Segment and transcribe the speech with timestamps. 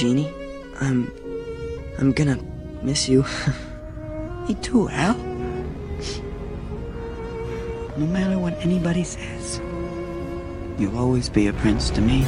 [0.00, 0.32] Jeannie.
[0.80, 1.12] I'm.
[1.98, 2.38] I'm gonna
[2.80, 3.22] miss you.
[4.48, 5.14] Me too, Al.
[7.98, 9.60] No matter what anybody says,
[10.78, 12.24] you'll always be a prince to me.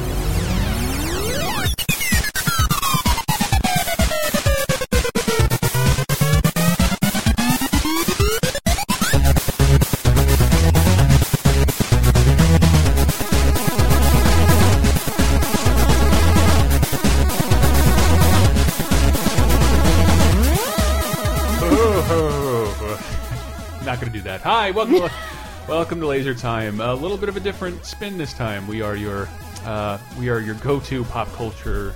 [24.73, 25.11] Welcome, to,
[25.67, 26.81] welcome to Laser Time.
[26.81, 28.67] A little bit of a different spin this time.
[28.67, 29.29] We are your,
[29.65, 31.93] uh, we are your go-to pop culture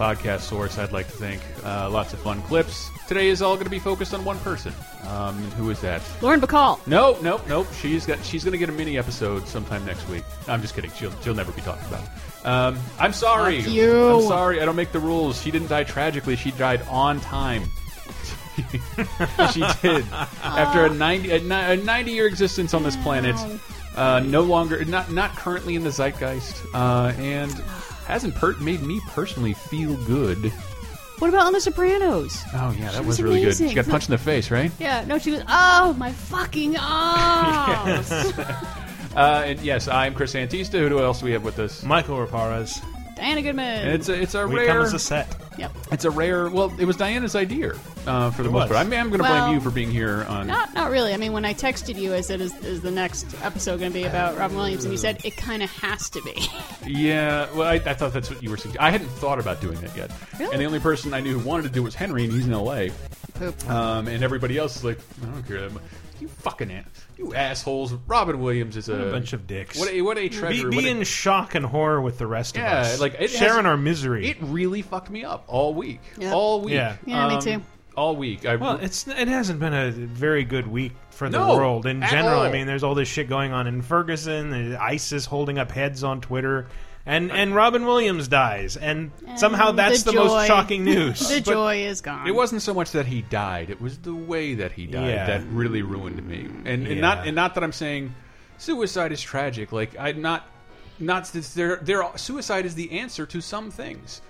[0.00, 0.78] podcast source.
[0.78, 1.42] I'd like to think.
[1.64, 2.90] Uh, lots of fun clips.
[3.06, 4.72] Today is all going to be focused on one person.
[5.06, 6.02] Um, and who is that?
[6.22, 6.86] Lauren Bacall.
[6.86, 7.66] No, no, no.
[7.80, 8.24] She's got.
[8.24, 10.22] She's going to get a mini episode sometime next week.
[10.46, 10.90] I'm just kidding.
[10.92, 11.12] She'll.
[11.20, 12.08] She'll never be talked about.
[12.44, 13.60] Um, I'm sorry.
[13.60, 14.08] Fuck you.
[14.08, 14.62] I'm sorry.
[14.62, 15.42] I don't make the rules.
[15.42, 16.36] She didn't die tragically.
[16.36, 17.64] She died on time.
[19.52, 20.04] she did
[20.42, 21.40] after a 90 a,
[21.76, 23.36] 90 year existence on this planet.
[23.96, 27.52] Uh, no longer, not not currently in the zeitgeist, uh, and
[28.06, 30.52] hasn't per made me personally feel good.
[31.18, 32.42] What about on The Sopranos?
[32.54, 33.66] Oh yeah, that was, was really amazing.
[33.66, 33.70] good.
[33.70, 34.72] She got punched in the face, right?
[34.78, 35.42] Yeah, no, she was.
[35.48, 38.32] Oh my fucking ass!
[39.16, 40.88] Uh, and yes, I'm Chris Antista.
[40.88, 41.82] Who else do we have with us?
[41.82, 42.80] Michael Raparez.
[43.20, 43.82] Diana Goodman.
[43.82, 44.66] And it's a, it's a We rare.
[44.68, 45.34] come as a set.
[45.58, 45.70] yep.
[45.92, 46.48] It's a rare.
[46.48, 47.74] Well, it was Diana's idea
[48.06, 48.68] uh, for the It most was.
[48.70, 48.86] part.
[48.86, 50.46] I mean, I'm going to Well, blame you for being here on.
[50.46, 51.12] Not, not really.
[51.12, 53.98] I mean, when I texted you, I said, "Is, is the next episode going to
[53.98, 56.34] be about Robin Williams?" And you said it kind of has to be.
[56.86, 58.80] Yeah, well, I, I thought that's what you were suggesting.
[58.80, 60.10] I hadn't thought about doing that yet.
[60.38, 60.52] Really?
[60.52, 62.46] And the only person I knew who wanted to do it was Henry, and he's
[62.46, 62.90] in L.A.
[63.34, 63.68] Poop.
[63.70, 65.68] Um, and everybody else is like, I don't care.
[66.20, 66.30] That much.
[66.32, 67.92] You fucking ass, you assholes.
[68.06, 69.78] Robin Williams is a, a bunch of dicks.
[69.78, 70.68] What a what a Be, treasure.
[70.68, 73.00] be what a- in shock and horror with the rest of Yeah, us.
[73.00, 74.28] like, it sharing has- our misery.
[74.28, 76.00] It really fucked me up all week.
[76.18, 76.32] Yep.
[76.34, 76.74] All week.
[76.74, 76.96] Yeah.
[77.06, 77.62] Yeah, me Um, too.
[77.96, 78.46] All week.
[78.46, 82.02] I, well, it's it hasn't been a very good week for the No, world in
[82.02, 82.40] at general.
[82.40, 84.74] I mean, there's all this shit going on in Ferguson.
[84.76, 86.68] ISIS holding up heads on Twitter,
[87.10, 91.28] and and Robin Williams dies, and, somehow that's the, most shocking news.
[91.28, 92.26] The But joy is gone.
[92.28, 95.26] It wasn't so much that he died; it was the way that he died Yeah.
[95.26, 96.48] that really ruined me.
[96.64, 98.14] And, and not and not that I'm saying
[98.58, 99.72] suicide is tragic.
[99.72, 100.46] Like I'm not
[101.00, 101.76] not there.
[101.76, 104.22] There, suicide is the answer to some things.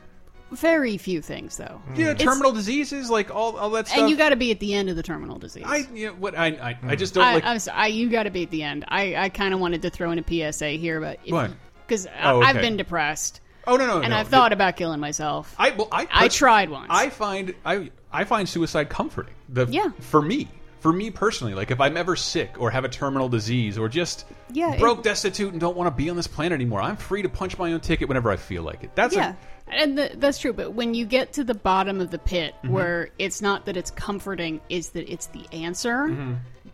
[0.50, 1.80] Very few things, though.
[1.86, 1.94] Hmm.
[1.94, 4.00] Yeah, It's- terminal diseases, like all all that stuff.
[4.00, 5.64] And you got to be at the end of the terminal disease.
[5.66, 6.94] I yeah, what I I, I hmm.
[6.94, 7.44] just don't I, like.
[7.44, 8.84] I'm sorry, I, you got to be at the end.
[8.88, 11.52] I, I kind of wanted to throw in a PSA here, but What?
[11.90, 14.16] Because Oh, I've been depressed, oh no no and no.
[14.16, 15.54] I've thought about killing myself.
[15.58, 16.86] I well, I, I tried once.
[16.88, 19.34] I find I I find suicide comforting.
[19.48, 19.90] The Yeah.
[20.00, 20.48] for me.
[20.80, 24.24] For me personally, like if I'm ever sick or have a terminal disease or just
[24.50, 27.20] Yeah, broke, it- destitute, and don't want to be on this planet anymore, I'm free
[27.20, 28.94] to punch my own ticket whenever I feel like it.
[28.94, 29.34] That's yeah,
[29.68, 30.54] a, and th that's true.
[30.54, 32.72] But when you get to the bottom of the pit, Mm-hmm.
[32.72, 36.16] where it's not that it's comforting, is that it's the answer.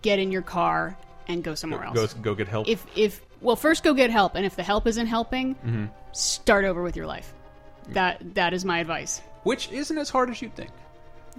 [0.02, 0.96] Get in your car
[1.26, 1.98] and go somewhere else.
[1.98, 2.22] Mm-hmm.
[2.22, 2.68] go go get help.
[2.68, 5.84] if if well, first go get help, and if the help isn't helping, Mm-hmm.
[6.12, 7.32] start over with your life.
[7.90, 9.20] That that is my advice.
[9.44, 10.70] which isn't as hard as you think.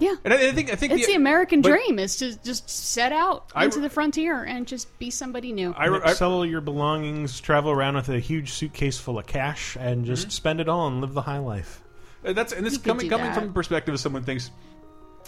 [0.00, 0.14] Yeah.
[0.24, 3.12] And I, I think I think It's the American but dream is to just set
[3.12, 5.72] out I- into the frontier and just be somebody new.
[5.76, 9.76] I, I, Sell all your belongings, travel around with a huge suitcase full of cash,
[9.78, 10.30] and just Mm-hmm.
[10.30, 11.82] spend it all and live the high life.
[12.24, 13.34] Uh, That's and this You coming coming that.
[13.34, 14.50] from the perspective of someone thinks,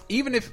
[0.09, 0.51] even if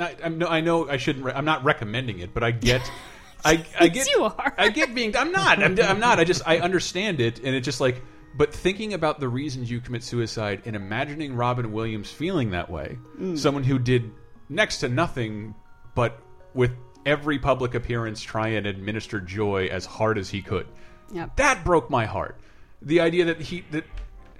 [0.00, 1.24] I, I'm no, I know I shouldn't.
[1.26, 2.82] Re I'm not recommending it, but I get.
[3.44, 4.54] I, I get you are.
[4.56, 5.16] I get being.
[5.16, 5.62] I'm not.
[5.62, 6.18] I'm, I'm not.
[6.18, 8.02] I just I understand it, and it's just like.
[8.36, 12.96] But thinking about the reasons you commit suicide and imagining Robin Williams feeling that way,
[13.18, 13.36] Mm.
[13.36, 14.12] someone who did
[14.48, 15.56] next to nothing,
[15.96, 16.20] but
[16.54, 16.70] with
[17.04, 20.66] every public appearance try and administer joy as hard as he could.
[21.12, 21.36] Yep.
[21.36, 22.38] That broke my heart.
[22.82, 23.84] The idea that he that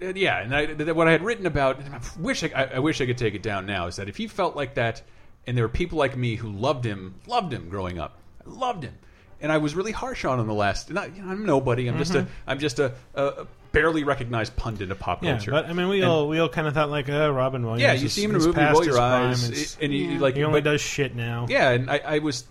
[0.01, 2.79] uh, yeah, and I, that what I had written about, and I wish I, I
[2.79, 5.03] wish I could take it down now, is that if he felt like that,
[5.47, 8.19] and there were people like me who loved him, loved him growing up,
[8.51, 8.95] loved him,
[9.41, 10.91] and I was really harsh on him the last.
[10.91, 11.87] Not, you know, I'm nobody.
[11.89, 15.51] I'm just a I'm just a, a, a barely recognized pundit of pop Yeah, culture.
[15.51, 17.83] but I mean, we And- all we all kind of thought like, uh, Robin Williams.
[17.83, 19.93] yeah, you is- see him in a movie, past roll your prime, eyes, it's- and
[19.95, 21.47] you like he only but- does shit now.
[21.49, 22.45] Yeah, and I, I was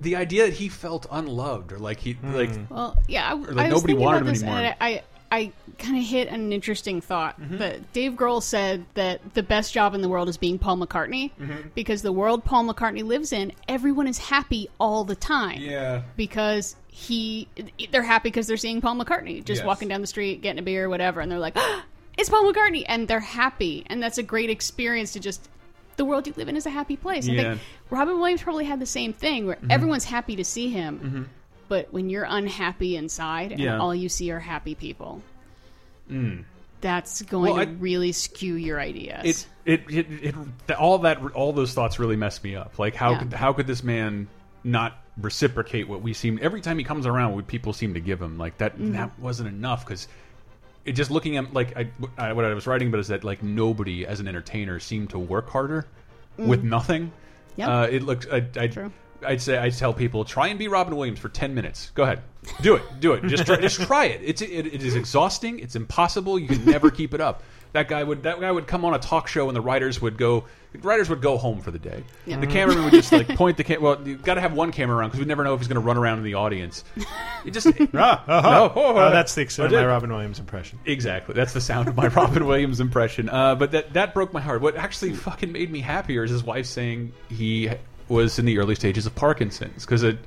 [0.00, 3.72] the idea that he felt unloved or like he like Well, yeah, I, like I
[3.72, 4.58] was nobody wanted about him this, anymore.
[4.60, 5.02] and I,
[5.34, 7.40] I, kind of hit an interesting thought.
[7.40, 7.58] Mm-hmm.
[7.58, 11.32] That Dave Grohl said that the best job in the world is being Paul McCartney
[11.32, 11.68] Mm-hmm.
[11.74, 15.60] because the world Paul McCartney lives in, everyone is happy all the time.
[15.60, 16.02] yeah.
[16.16, 17.48] because he
[17.90, 19.66] they're happy because they're seeing Paul McCartney just Yes.
[19.66, 21.56] walking down the street getting a beer or whatever and they're like
[22.16, 25.48] it's Paul McCartney and they're happy and that's a great experience to just
[25.96, 27.28] the world you live in is a happy place.
[27.28, 27.42] I Yeah.
[27.42, 27.50] Mm-hmm.
[27.54, 31.28] think Robin Williams probably had the same thing where everyone's happy to see him
[31.74, 33.72] but when you're unhappy inside Yeah.
[33.72, 35.20] and all you see are happy people
[36.80, 39.46] that's going Well, to I- really skew your ideas.
[39.64, 40.34] it, it, it,
[40.68, 42.78] it, all that, all those thoughts really mess me up.
[42.78, 43.18] Like, how Yeah.
[43.20, 44.28] could, how could this man
[44.62, 47.34] not reciprocate what we seem every time he comes around?
[47.34, 48.92] What people seem to give him, like that, Mm-hmm.
[48.92, 50.06] that wasn't enough because.
[50.84, 51.88] It just looking at like I,
[52.18, 55.18] I, what I was writing about is that like nobody as an entertainer seemed to
[55.18, 55.86] work harder
[56.36, 57.06] with nothing.
[57.06, 57.10] Mm.
[57.56, 57.68] Yep.
[57.70, 58.26] Uh, it looks.
[58.30, 58.92] I, I, True.
[59.24, 61.90] I'd say I tell people try and be Robin Williams for ten minutes.
[61.94, 62.22] Go ahead,
[62.60, 63.24] do it, do it.
[63.24, 64.20] Just try, just try it.
[64.24, 65.58] It's it, it is exhausting.
[65.58, 66.38] It's impossible.
[66.38, 67.42] You can never keep it up.
[67.72, 70.16] That guy would that guy would come on a talk show and the writers would
[70.16, 70.44] go
[70.74, 72.04] the writers would go home for the day.
[72.26, 72.38] Yeah.
[72.38, 73.82] The cameraman would just like point the camera.
[73.82, 75.80] Well, you got to have one camera around because we never know if he's going
[75.80, 76.84] to run around in the audience.
[77.44, 78.50] It just Ah, uh-huh.
[78.50, 78.72] No.
[78.74, 79.86] Oh, that's the extent I of my.
[79.86, 80.78] Robin Williams impression.
[80.84, 81.34] Exactly.
[81.34, 83.28] That's the sound of my Robin Williams impression.
[83.28, 84.60] Uh, but that that broke my heart.
[84.60, 87.70] What actually fucking made me happier is his wife saying he
[88.08, 90.18] was in the early stages of Parkinson's because a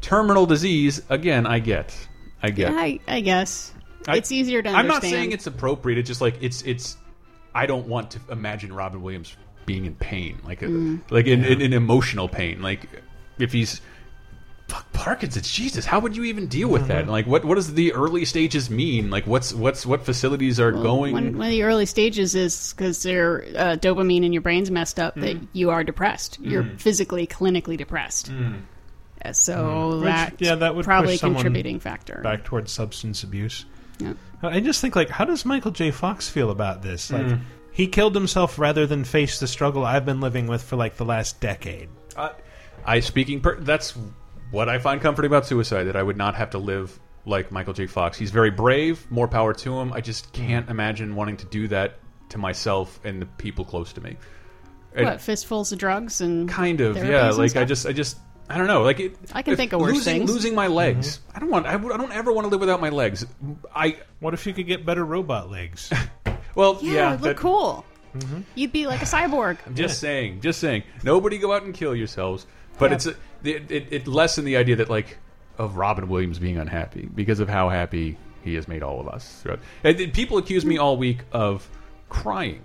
[0.00, 1.02] terminal disease.
[1.08, 1.96] Again, I get,
[2.42, 2.72] I get.
[2.72, 3.72] Yeah, I, I guess
[4.08, 5.98] I- it's easier to I'm not saying it's appropriate.
[5.98, 6.96] It's just like it's it's.
[7.54, 9.34] I don't want to imagine Robin Williams
[9.64, 11.00] being in pain, like a, Mm.
[11.10, 12.60] like in, in, in emotional pain.
[12.62, 12.86] Like
[13.38, 13.80] if he's
[14.68, 16.88] fuck Parkinson's, Jesus, how would you even deal with Mm-hmm.
[16.92, 17.08] that?
[17.08, 19.10] Like what what does the early stages mean?
[19.10, 21.12] Like what's what's what facilities are going?
[21.12, 24.98] One, one of the early stages is because their uh, dopamine in your brain's messed
[24.98, 25.46] up that Mm.
[25.52, 26.38] you are depressed.
[26.40, 28.30] You're physically, clinically depressed.
[29.24, 32.20] Uh, So that yeah, that would probably push a someone contributing factor.
[32.22, 33.64] Back towards substance abuse.
[33.98, 34.12] Yeah.
[34.42, 35.90] I just think like, how does Michael J.
[35.90, 37.10] Fox feel about this?
[37.10, 37.40] Like, Mm.
[37.72, 41.04] he killed himself rather than face the struggle I've been living with for like the
[41.04, 41.88] last decade.
[42.16, 42.30] Uh,
[42.84, 43.40] I speaking.
[43.40, 43.94] Per that's
[44.50, 45.84] what I find comforting about suicide.
[45.84, 47.86] That I would not have to live like Michael J.
[47.86, 48.16] Fox.
[48.16, 49.10] He's very brave.
[49.10, 49.92] More power to him.
[49.92, 50.46] I just mm-hmm.
[50.46, 51.98] can't imagine wanting to do that
[52.30, 54.16] to myself and the people close to me.
[54.94, 57.28] And What fistfuls of drugs and kind of, yeah.
[57.28, 58.16] and Like I just, I just,
[58.48, 58.82] I don't know.
[58.82, 60.32] Like it, I can if think of worse losing, things.
[60.32, 61.18] Losing my legs.
[61.18, 61.36] Mm-hmm.
[61.36, 61.66] I don't want.
[61.66, 63.26] I, I don't ever want to live without my legs.
[63.74, 65.92] I What if you could get better robot legs?
[66.54, 67.10] well, yeah, yeah.
[67.10, 67.84] look that- cool.
[68.16, 68.40] Mm-hmm.
[68.54, 69.58] You'd be like a cyborg.
[69.66, 70.84] I'm just saying, just saying.
[71.02, 72.46] Nobody go out and kill yourselves.
[72.78, 75.18] But it's it, it, it lessened the idea that like
[75.58, 79.44] of Robin Williams being unhappy because of how happy he has made all of us.
[79.82, 81.68] And people accuse me all week of
[82.08, 82.62] crying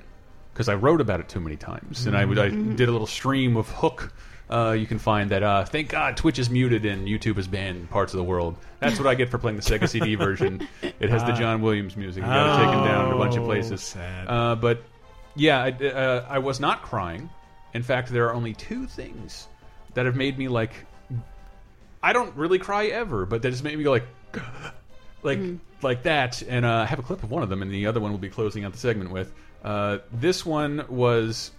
[0.53, 3.55] because I wrote about it too many times, and I, I did a little stream
[3.57, 4.13] of Hook.
[4.49, 5.43] Uh, you can find that.
[5.43, 8.57] Uh, thank God Twitch is muted and YouTube has banned in parts of the world.
[8.81, 10.67] That's what I get for playing the Sega CD version.
[10.99, 12.23] It has the John Williams music.
[12.23, 13.81] You got to take him down to a bunch of Oh, places.
[13.81, 14.27] sad.
[14.27, 14.83] Uh, but
[15.35, 17.29] yeah, I, uh, I was not crying.
[17.73, 19.47] In fact, there are only two things
[19.93, 20.73] that have made me like.
[22.03, 24.05] I don't really cry ever, but that just made me go like,
[25.23, 25.39] like
[25.81, 26.41] like that.
[26.41, 28.19] And uh, I have a clip of one of them, and the other one we'll
[28.19, 29.31] be closing out the segment with.
[29.63, 31.51] Uh, this one was,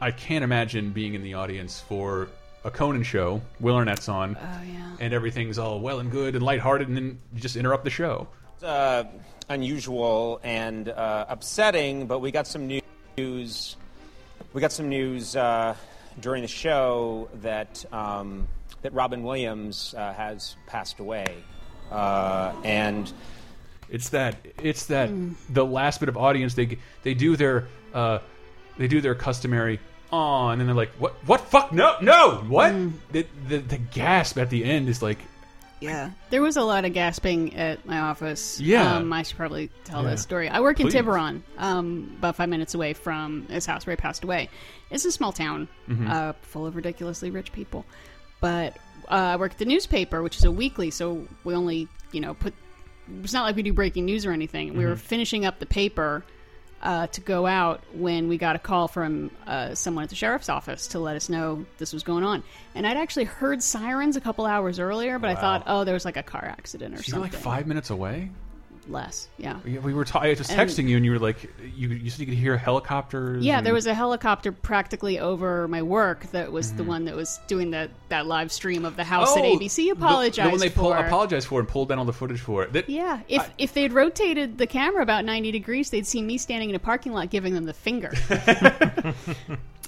[0.00, 2.28] I can't imagine being in the audience for
[2.64, 3.42] a Conan show.
[3.58, 4.96] Will Arnett's on, Oh yeah.
[5.00, 8.28] and everything's all well and good and lighthearted, and then you just interrupt the show.
[8.62, 9.04] uh,
[9.48, 12.68] unusual and uh, upsetting, but we got some
[13.16, 13.76] news.
[14.52, 15.74] We got some news uh,
[16.20, 18.48] during the show that um,
[18.82, 21.26] that Robin Williams uh, has passed away,
[21.90, 23.12] uh, and
[23.90, 24.36] It's that.
[24.62, 25.10] It's that.
[25.48, 28.18] The last bit of audience they they do their uh,
[28.76, 29.80] they do their customary
[30.12, 31.14] oh, and then they're like, what?
[31.26, 31.40] What?
[31.40, 32.72] Fuck no, no, what?
[33.12, 35.18] The, the the gasp at the end is like,
[35.80, 36.10] Yeah.
[36.30, 38.60] There was a lot of gasping at my office.
[38.60, 38.96] Yeah.
[38.96, 40.10] Um, I should probably tell Yeah.
[40.10, 40.48] this story.
[40.48, 40.94] I work in Please.
[40.94, 44.50] Tiburon, um, about five minutes away from his house where he passed away.
[44.90, 46.10] It's a small town, Mm-hmm.
[46.10, 47.84] uh, full of ridiculously rich people.
[48.40, 48.76] But
[49.08, 52.34] uh, I work at the newspaper, which is a weekly, so we only, you know,
[52.34, 52.54] put.
[53.22, 54.76] It's not like we do breaking news or anything.
[54.76, 55.00] We were Mm-hmm.
[55.00, 56.24] finishing up the paper
[56.82, 60.48] uh, to go out when we got a call from uh, someone at the sheriff's
[60.48, 62.42] office to let us know this was going on.
[62.74, 66.04] And I'd actually heard sirens a couple hours earlier, but I thought, oh, there was
[66.04, 67.32] like a car accident or you're something.
[67.32, 68.30] like five minutes away.
[68.90, 69.28] Less.
[69.38, 69.58] Yeah.
[69.64, 70.04] Yeah, We were.
[70.04, 72.34] ta- I was And- texting you, and you were like, you you said you could
[72.34, 73.44] hear helicopters.
[73.44, 77.14] Yeah, and- there was a helicopter practically over my work that was the one that
[77.16, 79.56] was doing that, that live stream of the house that Mm-hmm.
[79.56, 80.96] Oh, ABC the- apologized The, one they pull, for.
[80.98, 82.72] apologized for and pulled down all the footage for it.
[82.72, 86.70] That- Yeah, if if they'd rotated the camera about ninety degrees, they'd see me standing
[86.70, 88.12] in a parking lot giving them the finger.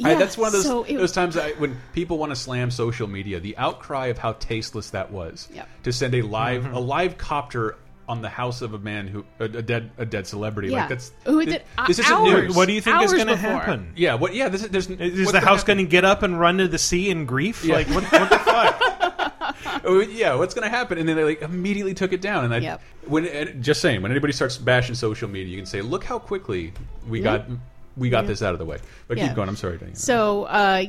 [0.03, 2.37] I, Yeah, that's one of those so it- those times I, when people want to
[2.37, 3.39] slam social media.
[3.41, 5.69] The outcry of how tasteless that was Yep.
[5.85, 6.75] to send a live Mm-hmm.
[6.75, 7.77] a live copter
[8.11, 10.69] on the house of a man who a, a dead a dead celebrity.
[10.71, 10.81] Yeah.
[10.81, 12.57] Like that's Who this, did- uh, this isn't hours.
[12.57, 13.93] what do you think is going to happen?
[13.97, 14.35] Yeah, what?
[14.35, 16.67] Yeah, this is, there's Is what's the house going to get up and run to
[16.69, 17.65] the sea in grief?
[17.65, 17.75] Yeah.
[17.77, 18.77] Like what, what the fuck?
[19.85, 20.99] Oh, yeah, what's going to happen?
[20.99, 22.45] And then they like immediately took it down.
[22.45, 22.81] And I, Yep.
[23.07, 26.19] when and just saying, when anybody starts bashing social media, you can say, "Look how
[26.19, 26.73] quickly
[27.09, 27.47] we got
[27.97, 29.29] we got this out of the way." But Yeah.
[29.29, 29.49] keep going.
[29.49, 29.95] I'm sorry, Diana.
[29.97, 30.85] So, uh,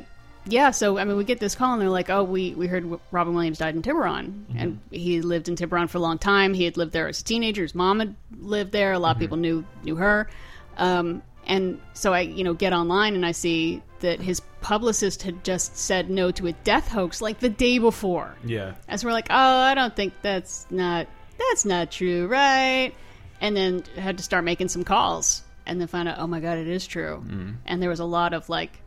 [0.46, 3.00] yeah, so I mean, we get this call and they're like, "Oh, we we heard
[3.12, 6.54] Robin Williams died in Tiburon, and he lived in Tiburon for a long time.
[6.54, 7.62] He had lived there as a teenager.
[7.62, 8.94] His mom had lived there.
[8.94, 10.30] A lot of people knew knew her."
[10.78, 15.44] Um, and so I, you know, get online and I see that his publicist had
[15.44, 18.36] just said no to a death hoax like the day before.
[18.46, 18.76] Yeah.
[18.88, 21.08] As we're like, oh, I don't think that's not
[21.38, 22.94] that's not true, right?
[23.40, 26.58] And then had to start making some calls, and then find out, oh my god,
[26.58, 27.24] it is true.
[27.28, 27.56] Mm.
[27.66, 28.81] And there was a lot of like,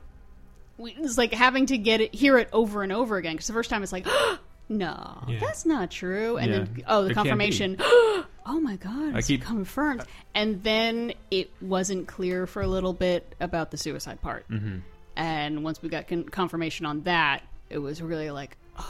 [0.78, 3.71] it's like having to get it, hear it over and over again because the first
[3.71, 4.07] time it's like,
[4.69, 5.38] no, Yeah.
[5.40, 6.59] that's not true, and Yeah.
[6.59, 10.02] then oh, the It confirmation, oh my god, I it's keep- confirmed,
[10.35, 14.78] and then it wasn't clear for a little bit about the suicide part, mm-hmm.
[15.16, 18.57] and once we got con- confirmation on that, it was really like.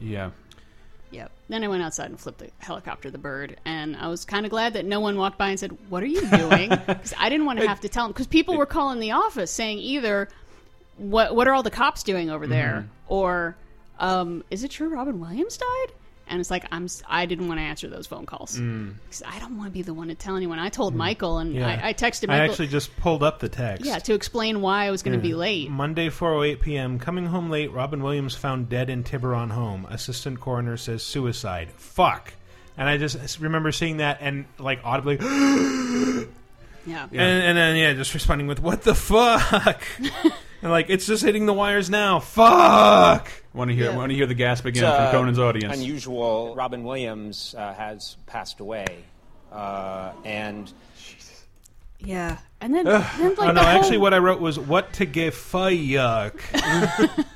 [0.00, 0.30] Yeah.
[1.14, 1.30] Yep.
[1.48, 4.50] Then I went outside and flipped the helicopter the bird, and I was kind of
[4.50, 7.46] glad that no one walked by and said, "What are you doing?" Because I didn't
[7.46, 8.12] want to have to tell them.
[8.12, 10.28] Because people were calling the office saying either,
[10.96, 13.56] "What What are all the cops doing over there?" or
[14.00, 15.92] um, "Is it true Robin Williams died?"
[16.26, 16.88] And it's like I'm.
[17.06, 18.94] I didn't want to answer those phone calls mm.
[19.04, 20.58] because I don't want to be the one to tell anyone.
[20.58, 21.68] I told Michael, and Yeah.
[21.68, 23.84] I, I texted I actually just pulled up the text.
[23.84, 25.70] yeah, to explain why I was going to be late.
[25.70, 26.98] Monday, 4:08 p.m.
[26.98, 27.70] Coming home late.
[27.72, 29.86] Robin Williams found dead in Tiburon home.
[29.90, 31.70] Assistant coroner says suicide.
[31.72, 32.32] Fuck.
[32.76, 37.04] And I just remember seeing that and like audibly, yeah.
[37.04, 37.22] and, Yeah.
[37.22, 39.82] and then yeah, just responding with "What the fuck?"
[40.64, 42.20] and like it's just hitting the wires now.
[42.20, 43.30] Fuck.
[43.52, 43.90] Want to hear?
[43.90, 43.96] Yeah.
[43.96, 45.76] Want to hear the gasp again It's, uh, from Conan's audience?
[45.76, 46.54] Unusual.
[46.56, 48.86] Robin Williams uh, has passed away,
[49.52, 50.72] uh, and
[51.98, 52.38] Yeah.
[52.62, 55.04] And then, then like oh no, the whole, actually, what I wrote was "What to
[55.04, 55.70] give fuck."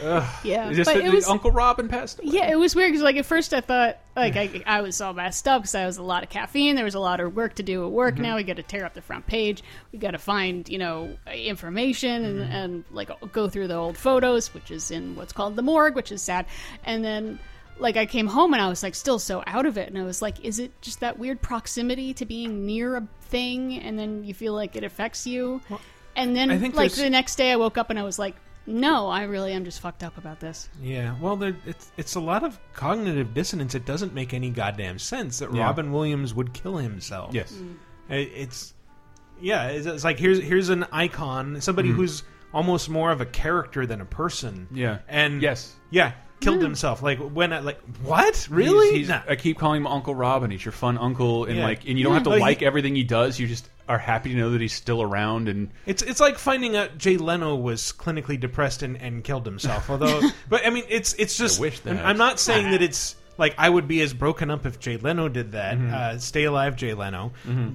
[0.00, 2.30] yeah, this but the- it was Uncle Robin passed away?
[2.32, 5.12] Yeah, it was weird because like at first I thought like I, I was all
[5.12, 6.76] messed up because I was a lot of caffeine.
[6.76, 8.14] There was a lot of work to do at work.
[8.14, 8.22] Mm-hmm.
[8.22, 9.62] Now we got to tear up the front page.
[9.92, 12.52] We got to find you know information and, Mm-hmm.
[12.52, 16.12] and like go through the old photos, which is in what's called the morgue, which
[16.12, 16.46] is sad.
[16.84, 17.38] And then
[17.78, 20.02] like I came home and I was like still so out of it, and I
[20.04, 24.24] was like, is it just that weird proximity to being near a thing, and then
[24.24, 25.60] you feel like it affects you?
[26.14, 28.18] and then I think like there's- the next day I woke up and I was
[28.18, 28.36] like.
[28.66, 30.68] No, I really am just fucked up about this.
[30.80, 33.74] Yeah, well, there, it's it's a lot of cognitive dissonance.
[33.74, 35.62] It doesn't make any goddamn sense that Yeah.
[35.64, 37.34] Robin Williams would kill himself.
[37.34, 37.52] Yes.
[38.08, 38.74] It- it's
[39.40, 42.22] yeah, it's, it's like here's here's an icon, somebody who's
[42.54, 44.66] almost more of a character than a person.
[44.66, 44.76] Mm-hmm.
[44.76, 44.98] Yeah.
[45.08, 45.74] and Yes.
[45.90, 47.02] yeah, killed himself.
[47.02, 48.88] Like when I like what really?
[48.90, 49.22] He's, he's, Nah.
[49.28, 50.50] I keep calling him Uncle Robin.
[50.50, 51.64] He's your fun uncle, and Yeah.
[51.64, 53.38] like, and you don't have to Like, he- everything he does.
[53.40, 55.48] You just are happy to know that he's still around.
[55.48, 59.90] And It's it's like finding out Jay Leno was clinically depressed and, and killed himself.
[59.90, 61.60] Although, but I mean, it's it's just.
[61.60, 61.96] wish that.
[62.04, 65.28] I'm- not saying that it's like I would be as broken up if Jay Leno
[65.28, 65.76] did that.
[65.76, 65.94] Mm-hmm.
[65.94, 67.32] Uh, stay alive, Jay Leno.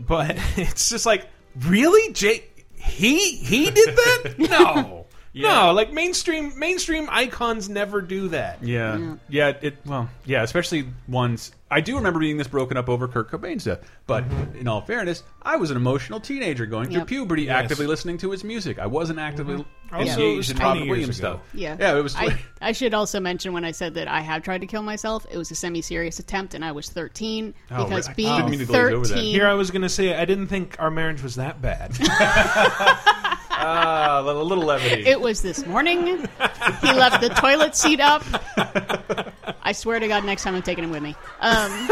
[0.07, 1.27] But it's just like
[1.65, 2.43] really, Jay.
[2.79, 4.35] He he did that?
[4.37, 4.96] No.
[5.43, 8.63] No, like mainstream mainstream icons never do that.
[8.63, 11.51] yeah, yeah, it well, yeah, especially ones.
[11.69, 13.81] I do remember being this broken up over Kurt Cobain's death.
[14.05, 14.59] But mm-hmm.
[14.59, 17.07] in all fairness, I was an emotional teenager going through Yep.
[17.07, 17.63] puberty, Yes.
[17.63, 18.79] actively listening to his music.
[18.79, 19.95] I wasn't actively mm-hmm.
[19.95, 21.33] oh, Also, it engaged was in Robin Williams ago.
[21.33, 21.41] stuff.
[21.53, 22.15] Yeah, yeah, it was.
[22.15, 25.25] I, I should also mention when I said that I have tried to kill myself,
[25.29, 28.11] it was a semi-serious attempt, and I was 13 Oh, because right.
[28.11, 29.15] I being didn't mean to glaze over that.
[29.15, 29.33] 13.
[29.33, 31.97] Here I was going to say I didn't think our marriage was that bad.
[33.59, 35.05] Ah, a little, levity.
[35.05, 36.05] It was this morning.
[36.07, 38.23] he left the toilet seat up.
[39.63, 41.15] I swear to God, next time I'm taking him with me.
[41.41, 41.89] Um,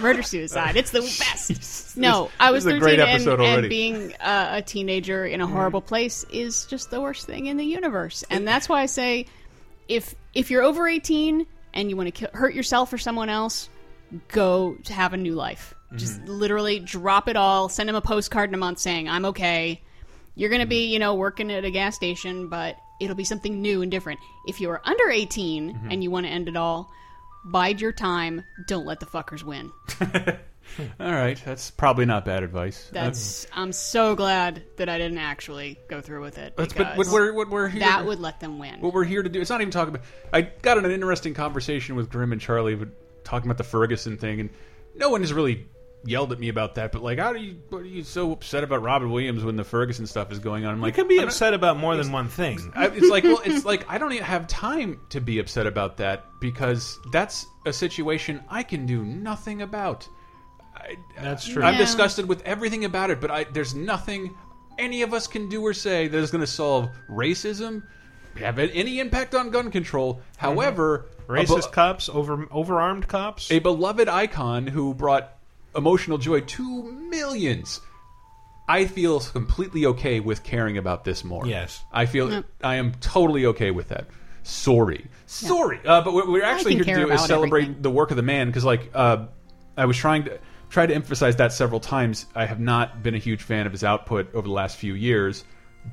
[0.00, 0.76] murder suicide.
[0.76, 1.96] It's the best.
[1.96, 3.68] No, I was This is a 13 great and, episode and already.
[3.68, 7.64] being uh, a teenager in a horrible place is just the worst thing in the
[7.64, 8.24] universe.
[8.30, 9.26] And that's why I say,
[9.88, 13.68] if if you're over 18 and you want to kill, hurt yourself or someone else,
[14.28, 15.74] go to have a new life.
[15.94, 17.68] Just literally drop it all.
[17.68, 19.80] Send him a postcard in a month saying, "I'm okay."
[20.34, 20.92] You're going to be, mm-hmm.
[20.92, 24.20] you know, working at a gas station, but it'll be something new and different.
[24.46, 25.90] If you are under 18 mm-hmm.
[25.90, 26.90] and you want to end it all,
[27.44, 28.44] bide your time.
[28.66, 29.70] Don't let the fuckers win.
[31.00, 32.88] all right, that's probably not bad advice.
[32.92, 33.46] That's.
[33.52, 36.56] I'm so glad that I didn't actually go through with it.
[36.56, 37.80] That's but what we're what we're here.
[37.80, 38.80] that would let them win.
[38.80, 39.40] what we're here to do.
[39.40, 40.06] It's not even talking about.
[40.32, 42.78] I got in an interesting conversation with Grim and Charlie,
[43.24, 44.50] talking about the Ferguson thing, and
[44.94, 45.66] no one has really
[46.04, 46.92] yelled at me about that.
[46.92, 47.56] But like, how do you?
[47.70, 50.74] What are you so upset about Robin Williams when the Ferguson stuff is going on?
[50.74, 52.72] I'm like, You like, can be I'm not- upset about more than one thing.
[52.76, 55.96] I, it's like, well, it's like I don't even have time to be upset about
[55.98, 60.08] that because that's a situation I can do nothing about.
[60.76, 61.62] I, That's true.
[61.62, 61.78] I'm Yeah.
[61.80, 64.34] disgusted with everything about it, but I, there's nothing
[64.76, 67.84] any of us can do or say that is going to solve racism,
[68.36, 70.14] have any impact on gun control.
[70.14, 70.22] Mm-hmm.
[70.38, 73.50] However, a Racist cops, over overarmed cops.
[73.52, 75.33] a beloved icon who brought
[75.76, 77.80] emotional joy to millions.
[78.68, 81.46] I feel completely okay with caring about this more.
[81.46, 81.84] Yes.
[81.92, 84.06] I feel I am totally okay with that.
[84.42, 87.82] Sorry, sorry, uh, but what we're actually here to do is celebrate everything.
[87.82, 89.26] the work of the man because, like, uh,
[89.74, 90.38] I was trying to
[90.68, 92.26] try to emphasize that several times.
[92.34, 95.44] I have not been a huge fan of his output over the last few years,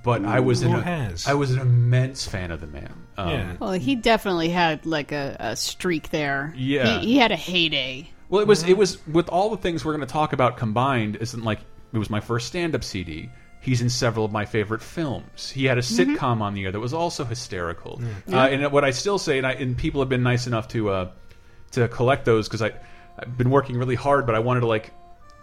[0.03, 1.27] but I was Who an, has?
[1.27, 2.93] I was an immense fan of the man.
[3.17, 3.55] Um, Yeah.
[3.59, 6.53] Well, he definitely had like a, a streak there.
[6.57, 6.99] Yeah.
[6.99, 8.09] he, he had a heyday.
[8.31, 11.17] Well, it was it was with all the things we're going to talk about combined.
[11.17, 11.59] Isn't like
[11.93, 13.29] it was my first stand up CD.
[13.59, 15.51] He's in several of my favorite films.
[15.51, 18.01] He had a sitcom on the air that was also hysterical.
[18.31, 20.89] Uh, and what I still say, and, I, and people have been nice enough to
[20.89, 21.11] uh,
[21.71, 22.71] to collect those because I
[23.19, 24.91] I've been working really hard, but I wanted to like,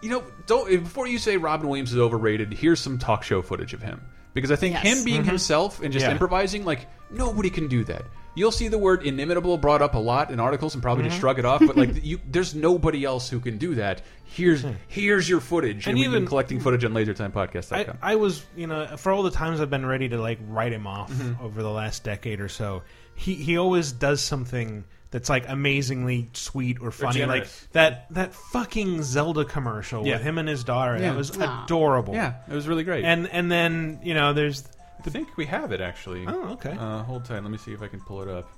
[0.01, 2.53] you know, don't before you say Robin Williams is overrated.
[2.53, 4.01] Here's some talk show footage of him
[4.33, 4.83] because I think Yes.
[4.97, 6.11] him being himself and just Yeah.
[6.11, 8.03] improvising like nobody can do that.
[8.39, 11.37] You'll see the word inimitable brought up a lot in articles and probably just shrug
[11.39, 14.01] it off, but like you, there's nobody else who can do that.
[14.23, 17.97] Here's here's your footage, and, And we've been even- collecting footage on LaserTimePodcast.com.
[18.01, 20.71] I, I was, you know, for all the times I've been ready to like write
[20.73, 21.43] him off Mm-hmm.
[21.43, 22.83] over the last decade or so,
[23.15, 29.01] he he always does something that's like amazingly sweet or funny, like that that fucking
[29.01, 30.13] Zelda commercial Yeah.
[30.13, 30.93] with him and his daughter.
[30.93, 31.09] Yeah.
[31.11, 31.63] That was Aw.
[31.65, 32.13] adorable.
[32.13, 33.03] yeah, it was really great.
[33.03, 34.63] and and then you know, there's
[35.05, 36.25] I think we have it actually.
[36.27, 36.75] Oh, okay.
[36.77, 37.41] Uh, hold tight.
[37.41, 38.49] Let me see if I can pull it up.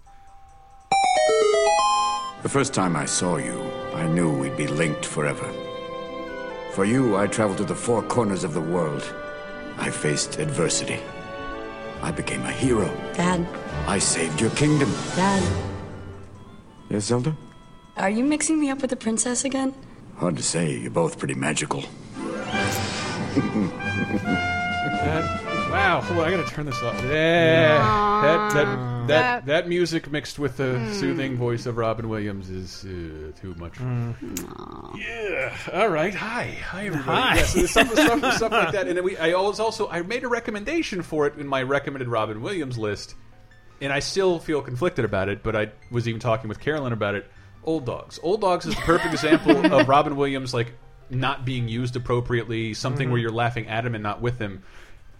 [2.43, 3.61] The first time I saw you,
[3.93, 5.47] I knew we'd be linked forever.
[6.73, 9.03] For you, I traveled to the four corners of the world.
[9.77, 10.99] I faced adversity.
[12.01, 12.87] I became a hero.
[13.13, 13.45] Dad,
[13.87, 14.91] I saved your kingdom.
[15.15, 15.43] Dad,
[16.89, 17.37] Yes, Zelda?
[17.97, 19.73] are you mixing me up with the princess again?
[20.17, 20.77] Hard to say.
[20.77, 21.83] You're both pretty magical.
[25.01, 25.40] That,
[25.71, 26.95] wow, hold on, I gotta turn this off.
[27.03, 27.77] Yeah,
[28.21, 32.83] that, that, that, That- that music mixed with the soothing voice of Robin Williams is
[32.85, 33.79] uh, too much.
[34.97, 35.55] Yeah.
[35.73, 36.13] All right.
[36.13, 36.43] Hi.
[36.69, 37.03] Hi, everybody.
[37.11, 37.35] Hi.
[37.37, 38.87] Yeah, so there's stuff, stuff, stuff like that.
[38.87, 42.07] And then we, I always also I made a recommendation for it in my recommended
[42.07, 43.15] Robin Williams list,
[43.81, 45.43] and I still feel conflicted about it.
[45.43, 47.29] But I was even talking with Carolyn about it.
[47.63, 48.19] Old Dogs.
[48.23, 50.73] Old Dogs is the perfect example of Robin Williams like
[51.09, 53.11] not being used appropriately, something Mm-hmm.
[53.11, 54.63] where you're laughing at him and not with him.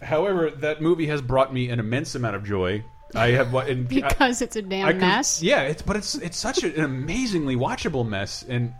[0.02, 2.84] However, that movie has brought me an immense amount of joy.
[3.14, 5.42] I have and I- Because it's a damn I can- mess.
[5.42, 8.72] Yeah, it's but it's it's such an amazingly watchable mess, and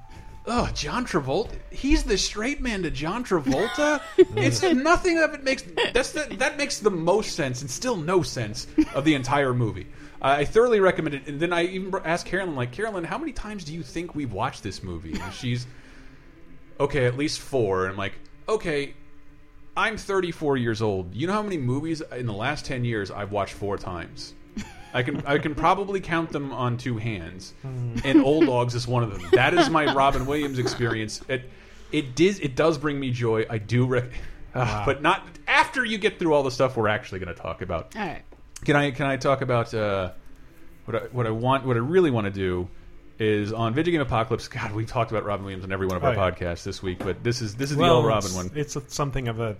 [0.46, 4.00] oh, John Travolta, he's the straight man to John Travolta.
[4.36, 8.22] it's nothing of it makes that's the, that makes the most sense, and still no
[8.22, 9.86] sense of the entire movie.
[10.24, 13.64] I thoroughly recommend it, and then I even asked Carolyn, like Carolyn, how many times
[13.64, 15.18] do you think we've watched this movie?
[15.20, 15.66] And she's
[16.80, 17.82] okay, at least four.
[17.84, 18.14] And I'm like,
[18.48, 18.94] okay,
[19.76, 21.14] I'm 34 years old.
[21.14, 24.34] You know how many movies in the last 10 years I've watched four times?
[24.94, 27.54] I can I can probably count them on two hands,
[28.04, 29.26] and Old Dogs is one of them.
[29.32, 31.22] That is my Robin Williams experience.
[31.28, 31.48] It
[31.92, 33.46] it did it does bring me joy.
[33.48, 34.10] I do rec,
[34.54, 37.62] uh, but not after you get through all the stuff we're actually going to talk
[37.62, 37.96] about.
[37.96, 38.22] All right.
[38.66, 40.12] Can I can I talk about uh,
[40.84, 42.68] what I, what I want what I really want to do
[43.22, 44.48] is on Vidjagame Apocalypse.
[44.48, 46.30] God, we talked about Robin Williams on every one of our Oh, yeah.
[46.30, 48.50] podcasts this week, but this is this is the old Robin one.
[48.54, 49.56] It's a, something of a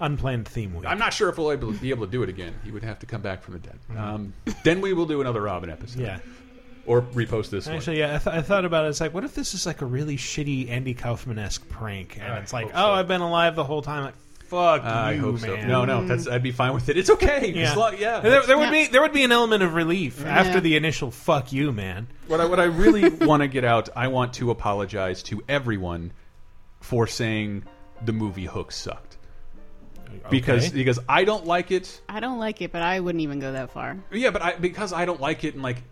[0.00, 0.86] unplanned theme week.
[0.86, 2.52] I'm not sure if we'll able, be able to do it again.
[2.64, 3.78] He would have to come back from the dead.
[3.96, 6.00] Um, then we will do another Robin episode.
[6.02, 6.18] yeah.
[6.86, 7.76] or repost this one.
[7.76, 8.88] Actually, yeah, I, th I thought about it.
[8.88, 12.32] It's like, what if this is like a really shitty Andy Kaufman esque prank, and
[12.32, 12.92] I it's like, oh, so.
[12.92, 14.04] I've been alive the whole time.
[14.04, 14.14] Like,
[14.46, 15.48] fuck uh, I you, hope so.
[15.48, 15.68] man.
[15.68, 16.96] No, no, that's I'd be fine with it.
[16.96, 17.52] It's okay.
[17.54, 18.20] Yeah, As long- yeah.
[18.20, 18.84] There, there would Yeah.
[18.86, 20.28] be there would be an element of relief Yeah.
[20.38, 23.88] after the initial "fuck you, man." What I, what I really want to get out,
[23.96, 26.12] I want to apologize to everyone
[26.80, 27.64] for saying
[28.04, 29.16] the movie Hook sucked
[30.30, 30.74] because Okay.
[30.76, 32.00] because I don't like it.
[32.08, 33.96] I don't like it, but I wouldn't even go that far.
[34.12, 35.82] Yeah, but I because I don't like it and like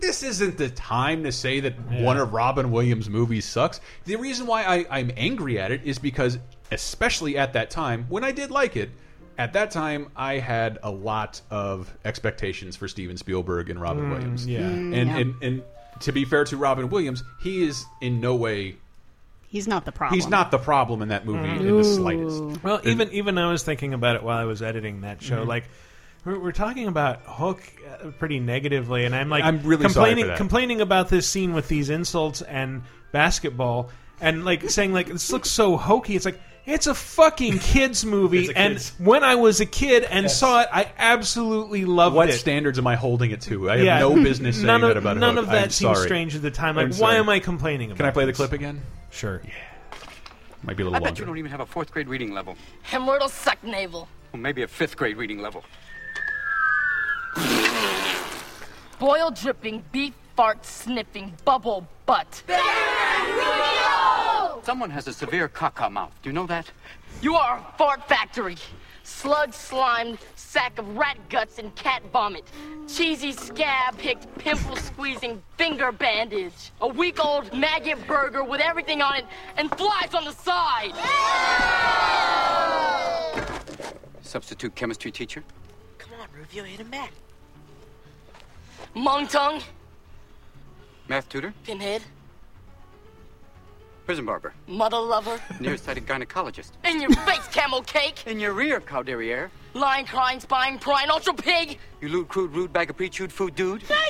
[0.00, 3.80] this isn't the time to say that one of Robin Williams' movies sucks.
[4.04, 6.38] The reason why I, I'm angry at it is because,
[6.70, 8.90] especially at that time, when I did like it,
[9.36, 14.46] at that time I had a lot of expectations for Steven Spielberg and Robin Williams.
[14.46, 14.60] yeah.
[14.60, 15.16] and, yeah.
[15.16, 15.62] and and
[16.00, 18.76] to be fair to Robin Williams, he is in no way
[19.48, 20.18] He's not the problem.
[20.18, 22.62] he's not the problem in that movie in the slightest.
[22.62, 25.38] Well, even even I was thinking about it while I was editing that show.
[25.38, 25.48] Mm-hmm.
[25.48, 25.64] Like,
[26.26, 30.24] we're, we're talking about Hook uh, pretty negatively, and I'm like, I'm really sorry complaining
[30.24, 30.36] for that.
[30.36, 33.88] complaining about this scene with these insults and basketball,
[34.20, 36.16] and like saying like this looks so hokey.
[36.16, 36.40] It's like.
[36.70, 40.60] It's a fucking kids movie, It's and kids- when I was a kid and saw
[40.60, 42.32] it, I absolutely loved What it.
[42.32, 43.70] What standards am I holding it to?
[43.70, 43.98] I have Yeah.
[44.00, 45.20] no business saying none of, that about it.
[45.20, 45.44] none Hook.
[45.46, 46.06] of that I'm seems sorry.
[46.06, 46.76] strange at the time.
[46.76, 47.90] Like, why am I complaining?
[47.90, 48.82] about Can I play the clip again?
[49.10, 49.40] Sure.
[49.44, 49.50] Yeah.
[50.62, 51.22] Might be a little I bet longer.
[51.22, 52.54] you don't even have a fourth grade reading level.
[52.92, 54.06] Immortal suck navel.
[54.34, 55.64] Or maybe a fifth grade reading level.
[58.98, 62.42] Boil dripping, beef fart sniffing, bubble butt.
[64.68, 66.12] Someone has a severe caca mouth.
[66.20, 66.70] Do you know that?
[67.22, 68.58] You are a fart factory.
[69.02, 72.44] Slug slimed sack of rat guts and cat vomit.
[72.86, 76.70] Cheesy scab picked pimple squeezing finger bandage.
[76.82, 79.24] A week old maggot burger with everything on it
[79.56, 80.92] and flies on the side.
[84.20, 85.42] Substitute chemistry teacher?
[85.96, 87.12] Come on, Rufio, hit him back.
[88.94, 89.62] Mung tongue,
[91.08, 91.54] Math tutor?
[91.64, 92.02] pinhead,
[94.08, 94.54] Prison barber?
[94.66, 95.38] mother lover.
[95.60, 96.70] Nearsighted gynecologist?
[96.82, 98.26] In your face, camel cake.
[98.26, 99.50] In your rear, cow derriere?
[99.74, 101.78] Line, crying, spine, prine, ultra pig.
[102.00, 103.82] You lewd, crude, rude bag of pre-chewed food dude?
[103.82, 104.08] This world.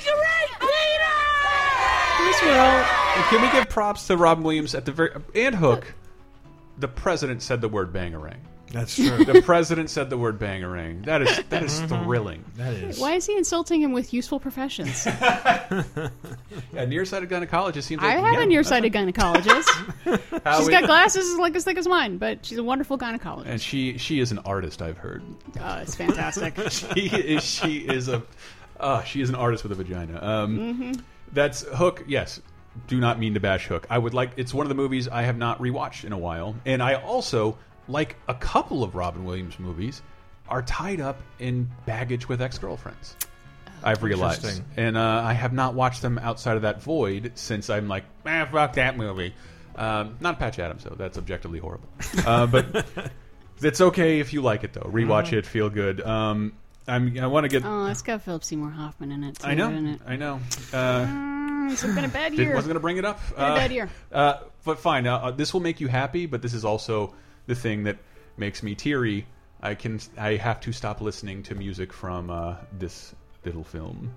[3.17, 5.93] And can we give props to Robin Williams at the very and Hook?
[6.79, 8.39] The president said the word bangarang.
[8.71, 9.25] That's true.
[9.25, 11.05] The president said the word bangarang.
[11.07, 12.45] That is that is thrilling.
[12.57, 12.99] That is.
[12.99, 15.07] Why is he insulting him with useful professions?
[16.73, 19.69] Yeah, nearsighted gynecologist seems like I have yeah, a nearsighted gynecologist.
[20.45, 23.47] how She's it- got glasses like as thick as mine, but she's a wonderful gynecologist.
[23.47, 24.83] and she she is an artist.
[24.83, 25.23] I've heard.
[25.61, 26.55] Oh, it's fantastic.
[26.71, 28.23] she is she is a
[28.81, 30.23] uh, she is an artist with a vagina.
[30.23, 30.93] Um,
[31.33, 32.05] That's Hook.
[32.07, 32.41] Yes,
[32.87, 33.87] do not mean to bash Hook.
[33.91, 34.33] I would like.
[34.37, 37.59] It's one of the movies I have not rewatched in a while, and I also
[37.89, 40.03] like a couple of Robin Williams movies
[40.49, 43.17] are tied up in baggage with ex girlfriends.
[43.83, 47.87] I've realized, and uh, I have not watched them outside of that void since I'm
[47.87, 49.35] like, ah, fuck that movie.
[49.77, 51.89] Um, not Patch Adams though; that's objectively horrible.
[52.27, 52.87] Uh, but
[53.63, 54.91] it's okay if you like it though.
[54.91, 56.01] Rewatch it, feel good.
[56.01, 56.55] Um,
[56.89, 57.65] I'm, I want to get.
[57.65, 59.39] oh, it's got Philip Seymour Hoffman in it.
[59.39, 60.01] Too, I know, Isn't it?
[60.07, 60.41] I know.
[60.73, 61.07] Uh,
[61.69, 62.55] Mm, it's been a bad year.
[62.55, 63.21] wasn't going to bring it up.
[63.31, 63.91] Been a bad year.
[64.11, 65.07] Uh, but fine.
[65.07, 67.15] Uh, uh, this will make you happy, but this is also
[67.49, 67.99] the thing that
[68.37, 69.27] makes me teary.
[69.61, 69.99] I can.
[70.17, 74.13] I have to stop listening to music from uh, this little film.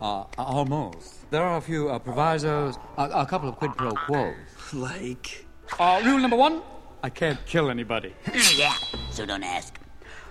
[0.00, 1.30] Uh, almost.
[1.30, 4.34] There are a few uh, provisos, a, a couple of quid pro quos.
[4.74, 5.46] Like.
[5.78, 6.60] Uh, rule number one
[7.02, 8.14] I can't kill anybody.
[8.56, 8.74] yeah,
[9.10, 9.78] so don't ask.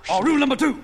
[0.10, 0.84] Uh, rule number two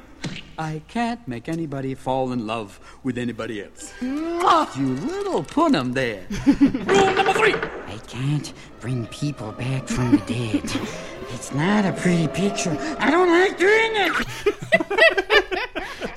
[0.58, 3.94] I can't make anybody fall in love with anybody else.
[4.02, 6.26] You little punum there.
[6.46, 7.54] rule number three
[7.88, 10.90] I can't bring people back from the dead.
[11.32, 12.76] It's not a pretty picture.
[13.00, 14.28] I don't like doing it.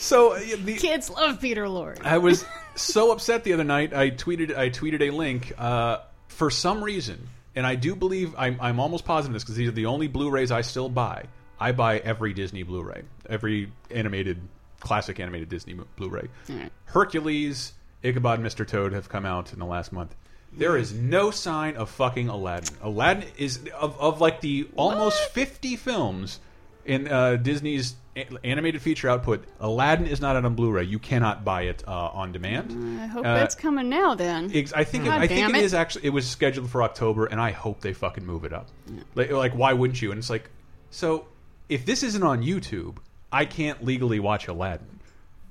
[0.03, 1.97] So uh, the Kids love Peter Lorre.
[2.05, 2.45] I was
[2.75, 3.95] so upset the other night.
[3.95, 8.59] I tweeted I tweeted a link uh, for some reason, and I do believe I'm,
[8.61, 11.27] I'm almost positive this because these are the only Blu-rays I still buy.
[11.61, 14.41] I buy every Disney Blu-ray, every animated
[14.81, 16.29] classic animated Disney Blu-ray.
[16.51, 16.73] Alright.
[16.87, 17.73] Hercules,
[18.03, 18.67] Ichabod, and Mr.
[18.67, 20.17] Toad have come out in the last month.
[20.55, 22.77] There is no sign of fucking Aladdin.
[22.83, 26.41] Aladdin is of, of like the almost 50 films
[26.85, 29.45] in uh, Disney's a- animated feature output.
[29.61, 30.85] Aladdin is not out on Blu-ray.
[30.85, 33.01] You cannot buy it uh, on demand.
[33.01, 34.15] I hope Uh, that's coming now.
[34.15, 35.65] Then I think it, I think it it.
[35.65, 36.05] is actually.
[36.07, 38.69] It was scheduled for October, and I hope they fucking move it up.
[39.15, 40.11] Like, like, why wouldn't you?
[40.11, 40.51] And it's like,
[40.91, 41.25] so
[41.71, 42.97] if this isn't on YouTube,
[43.33, 45.01] I can't legally watch Aladdin.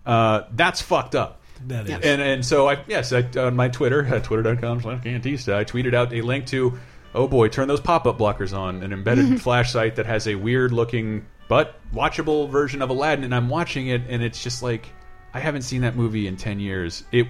[0.06, 1.41] Uh, that's fucked up.
[1.68, 1.92] That is.
[2.06, 5.94] And and so I yes I, on my Twitter uh, twitter.com slash Cantista I tweeted
[5.94, 6.78] out a link to
[7.14, 10.36] oh boy turn those pop up blockers on an embedded flash site that has a
[10.36, 14.88] weird looking but watchable version of Aladdin and I'm watching it and it's just like
[15.34, 17.04] I haven't seen that movie in ten years.
[17.12, 17.28] It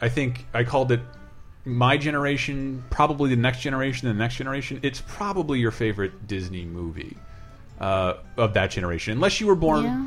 [0.00, 1.00] I think I called it
[1.64, 4.78] my generation, probably the next generation, the next generation.
[4.82, 7.16] It's probably your favorite Disney movie
[7.80, 10.06] uh, of that generation, unless you were born Yeah.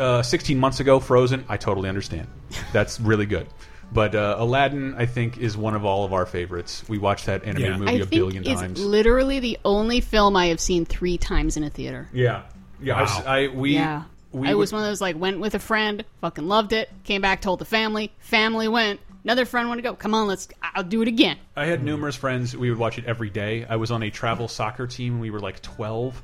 [0.00, 2.26] Uh, 16 months ago, Frozen, I totally understand.
[2.72, 3.46] That's really good.
[3.92, 6.84] But uh, Aladdin, I think, is one of all of our favorites.
[6.88, 7.76] We watched that animated Yeah.
[7.78, 8.84] movie I a think billion it's times.
[8.84, 12.08] literally the only film I have seen three times in a theater.
[12.12, 12.42] yeah,
[12.80, 12.94] yeah.
[12.96, 14.04] I s- I, we, yeah.
[14.32, 16.88] we I was would- one of those like went with a friend, fucking loved it,
[17.04, 19.00] came back, told the family, family went.
[19.24, 19.94] Another friend wanted to go.
[19.96, 20.48] Come on, let's.
[20.62, 21.36] I'll do it again.
[21.54, 22.56] I had numerous friends.
[22.56, 23.66] We would watch it every day.
[23.68, 25.18] I was on a travel soccer team.
[25.20, 26.22] We were like 12,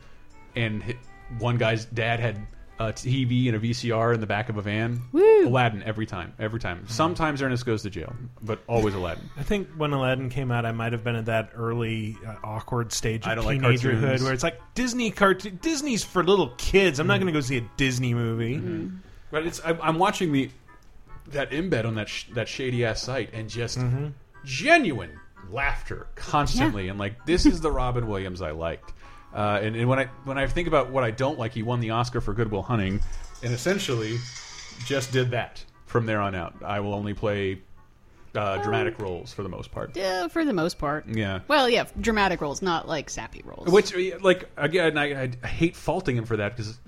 [0.55, 0.97] and hi-
[1.39, 2.47] one guy's dad had
[2.79, 5.01] a TV and a VCR in the back of a van.
[5.13, 5.49] Woo.
[5.49, 6.85] Aladdin every time, every time.
[6.89, 9.29] Sometimes Ernest goes to jail, but always Aladdin.
[9.37, 12.93] I think when Aladdin came out, I might have been at that early uh, awkward
[12.93, 14.23] stage I of don't like teenagerhood cartoons.
[14.23, 15.59] where it's like Disney cartoon.
[15.63, 16.99] Disney's for little kids.
[16.99, 17.03] Mm.
[17.03, 18.91] I'm not going to go see a Disney movie.
[19.31, 20.51] But it's I, I'm watching the
[21.29, 23.79] that embed on that sh that shady ass site and just
[24.45, 25.19] genuine
[25.51, 28.93] laughter constantly and like this is the Robin Williams I liked.
[29.35, 31.81] Uh, and, and when I when I think about what I don't like, he won
[31.81, 33.01] the Oscar for Goodwill Hunting,
[33.43, 34.19] and essentially
[34.87, 36.55] just did that from there on out.
[36.65, 37.61] I will only play
[38.35, 39.97] uh, dramatic roles for the most part.
[39.97, 41.07] Yeah, for the most part.
[41.09, 41.41] Yeah.
[41.49, 43.69] Well, yeah, dramatic roles, not like sappy roles.
[43.69, 46.79] Which, like, again, I, I hate faulting him for that because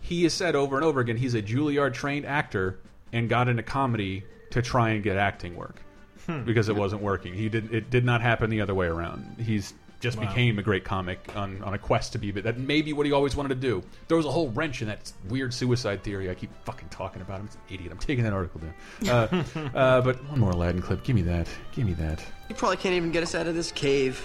[0.00, 2.78] he has said over and over again he's a Juilliard trained actor
[3.12, 5.80] and got into comedy to try and get acting work
[6.26, 6.42] Hmm.
[6.44, 7.34] because it wasn't working.
[7.34, 9.36] He did it did not happen the other way around.
[9.38, 10.26] He's just Wow.
[10.26, 13.06] became a great comic on, on a quest to be, but that may be what
[13.06, 13.82] he always wanted to do.
[14.06, 16.28] There was a whole wrench in that weird suicide theory.
[16.30, 17.46] I keep fucking talking about him.
[17.46, 17.90] It's an idiot.
[17.90, 19.08] I'm taking that article down.
[19.08, 21.02] Uh, uh, but one more Aladdin clip.
[21.04, 21.48] Give me that.
[21.72, 22.22] Give me that.
[22.50, 24.22] You probably can't even get us out of this cave.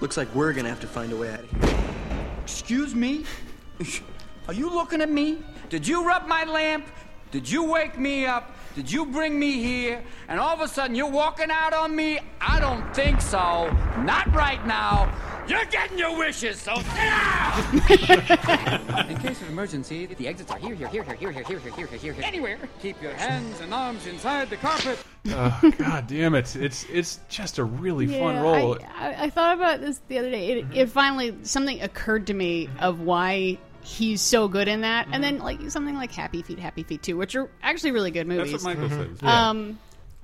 [0.00, 1.78] Looks like we're gonna have to find a way out of here.
[2.42, 3.26] Excuse me?
[4.48, 5.38] Are you looking at me?
[5.68, 6.86] Did you rub my lamp?
[7.32, 8.56] Did you wake me up?
[8.78, 10.04] Did you bring me here?
[10.28, 12.20] And all of a sudden you're walking out on me?
[12.40, 13.68] I don't think so.
[14.04, 15.12] Not right now.
[15.48, 17.74] You're getting your wishes, so sit down!
[19.10, 21.86] In case of emergency, the exits are here, here, here, here, here, here, here, here,
[21.86, 22.22] here, here, here.
[22.22, 22.58] Anywhere.
[22.80, 25.02] Keep your hands and arms inside the carpet.
[25.30, 26.54] Oh, God damn it!
[26.54, 28.78] It's it's just a really fun role.
[28.96, 30.52] I, I, I thought about this the other day.
[30.52, 33.58] It, it finally something occurred to me of why
[33.88, 37.16] he's so good in that, and then like something like Happy Feet, Happy Feet Two,
[37.16, 38.52] which are actually really good movies.
[38.52, 39.18] That's what Michael says.
[39.22, 39.48] Yeah.
[39.50, 39.78] Um,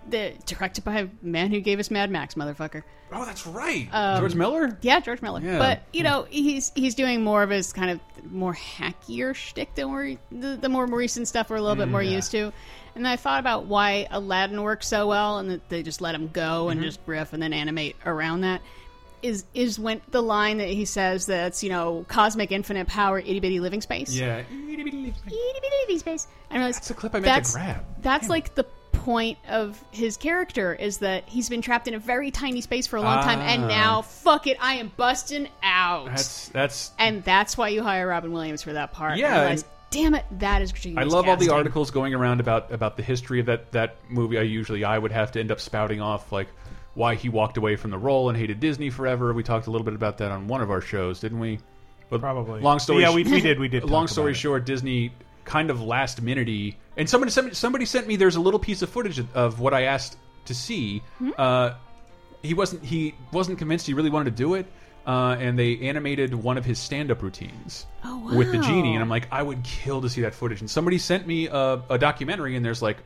[0.07, 2.83] the directed by a man who gave us Mad Max, motherfucker.
[3.11, 3.89] oh, that's right.
[3.91, 4.77] Um, George Miller.
[4.83, 5.41] Yeah, George Miller.
[5.41, 5.59] Yeah.
[5.59, 8.01] But you know, he's he's doing more of his kind of
[8.31, 12.01] more hackier shtick than we're the, the more recent stuff we're a little bit more
[12.01, 12.17] Mm, yeah.
[12.17, 12.53] used to.
[12.97, 16.29] And I thought about why Aladdin works so well, and that they just let him
[16.29, 16.85] go and Mm-hmm.
[16.85, 16.89] Mhm.
[16.91, 18.61] just riff and then animate around that.
[19.25, 23.41] Is is when the line that he says that's you know cosmic infinite power itty
[23.41, 24.41] bitty living space Yeah.
[24.51, 25.15] itty bitty
[25.87, 26.27] living space.
[26.51, 27.85] I realized That's a clip I meant to that's, grab.
[28.03, 32.31] That's like the point of his character is that he's been trapped in a very
[32.31, 33.69] tiny space for a long time, and Ah.
[33.69, 36.07] now fuck it, I am busting out.
[36.07, 36.93] That's that's.
[36.99, 39.17] and that's why you hire Robin Williams for that part.
[39.19, 41.01] Yeah, I realized, damn it, that is genius.
[41.01, 44.39] I love all the articles going around about about the history of that that movie.
[44.39, 46.49] I usually I would have to end up spouting off like
[46.95, 49.33] why he walked away from the role and hated Disney forever.
[49.33, 51.59] We talked a little bit about that on one of our shows, didn't we?
[52.11, 52.61] But Probably.
[52.61, 53.03] Long story.
[53.03, 54.41] Yeah, we- we did- we did Long story about it.
[54.41, 55.13] short, Disney
[55.45, 56.49] kind of last minute
[56.97, 58.17] and somebody somebody somebody sent me.
[58.17, 61.01] There's a little piece of footage of, of what I asked to see.
[61.19, 61.31] Hmm?
[61.37, 61.71] Uh,
[62.43, 64.67] he wasn't he wasn't convinced he really wanted to do it.
[65.07, 69.11] Uh, and they animated one of his stand-up routines Oh, with the genie, and I'm
[69.11, 70.61] like, I would kill to see that footage.
[70.61, 72.97] And somebody sent me a, a documentary, and there's like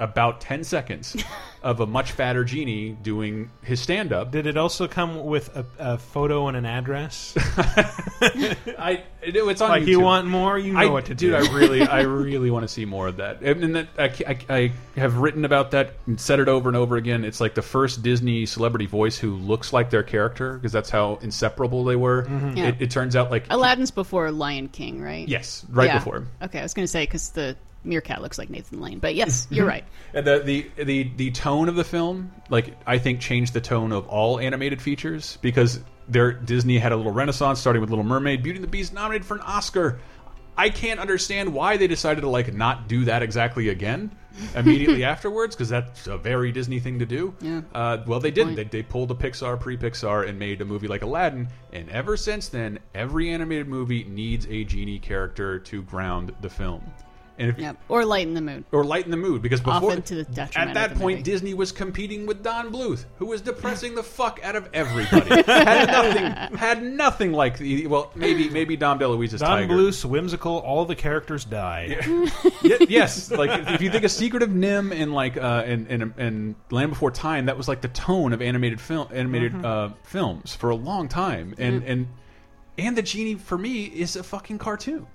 [0.00, 1.16] about 10 seconds
[1.62, 4.32] of a much fatter genie doing his stand-up.
[4.32, 7.34] Did it also come with a, a photo and an address?
[7.38, 11.36] I it, it's on like you want more, you know I, what to dude, do.
[11.36, 13.42] I really, I really want to see more of that.
[13.42, 16.76] And, and that I, I, I have written about that and said it over and
[16.76, 17.24] over again.
[17.24, 21.16] It's like the first Disney celebrity voice who looks like their character because that's how
[21.22, 22.24] inseparable they were.
[22.24, 22.56] Mm-hmm.
[22.56, 22.68] Yeah.
[22.68, 25.28] It, it turns out like Aladdin's before Lion King, right?
[25.28, 25.98] Yes, right Yeah.
[25.98, 26.24] before.
[26.42, 29.46] Okay, I was going to say because the meerkat looks like Nathan Lane, but yes,
[29.50, 29.84] you're right.
[30.14, 33.92] And the, the the the tone of the film, like I think, changed the tone
[33.92, 38.42] of all animated features because there Disney had a little renaissance, starting with Little Mermaid,
[38.42, 40.00] Beauty and the Beast nominated for an Oscar.
[40.56, 44.14] I can't understand why they decided to like not do that exactly again
[44.54, 47.34] immediately afterwards because that's a very Disney thing to do.
[47.40, 47.62] Yeah.
[47.74, 48.56] Uh, well, they didn't.
[48.56, 52.48] They, they pulled a Pixar pre-Pixar and made a movie like Aladdin, and ever since
[52.48, 56.82] then, every animated movie needs a genie character to ground the film.
[57.40, 57.76] And if, Yep.
[57.88, 58.64] Or lighten the mood.
[58.70, 61.22] or lighten the mood because before Often to the at that of the point movie.
[61.30, 65.42] Disney was competing with Don Bluth, who was depressing the fuck out of everybody.
[65.42, 69.74] had nothing, had nothing like the well, maybe maybe Dom DeLuise's Don Tiger.
[69.74, 71.96] Bluth's whimsical, all the characters die.
[72.62, 75.86] Ye- yes, like if- if you think of Secret of NIMH and like uh, and,
[75.88, 79.64] and and Land Before Time, that was like the tone of animated film, animated Mhm.
[79.64, 81.90] uh, films for a long time, and Mm-hmm.
[81.90, 82.06] and
[82.78, 85.06] and the genie for me is a fucking cartoon.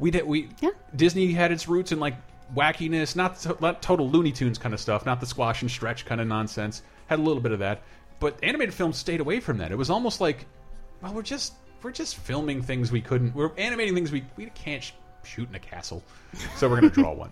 [0.00, 0.48] We did we
[0.96, 2.14] Disney had its roots in like
[2.54, 6.20] wackiness, not, not total Looney Tunes kind of stuff, not the squash and stretch kind
[6.20, 6.82] of nonsense.
[7.06, 7.82] Had a little bit of that,
[8.18, 9.72] but animated films stayed away from that.
[9.72, 10.46] It was almost like,
[11.02, 13.34] well, we're just we're just filming things we couldn't.
[13.34, 16.02] We're animating things we we can't sh shoot in a castle,
[16.56, 17.30] so we're going to draw one.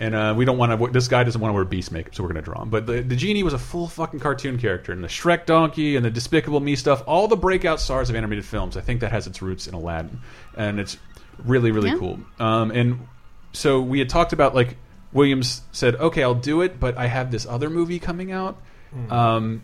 [0.00, 0.92] And uh, we don't want to.
[0.92, 2.70] This guy doesn't want to wear beast makeup, so we're going to draw him.
[2.70, 6.04] But the, the genie was a full fucking cartoon character, and the Shrek donkey and
[6.04, 8.76] the Despicable Me stuff, all the breakout stars of animated films.
[8.76, 10.20] I think that has its roots in Aladdin,
[10.56, 10.98] and it's
[11.44, 11.98] really really Yeah.
[11.98, 12.18] cool.
[12.38, 13.06] Um, and
[13.52, 14.76] so we had talked about like
[15.12, 18.60] Williams said, okay, I'll do it, but I have this other movie coming out.
[18.92, 19.12] Hmm.
[19.12, 19.62] Um,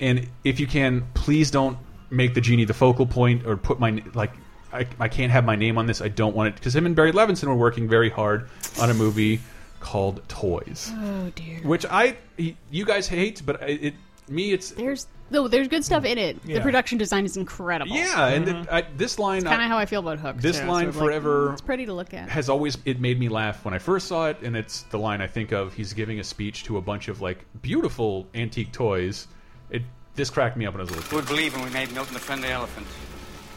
[0.00, 1.78] and if you can, please don't
[2.10, 4.32] make the genie the focal point or put my like.
[4.72, 6.00] I, I can't have my name on this.
[6.00, 8.48] I don't want it because him and Barry Levinson were working very hard
[8.80, 9.40] on a movie
[9.80, 11.58] called Toys, Oh dear.
[11.64, 13.94] which I you guys hate, but it, it
[14.30, 16.38] me it's There's no, there's good stuff in it.
[16.44, 16.56] Yeah.
[16.56, 17.94] The production design is incredible.
[17.94, 20.38] yeah, and it, I, this line kind of how I feel about Hook.
[20.38, 20.66] this too.
[20.66, 22.28] line Sort of like, forever mm, it's pretty to look at.
[22.28, 25.20] has always it made me laugh when I first saw it, and it's the line
[25.20, 25.72] I think of.
[25.74, 29.28] He's giving a speech to a bunch of like beautiful antique toys.
[29.70, 29.82] It
[30.16, 31.92] this cracked me up when I was a little Who would believe when we made
[31.92, 32.86] Milton the Friendly Elephant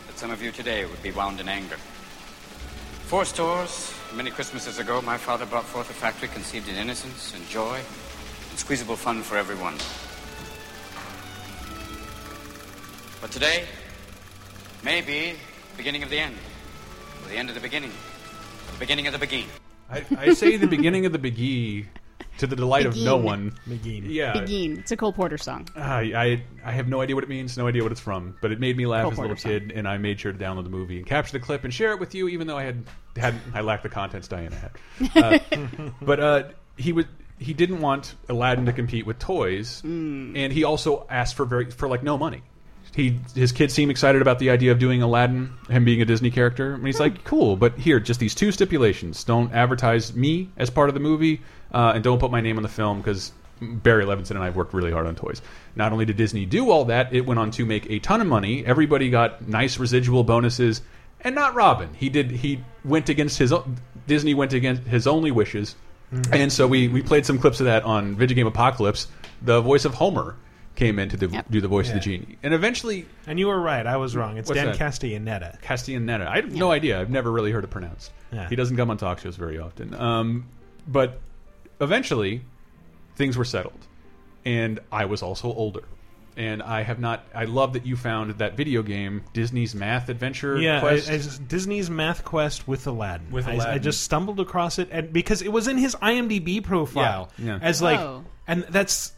[0.07, 1.77] that some of you today would be wound in anger?
[3.05, 7.47] Four stores, many Christmases ago, my father brought forth a factory conceived in innocence and
[7.47, 7.79] joy
[8.49, 9.75] and squeezable fun for everyone.
[13.23, 13.63] But today,
[14.83, 15.35] Maybe
[15.77, 16.35] beginning of the end.
[17.23, 17.91] Or the end of the beginning.
[18.73, 19.45] The beginning of the begin.
[19.89, 21.85] I, I say the beginning of the Beguine
[22.39, 23.23] to the delight of no Begin.
[23.25, 23.53] one.
[23.65, 24.09] Begin.
[24.09, 24.41] Yeah.
[24.41, 24.77] Begin.
[24.79, 25.69] It's a Cole Porter song.
[25.73, 28.51] I, I I have no idea what it means, no idea what it's from, but
[28.51, 30.37] it made me laugh Cole as a little Porter kid, and I made sure to
[30.37, 32.63] download the movie and capture the clip and share it with you, even though I
[32.63, 32.83] had
[33.15, 34.71] had I lacked the contents Diana had.
[35.15, 36.43] Uh, but uh,
[36.75, 37.07] he would
[37.39, 40.35] he didn't want Aladdin to compete with toys, Mm.
[40.37, 42.41] and he also asked for very for like no money.
[42.95, 46.29] He his kids seem excited about the idea of doing Aladdin, him being a Disney
[46.29, 50.69] character, and he's like, "Cool, but here, just these two stipulations: don't advertise me as
[50.69, 51.41] part of the movie,
[51.73, 54.55] uh, and don't put my name on the film because Barry Levinson and I have
[54.55, 55.41] worked really hard on toys.
[55.75, 58.27] Not only did Disney do all that, it went on to make a ton of
[58.27, 58.63] money.
[58.65, 60.81] Everybody got nice residual bonuses,
[61.21, 61.89] and not Robin.
[61.95, 62.29] He did.
[62.29, 63.65] He went against his o-
[64.05, 65.75] Disney went against his only wishes,
[66.31, 69.07] and so we we played some clips of that on Vidjagame Apocalypse.
[69.41, 70.35] The voice of Homer
[70.75, 73.05] came in to do, do the voice of the genie, and eventually.
[73.27, 73.85] And you were right.
[73.85, 74.37] I was wrong.
[74.37, 74.77] It's Dan that?
[74.77, 75.61] Castellaneta.
[75.61, 76.25] Castellaneta.
[76.27, 76.99] I have no idea.
[76.99, 78.11] I've never really heard it pronounced.
[78.31, 78.49] Yeah.
[78.49, 79.93] He doesn't come on talk shows very often.
[79.93, 80.47] Um,
[80.87, 81.19] but
[81.79, 82.41] eventually,
[83.15, 83.79] things were settled,
[84.45, 85.83] and I was also older.
[86.35, 87.23] And I have not.
[87.35, 91.07] I love that you found that video game, Disney's Math Adventure Yeah, Quest.
[91.07, 93.29] I- I just- Disney's Math Quest with Aladdin.
[93.29, 97.29] With I- I, just stumbled across it, and because it was in his IMDb profile
[97.37, 97.59] Yeah, yeah.
[97.61, 98.23] as like, Oh.
[98.47, 99.13] and that's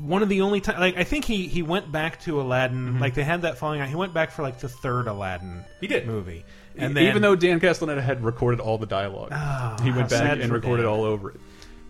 [0.00, 0.78] one of the only times.
[0.78, 2.98] Like, I think he he went back to Aladdin.
[3.00, 3.88] Like they had that falling out.
[3.88, 5.48] He went back for like the third Aladdin.
[5.48, 5.80] Mm-hmm.
[5.80, 6.06] He did.
[6.06, 6.44] movie,
[6.76, 10.38] and then, even though Dan Castellaneta had recorded all the dialogue, Oh, he went back
[10.40, 10.92] and recorded Dan.
[10.92, 11.40] all over it.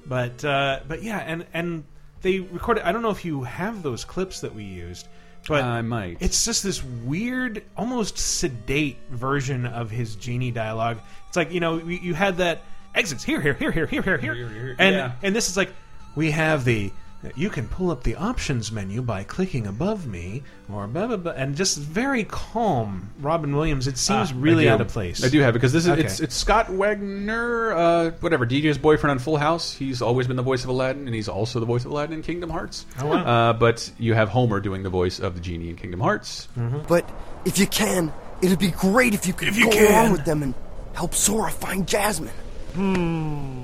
[0.06, 1.84] But uh, but yeah, and and
[2.22, 2.84] they recorded.
[2.86, 5.06] I don't know if you have those clips that we used,
[5.46, 6.16] but I might.
[6.20, 10.98] It's just this weird, almost sedate version of his genie dialogue.
[11.28, 12.62] It's like you know you, you had that
[12.94, 14.76] exits here, here, here, here, here, here, here, here, here.
[14.78, 15.12] and Yeah.
[15.22, 15.72] and this is like
[16.16, 16.90] we have the.
[17.36, 21.32] You can pull up the options menu by clicking above me, or blah blah blah,
[21.32, 23.10] and just very calm.
[23.20, 23.86] Robin Williams.
[23.86, 25.22] It seems Ah, really out of place.
[25.24, 26.02] I do have because this is Okay.
[26.02, 29.72] it's it's Scott Weinger, uh, whatever DJ's boyfriend on Full House.
[29.72, 32.22] He's always been the voice of Aladdin, and he's also the voice of Aladdin in
[32.22, 32.86] Kingdom Hearts.
[33.00, 33.16] Oh, wow.
[33.24, 36.48] Uh, but you have Homer doing the voice of the genie in Kingdom Hearts.
[36.88, 37.08] But
[37.44, 39.86] if you can, it'd be great if you could you go can.
[39.92, 40.54] along with them and
[40.94, 42.34] help Sora find Jasmine.
[42.74, 43.62] Hmm.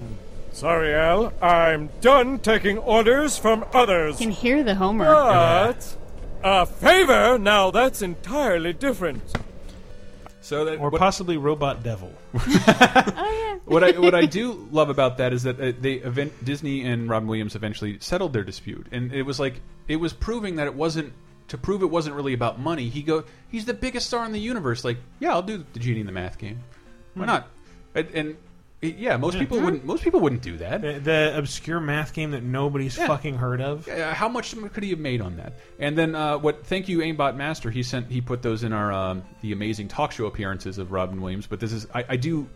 [0.59, 1.33] Sorry, Al.
[1.41, 4.19] I'm done taking orders from others.
[4.21, 5.05] You can hear the Homer.
[5.05, 5.97] But
[6.43, 7.39] a favor?
[7.39, 9.23] Now that's entirely different.
[10.41, 12.13] So that or possibly Robot Devil.
[12.35, 13.59] oh yeah.
[13.67, 17.09] what I what I do love about that is that uh, they event Disney and
[17.09, 20.75] Robin Williams eventually settled their dispute, and it was like it was proving that it
[20.75, 21.13] wasn't
[21.49, 22.89] to prove it wasn't really about money.
[22.89, 24.83] He go he's the biggest star in the universe.
[24.85, 26.59] Like yeah, I'll do the genie in the math game.
[27.15, 27.27] Why Hmm.
[27.27, 27.49] not?
[27.95, 28.39] And, and it-
[28.81, 29.85] yeah, most people wouldn't.
[29.85, 30.83] Most people wouldn't do that.
[30.83, 33.07] The, the obscure math game that nobody's Yeah.
[33.09, 33.89] fucking heard of.
[33.89, 35.55] Uh, how much could he have made on that?
[35.81, 36.65] And then uh, what?
[36.65, 37.71] Thank you, Aimbot Master.
[37.71, 41.21] He sent he put those in our um, the amazing talk show appearances of Robin
[41.21, 41.47] Williams.
[41.47, 42.49] But this is I, I do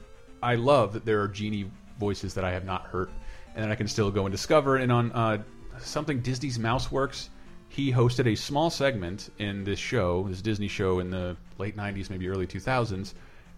[0.42, 3.10] I love that there are genie voices that I have not heard,
[3.54, 4.76] and that I can still go and discover.
[4.76, 5.42] And on uh,
[5.78, 7.30] something Disney's MouseWorks,
[7.68, 12.10] he hosted a small segment in this show, this Disney show in the late '90s,
[12.10, 13.14] maybe early 2000s,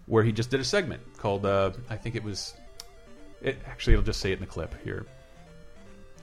[0.07, 2.55] where he just did a segment called uh, I think it was.
[3.43, 5.07] It actually, I'll just say it in the clip here.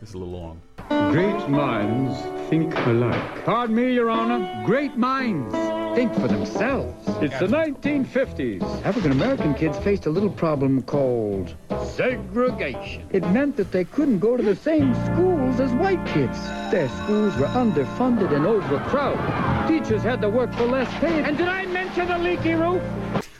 [0.02, 0.62] It's a little long.
[0.90, 3.46] Great minds think alike.
[3.46, 4.64] Pardon me, Your Honor.
[4.66, 5.54] Great minds
[5.96, 7.08] think for themselves.
[7.22, 8.64] It's the 1950s.
[8.84, 13.06] African American kids faced a little problem called segregation.
[13.12, 16.40] It meant that they couldn't go to the same schools as white kids.
[16.72, 19.68] Their schools were underfunded and overcrowded.
[19.68, 21.24] Teachers had to work for less pay.
[21.24, 22.82] And did I mention the leaky roof?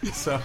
[0.14, 0.40] So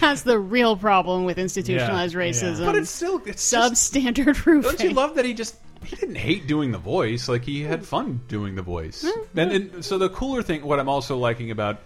[0.00, 2.30] That's the real problem with institutionalized Yeah, yeah.
[2.30, 2.64] racism.
[2.66, 4.62] But it's still it's substandard roofing.
[4.62, 7.28] Don't you love that he just he didn't hate doing the voice?
[7.28, 9.04] Like he had fun doing the voice.
[9.36, 11.80] And, and so the cooler thing, what I'm also liking about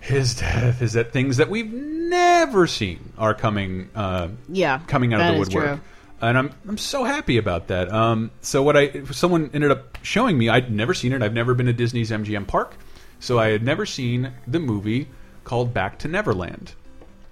[0.00, 3.90] his death is that things that we've never seen are coming.
[3.94, 5.64] Uh, Yeah, coming out of the woodwork.
[5.66, 5.80] true.
[6.22, 7.90] And I'm I'm so happy about that.
[7.92, 11.22] Um, so what I someone ended up showing me, I'd never seen it.
[11.22, 12.74] I've never been to Disney's MGM Park,
[13.20, 15.08] so I had never seen the movie
[15.44, 16.74] called Back to Neverland.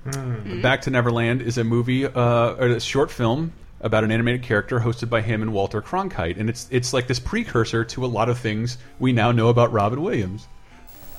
[0.04, 0.62] Hmm.
[0.62, 4.80] Back to Neverland is a movie, uh, or a short film about an animated character
[4.80, 8.28] hosted by him and Walter Cronkite, and it's it's like this precursor to a lot
[8.28, 10.48] of things we now know about Robin Williams.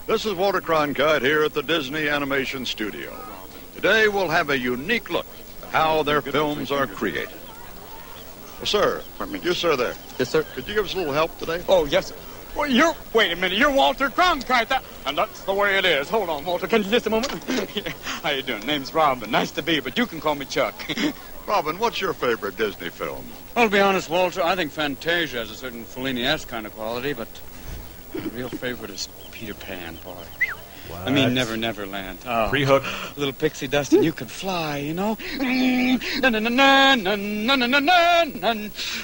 [0.08, 3.16] This is Walter Cronkite here at the Disney Animation Studio.
[3.76, 5.28] Today we'll have a unique look
[5.64, 7.30] at how their films are created.
[8.58, 9.02] Well, sir,
[9.42, 9.94] you sir there.
[10.18, 10.44] Yes, sir.
[10.44, 11.64] Could you give us a little help today?
[11.70, 12.16] Oh, yes, sir.
[12.56, 16.10] Well, you're, wait a minute, you're Walter Cronkite, that, and that's the way it is.
[16.10, 17.32] Hold on, Walter, can you just a moment?
[18.24, 18.66] How you doing?
[18.66, 19.30] Name's Robin.
[19.30, 20.74] Nice to be you, but you can call me Chuck.
[21.48, 23.26] Robin, what's your favorite Disney film?
[23.56, 27.14] Well, to be honest, Walter, I think Fantasia has a certain Fellini-esque kind of quality,
[27.14, 27.28] but
[28.14, 30.26] my real favorite is Peter Pan, boy.
[30.90, 31.08] What?
[31.08, 32.18] I mean, Never Never Land.
[32.26, 32.50] Oh.
[32.52, 32.84] Rehook.
[33.16, 35.20] Little pixie dust, and you could fly, you know?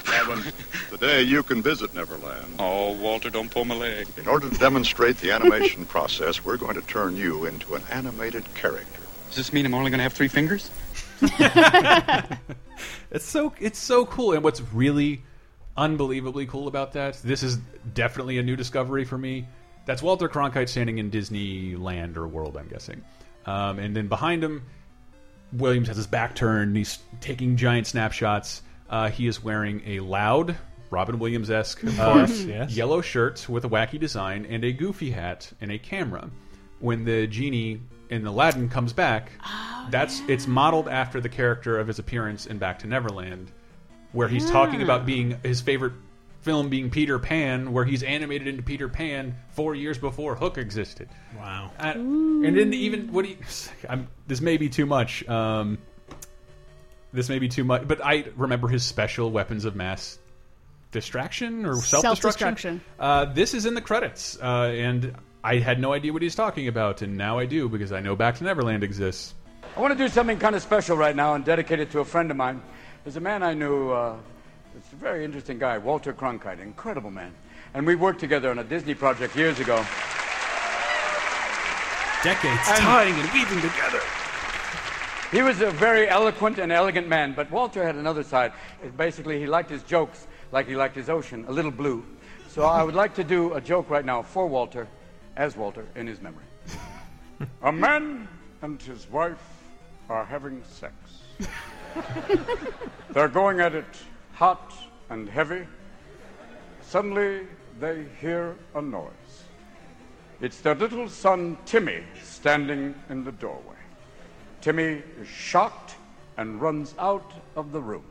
[0.08, 0.44] Adam,
[0.90, 2.56] today you can visit Neverland.
[2.58, 4.08] Oh, Walter, don't pull my leg.
[4.18, 8.52] In order to demonstrate the animation process, we're going to turn you into an animated
[8.56, 9.02] character.
[9.28, 10.72] Does this mean I'm only going to have three fingers?
[13.12, 15.22] it's so it's so cool, and what's really
[15.78, 17.58] unbelievably cool about that, this is
[17.94, 19.46] definitely a new discovery for me
[19.86, 23.04] that's Walter Cronkite standing in Disneyland or World, I'm guessing,
[23.46, 24.64] um, and then behind him,
[25.54, 26.76] Williams has his back turned.
[26.76, 28.62] He's taking giant snapshots.
[28.90, 30.56] Uh, he is wearing a loud
[30.90, 32.72] Robin Williams esque uh, yes.
[32.72, 36.30] yellow shirt with a wacky design and a goofy hat and a camera.
[36.80, 39.32] When the genie in Aladdin comes back,
[39.90, 43.52] that's it's modeled after the character of his appearance in Back to Neverland,
[44.12, 45.94] where he's talking about being his favorite
[46.46, 51.10] film being Peter Pan, where he's animated into Peter Pan four years before Hook existed.
[51.36, 51.72] Wow.
[51.80, 53.38] Uh, and then even what do you?
[53.90, 55.28] I'm, this may be too much.
[55.28, 55.80] Um,
[57.12, 60.20] this may be too much, but I remember his special weapons of mass
[60.92, 62.22] distraction or self destruction.
[62.22, 62.82] Self-destruction.
[63.00, 66.68] Uh, this is in the credits, uh, and I had no idea what he's talking
[66.68, 69.34] about, and now I do because I know Back to Neverland exists.
[69.76, 72.06] I want to do something kind of special right now and dedicate it to a
[72.06, 72.62] friend of mine.
[73.04, 74.18] There's a man I knew, uh,
[74.78, 77.34] it's a very interesting guy, Walter Cronkite, incredible man.
[77.74, 79.76] And we worked together on a Disney project years ago.
[82.24, 84.02] Decades And- tying and weaving together.
[85.32, 88.54] He was a very eloquent and elegant man, but Walter had another side.
[88.96, 92.06] Basically, he liked his jokes like he liked his ocean, a little blue.
[92.48, 94.88] So I would like to do a joke right now for Walter,
[95.36, 96.46] as Walter, in his memory.
[97.64, 98.28] a man
[98.62, 99.42] and his wife
[100.10, 100.94] are having sex.
[103.10, 103.86] They're going at it
[104.36, 104.74] hot
[105.10, 105.66] and heavy.
[106.82, 107.48] Suddenly,
[107.80, 109.44] they hear a noise.
[110.42, 113.78] It's their little son, Timmy, standing in the doorway.
[114.60, 115.96] Timmy is shocked
[116.38, 118.04] and runs out of the room.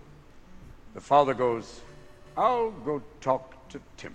[0.95, 1.83] The father goes,
[2.37, 4.15] I'll go talk to Timmy.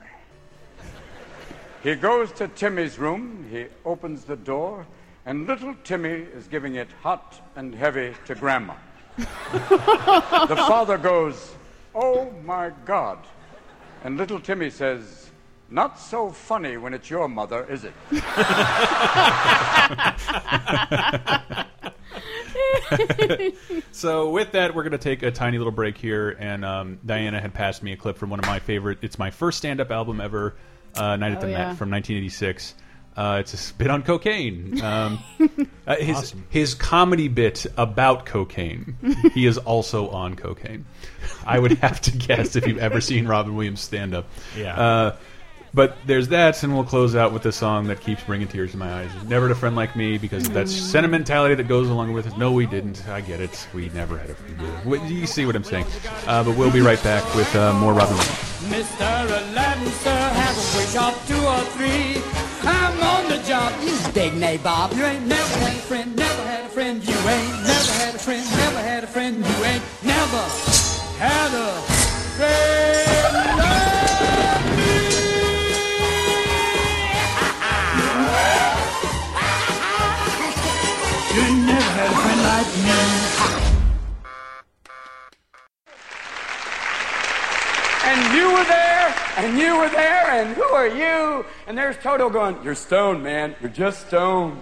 [1.84, 4.86] He goes to Timmy's room, he opens the door,
[5.26, 8.74] and little Timmy is giving it hot and heavy to Grandma.
[9.18, 11.54] the father goes,
[11.96, 13.20] Oh my God.
[14.04, 15.30] And little Timmy says,
[15.70, 17.94] Not so funny when it's your mother, is it?
[23.92, 27.40] so with that, we're going to take a tiny little break here, and um, Diana
[27.40, 29.00] had passed me a clip from one of my favorite.
[29.02, 30.56] It's my first stand-up album ever,
[30.96, 31.58] uh, Night at Oh, the yeah.
[31.70, 32.76] Met from 1986.
[33.20, 34.82] Uh, it's a spit on cocaine.
[34.82, 35.20] Um,
[35.86, 36.46] uh, his Awesome.
[36.50, 38.96] his comedy bit about cocaine.
[39.34, 40.86] he is also on cocaine.
[41.46, 44.26] I would have to guess if you've ever seen Robin Williams stand up.
[44.58, 44.80] Yeah.
[44.80, 45.16] Uh,
[45.74, 48.78] but there's that, and we'll close out with the song that keeps bringing tears to
[48.78, 49.12] my eyes.
[49.28, 52.38] Never had a friend like me, because of that sentimentality that goes along with it.
[52.38, 53.08] No, we didn't.
[53.08, 53.68] I get it.
[53.74, 55.10] We never had a friend.
[55.10, 55.86] You see what I'm saying.
[56.26, 58.50] Uh, but we'll be right back with uh, more Robin Williams.
[58.70, 59.26] Mr.
[59.26, 62.22] Aladdin, sir, have a wish of two or three.
[62.68, 63.74] I'm on the job.
[63.82, 64.94] You dig me, Bob.
[64.94, 67.08] You ain't never had a friend, never had a friend.
[67.08, 69.38] You ain't never had a friend, never had a friend.
[69.38, 70.44] You ain't never
[71.18, 71.82] had a
[72.38, 72.79] friend.
[82.60, 82.68] And
[88.36, 91.46] you were there, and you were there, and who are you?
[91.68, 93.56] And there's Toto going, You're stoned, man.
[93.62, 94.60] You're just stoned.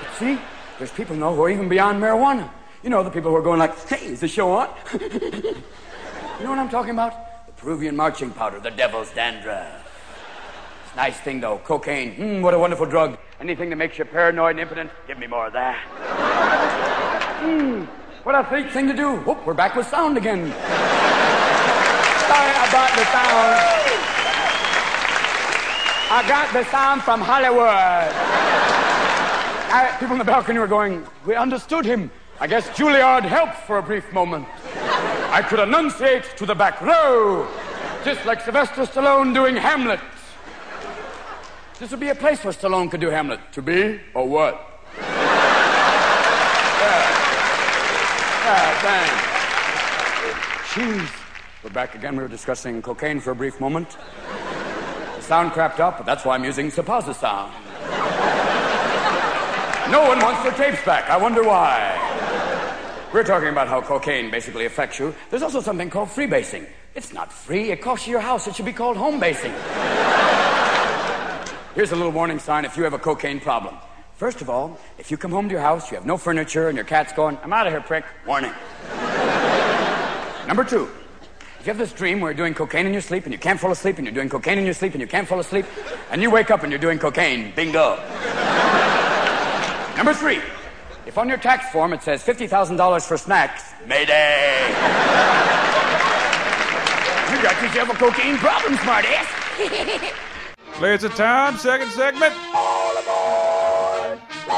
[0.00, 0.38] But see,
[0.78, 2.48] there's people know who are even beyond marijuana.
[2.82, 4.70] You know, the people who are going like, Hey, is the show on?
[4.94, 5.00] you
[6.44, 7.46] know what I'm talking about?
[7.46, 9.84] The Peruvian marching powder, the devil's dandruff.
[10.84, 11.58] It's a nice thing, though.
[11.58, 13.18] Cocaine, hmm, what a wonderful drug.
[13.38, 16.57] Anything that makes you paranoid and impotent, give me more of that.
[17.38, 17.84] Hmm,
[18.24, 19.14] what a great thing to do.
[19.18, 20.50] Whoop, we're back with sound again.
[22.26, 23.78] Sorry about the sound.
[26.10, 27.68] I got the sound from Hollywood.
[29.70, 32.10] I, people in the balcony were going, We understood him.
[32.40, 34.48] I guess Juilliard helped for a brief moment.
[35.30, 37.46] I could enunciate to the back row,
[38.04, 40.00] just like Sylvester Stallone doing Hamlet.
[41.78, 43.38] This would be a place where Stallone could do Hamlet.
[43.52, 44.67] To be or what?
[48.48, 50.32] Yeah, thanks.
[50.72, 51.08] Jeez.
[51.62, 52.16] We're back again.
[52.16, 53.98] We were discussing cocaine for a brief moment.
[55.16, 57.52] The sound crapped up, but that's why I'm using Supposa sound.
[59.92, 61.10] No one wants their tapes back.
[61.10, 61.92] I wonder why.
[63.12, 65.14] We're talking about how cocaine basically affects you.
[65.28, 66.66] There's also something called freebasing.
[66.94, 67.70] It's not free.
[67.70, 68.46] It costs you your house.
[68.46, 69.52] It should be called home basing.
[71.74, 73.76] Here's a little warning sign if you have a cocaine problem.
[74.18, 76.74] First of all, if you come home to your house, you have no furniture, and
[76.74, 78.04] your cat's going, I'm out of here, prick.
[78.26, 78.50] Warning.
[80.48, 80.90] Number two,
[81.60, 83.60] if you have this dream where you're doing cocaine in your sleep and you can't
[83.60, 85.66] fall asleep, and you're doing cocaine in your sleep and you can't fall asleep,
[86.10, 87.94] and you wake up and you're doing cocaine, bingo.
[89.96, 90.40] Number three,
[91.06, 94.66] if on your tax form it says $50,000 for snacks, mayday.
[97.30, 99.30] you got yourself a cocaine problem, smartass.
[100.80, 102.34] Laser time, second segment.
[104.48, 104.54] Yo,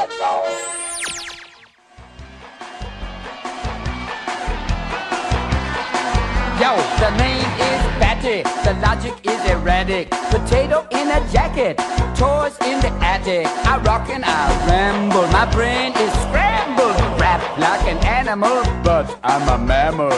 [6.99, 10.09] the name is Batty, the logic is erratic.
[10.31, 11.75] Potato in a jacket,
[12.15, 13.45] toys in the attic.
[13.67, 16.95] I rock and I ramble, my brain is scrambled.
[17.19, 20.13] Rap like an animal, but I'm a mammal.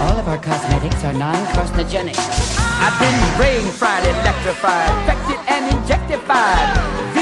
[0.00, 2.16] All of our cosmetics are non-carcinogenic.
[2.80, 7.13] I've been brain fried, electrified, infected and injectified,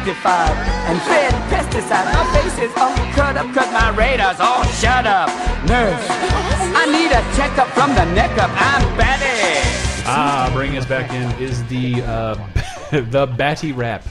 [0.00, 0.54] vivisectified,
[0.88, 2.12] and fed pesticide.
[2.12, 5.28] My face is all cut up cause my radar's all shut up.
[5.68, 8.50] Nurse, I need a checkup from the neck up.
[8.54, 9.60] I'm Betty.
[10.06, 12.34] Ah, bringing us back in is the uh,
[12.90, 14.04] the Batty rap.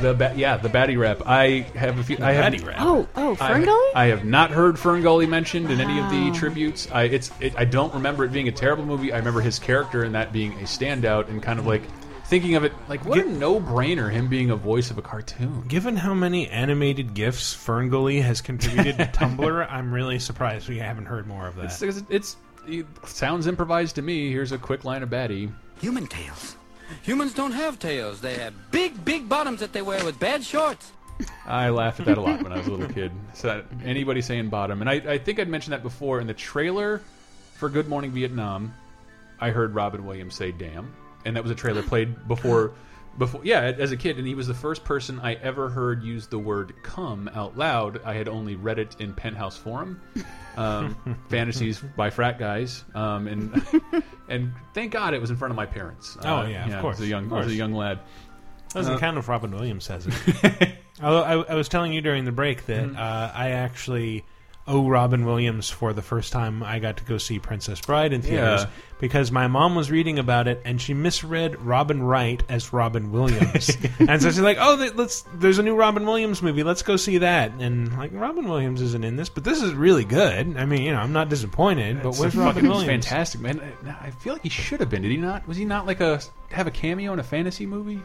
[0.00, 1.22] The ba yeah, the Batty rap.
[1.26, 2.18] I have a few.
[2.20, 2.76] I have, Batty rap.
[2.78, 3.90] Oh, oh, I- Ferngully?
[3.96, 6.88] I, have not heard Ferngully mentioned in any of the tributes.
[6.92, 9.12] I it's it, I don't remember it being a terrible movie.
[9.12, 11.82] I remember his character in that being a standout and kind of like
[12.28, 15.64] thinking of it like what a no brainer him being a voice of a cartoon.
[15.66, 21.06] Given how many animated gifs Ferngully has contributed to Tumblr, I'm really surprised we haven't
[21.06, 21.66] heard more of that.
[21.66, 24.30] It's, it's, it's it sounds improvised to me.
[24.30, 25.50] Here's a quick line of Batty.
[25.80, 26.56] Human tails.
[27.02, 28.20] Humans don't have tails.
[28.20, 30.92] They have big, big bottoms that they wear with bad shorts.
[31.46, 33.10] I laughed at that a lot when I was a little kid.
[33.34, 37.02] So anybody saying bottom, and I, I think I'd mentioned that before in the trailer
[37.54, 38.74] for Good Morning Vietnam.
[39.40, 40.94] I heard Robin Williams say "damn,"
[41.28, 42.72] and that was a trailer played before,
[43.18, 46.26] before yeah, as a kid, and he was the first person I ever heard use
[46.26, 48.00] the word "come" out loud.
[48.04, 50.00] I had only read it in Penthouse Forum,
[50.56, 50.96] um,
[51.28, 53.62] fantasies by frat guys, um, and
[54.28, 56.16] and thank God it was in front of my parents.
[56.24, 58.00] Oh, Uh, yeah, of course, as a young, of as a young lad.
[58.74, 60.72] Doesn't Uh, count if Robin Williams says it.
[61.02, 62.96] Although I, I was telling you during the break that Mm-hmm.
[62.96, 64.24] uh, I actually
[64.68, 68.22] owe Robin Williams for the first time I got to go see Princess Bride in
[68.22, 68.70] theaters Yeah.
[69.00, 73.76] because my mom was reading about it and she misread Robin Wright as Robin Williams,
[73.98, 77.18] and so she's like, "Oh, let's there's a new Robin Williams movie, let's go see
[77.18, 80.56] that." And like Robin Williams isn't in this, but this is really good.
[80.56, 83.06] I mean, you know, I'm not disappointed, but where's Robin fucking Williams?
[83.06, 83.60] Fantastic, man.
[84.00, 85.02] I feel like he should have been.
[85.02, 85.48] Did he not?
[85.48, 88.02] Was he not like a have a cameo in a fantasy movie?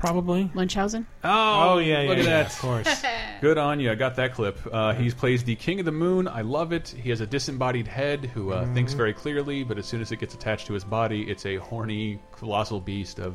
[0.00, 0.50] Probably.
[0.54, 1.06] Munchausen?
[1.22, 2.46] Oh, Oh, yeah, look yeah, at yeah, that.
[2.54, 3.04] of course.
[3.42, 3.92] Good on you.
[3.92, 4.58] I got that clip.
[4.72, 6.26] Uh, he plays the King of the Moon.
[6.26, 6.88] I love it.
[6.88, 8.74] He has a disembodied head who uh, Mm-hmm.
[8.74, 11.56] thinks very clearly, but as soon as it gets attached to his body, it's a
[11.56, 13.34] horny, colossal beast of.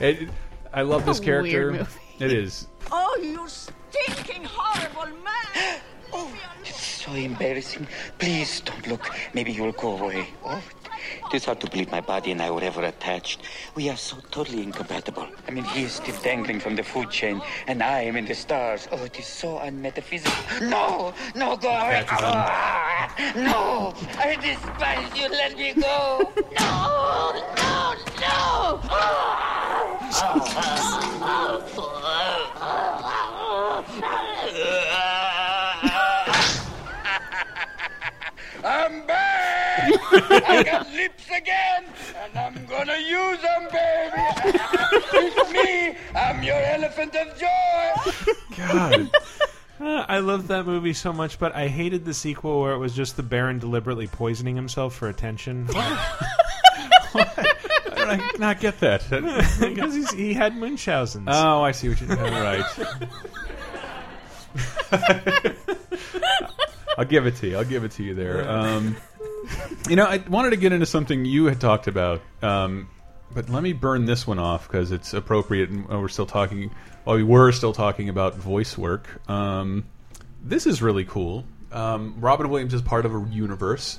[0.00, 0.28] It,
[0.72, 1.72] I love this Weird character.
[1.72, 1.90] movie.
[2.24, 2.66] It is.
[2.90, 5.80] Oh, you stinking horrible man!
[6.12, 6.32] Oh,
[6.64, 7.86] it's so embarrassing.
[8.18, 9.10] Please don't look.
[9.34, 10.28] Maybe you'll go away.
[10.44, 10.62] Oh,
[11.32, 13.42] it is hard to believe my body and I were ever attached.
[13.74, 15.28] We are so totally incompatible.
[15.46, 18.34] I mean, he is still dangling from the food chain, and I am in the
[18.34, 18.88] stars.
[18.92, 20.68] Oh, it is so unmetaphysical.
[20.68, 22.04] No, no, go away.
[22.06, 22.18] Patches.
[22.22, 25.28] Ah, no, I despise you.
[25.28, 26.32] Let me go.
[26.58, 29.10] No, no, no!
[38.70, 39.90] I'm back!
[40.48, 41.84] I got lips again,
[42.16, 44.22] and I'm gonna use them, baby!
[45.12, 45.96] it's me!
[46.14, 47.90] I'm your elephant of joy!
[48.56, 49.10] God.
[49.80, 52.94] Uh, I loved that movie so much, but I hated the sequel where it was
[52.94, 55.66] just the Baron deliberately poisoning himself for attention.
[55.74, 56.28] I
[58.16, 59.02] don't not get that.
[59.60, 61.26] because he's, he had Munchausen's.
[61.28, 62.32] Oh, I see what you're doing.
[62.32, 62.62] Right.
[66.98, 67.56] I'll give it to you.
[67.56, 68.48] I'll give it to you there.
[68.48, 68.96] Um,
[69.88, 72.88] you know, I wanted to get into something you had talked about, um,
[73.32, 76.70] but let me burn this one off because it's appropriate, and we're still talking.
[77.04, 79.86] While we were still talking about voice work, um,
[80.42, 81.44] this is really cool.
[81.72, 83.98] Um, Robin Williams is part of a universe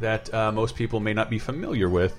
[0.00, 2.18] that uh, most people may not be familiar with.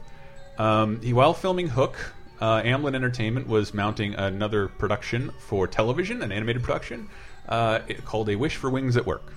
[0.57, 1.97] Um, he, while filming Hook,
[2.39, 7.09] uh, Amblin Entertainment was mounting another production for television, an animated production
[7.49, 9.33] uh, called A Wish for Wings That Work.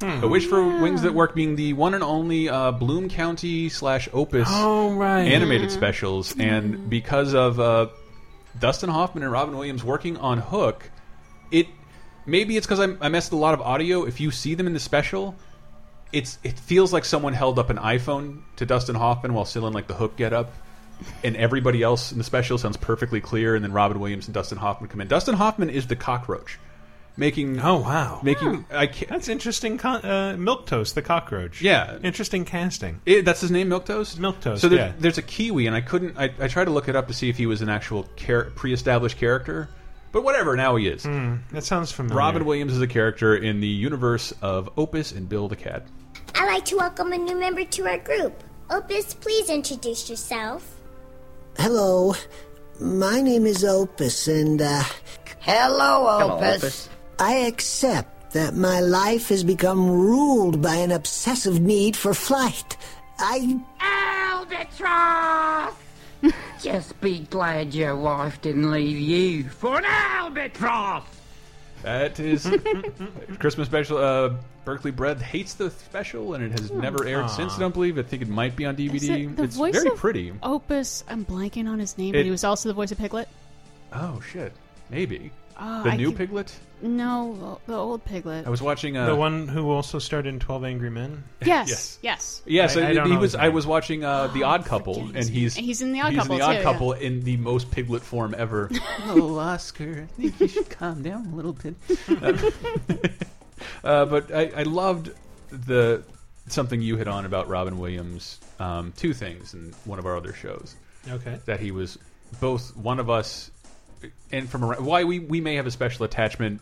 [0.00, 0.24] Hmm.
[0.24, 4.08] A Wish for Wings That Work being the one and only uh, Bloom County slash
[4.12, 5.22] Opus Oh, right.
[5.22, 7.88] animated specials, and because of uh,
[8.58, 10.90] Dustin Hoffman and Robin Williams working on Hook,
[11.50, 11.68] it
[12.26, 14.04] maybe it's because I messed a lot of audio.
[14.04, 15.36] If you see them in the special,
[16.12, 19.72] it's it feels like someone held up an iPhone to Dustin Hoffman while still in
[19.72, 20.52] like the Hook get up.
[21.24, 24.58] And everybody else in the special sounds perfectly clear, and then Robin Williams and Dustin
[24.58, 25.08] Hoffman come in.
[25.08, 26.58] Dustin Hoffman is the cockroach
[27.16, 27.60] making.
[27.60, 28.64] Oh wow, making.
[28.72, 29.78] I can't, That's interesting.
[29.78, 31.60] Con uh, Milquetoast, the cockroach.
[31.62, 31.98] Yeah.
[32.02, 33.00] interesting casting.
[33.06, 34.18] It, that's his name, Milquetoast.
[34.18, 34.92] Milk Toast, So there, yeah.
[34.98, 36.16] there's a Kiwi, and I couldn't.
[36.18, 38.44] I, I tried to look it up to see if he was an actual char
[38.54, 39.68] pre-established character,
[40.12, 40.56] but whatever.
[40.56, 41.04] Now he is.
[41.04, 42.18] Hmm, that sounds familiar.
[42.18, 45.86] Robin Williams is a character in the universe of Opus and Bill the Cat.
[46.34, 48.42] I'd like to welcome a new member to our group.
[48.70, 50.80] Opus, please introduce yourself.
[51.58, 52.14] Hello,
[52.80, 54.82] my name is Opus, and uh.
[55.40, 56.88] Hello, Hello, Opus.
[57.14, 57.26] Opus.
[57.26, 62.76] I accept that my life has become ruled by an obsessive need for flight.
[63.18, 63.58] I.
[63.80, 65.74] Albatross!
[66.62, 71.04] Just be glad your wife didn't leave you for an albatross!
[71.82, 72.50] That is
[73.38, 73.98] Christmas special.
[73.98, 74.34] Uh,
[74.64, 77.28] Berkeley Breathed hates the special, and it has never aired Aw.
[77.28, 77.52] since.
[77.56, 77.98] I don't believe.
[77.98, 79.30] I think it might be on Is DVD.
[79.30, 80.32] it the it's voice very of pretty.
[80.42, 81.04] Opus.
[81.06, 83.28] I'm blanking on his name, It- but he was also the voice of Piglet.
[83.92, 84.54] Oh shit,
[84.88, 86.52] maybe Oh, the I new can- Piglet.
[86.82, 88.46] No, the old Piglet.
[88.46, 91.24] I was watching uh, the one who also starred in Twelve Angry Men.
[91.44, 91.98] Yes, Yes.
[92.02, 92.42] yes.
[92.44, 93.32] Yes, I- I he don't know was.
[93.32, 96.20] his I was watching uh, the Odd Couple, and he's He's in The Odd he's
[96.22, 98.68] Couple, in the Odd too, Couple in the most Piglet form ever.
[99.06, 101.74] oh, Oscar, I think you should calm down a little bit.
[103.84, 105.10] uh, but I, I loved
[105.50, 106.02] the
[106.48, 108.40] something you hit on about Robin Williams.
[108.58, 110.76] Um, two things in one of our other shows.
[111.08, 111.38] Okay.
[111.46, 111.98] that he was
[112.40, 113.50] both one of us,
[114.32, 116.60] and from around, why we we may have a special attachment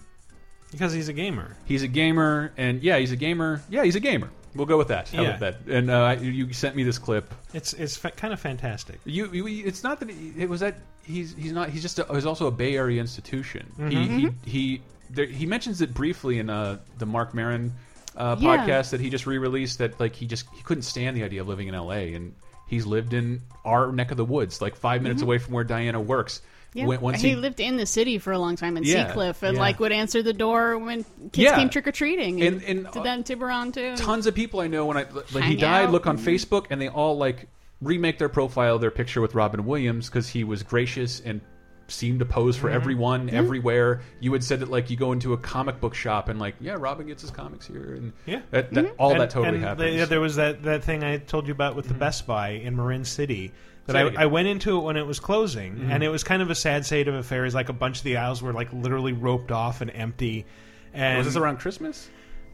[0.70, 1.56] Because he's a gamer.
[1.64, 3.60] He's a gamer, and yeah, he's a gamer.
[3.68, 4.30] Yeah, he's a gamer.
[4.54, 5.08] We'll go with that.
[5.08, 5.36] How Yeah.
[5.36, 5.74] about that?
[5.74, 7.32] And uh, you sent me this clip.
[7.54, 9.00] It's it's fa kind of fantastic.
[9.04, 10.74] You, you, it's not that he, it was that
[11.04, 13.70] he's he's not he's just a, he's also a Bay Area institution.
[13.78, 13.90] Mhm.
[13.90, 14.34] He he Mhm.
[14.44, 17.72] he there, he mentions it briefly in uh, the Marc Maron
[18.16, 18.56] uh, Yeah.
[18.58, 19.78] podcast that he just re-released.
[19.78, 22.12] That like he just he couldn't stand the idea of living in L.A.
[22.14, 22.34] and
[22.68, 25.26] he's lived in our neck of the woods, like 5 minutes Mhm.
[25.26, 26.40] away from where Diana works.
[26.74, 29.12] Yeah, When- once he, he, lived in the city for a long time in Yeah,
[29.12, 29.60] Seacliff, and yeah.
[29.60, 31.56] like would answer the door when kids Yeah.
[31.56, 33.94] came trick or treating, and, And- and, did that in Tiburon too.
[33.96, 35.92] tons of people I know when I like he died out.
[35.92, 36.26] look on mm-hmm.
[36.26, 37.48] Facebook and they all like
[37.82, 41.40] remake their profile, their picture with Robin Williams because he was gracious and
[41.88, 43.34] seemed to pose for everyone Yeah.
[43.34, 44.00] everywhere.
[44.20, 46.76] You had said that like you go into a comic book shop and like yeah,
[46.78, 49.90] Robin gets his comics here and Yeah, that, that, all And- that totally and happens.
[49.90, 52.00] the- yeah, there was that, that thing I told you about with the mm-hmm.
[52.00, 53.52] Best Buy in Marin City.
[53.86, 54.22] That I.
[54.22, 55.90] I went into it when it was closing, Mhm.
[55.90, 57.54] and it was kind of a sad state of affairs.
[57.54, 60.46] Like a bunch of the aisles were like literally roped off and empty.
[60.94, 62.08] And was this around Christmas?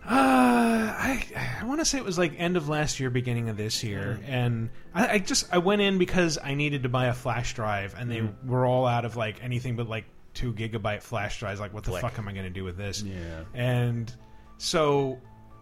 [0.05, 1.27] Uh, I
[1.61, 4.19] I want to say it was like end of last year, beginning of this year,
[4.23, 4.29] Mm.
[4.29, 7.95] and I, I just I went in because I needed to buy a flash drive,
[7.99, 8.47] and they Mm.
[8.47, 10.05] were all out of like anything but like
[10.35, 11.61] two gigabyte flash drives.
[11.61, 12.03] Like, what the Blick.
[12.03, 13.03] fuck am I going to do with this?
[13.03, 13.43] Yeah.
[13.55, 14.11] and
[14.57, 15.19] so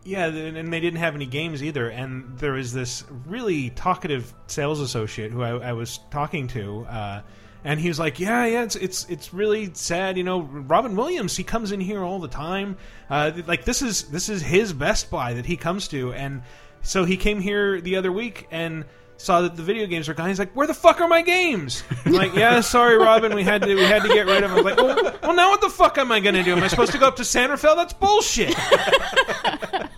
[0.06, 1.88] yeah, and they didn't have any games either.
[1.88, 6.86] And there was this really talkative sales associate who I, I was talking to.
[6.86, 7.22] Uh,
[7.64, 10.40] and he was like, "Yeah, yeah, it's it's it's really sad, you know.
[10.40, 12.76] Robin Williams, he comes in here all the time.
[13.10, 16.42] Uh, like this is this is his Best Buy that he comes to, and
[16.82, 18.84] so he came here the other week and
[19.16, 20.28] saw that the video games are gone.
[20.28, 23.62] He's like, "Where the fuck are my games?" I'm like, "Yeah, sorry, Robin, we had
[23.62, 25.60] to we had to get rid of them." I was like, "Well, well now what
[25.60, 26.52] the fuck am I going to do?
[26.52, 27.74] Am I supposed to go up to San Rafael?
[27.74, 28.54] That's bullshit."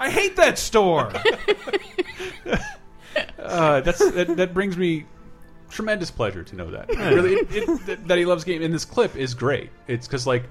[0.00, 1.12] I hate that store.
[3.38, 5.04] uh, that's that, that brings me
[5.68, 6.86] tremendous pleasure to know that.
[6.92, 7.10] Yeah.
[7.10, 8.62] Really, it, it, that- that he loves game.
[8.62, 9.70] And this clip is great.
[9.86, 10.44] It's because like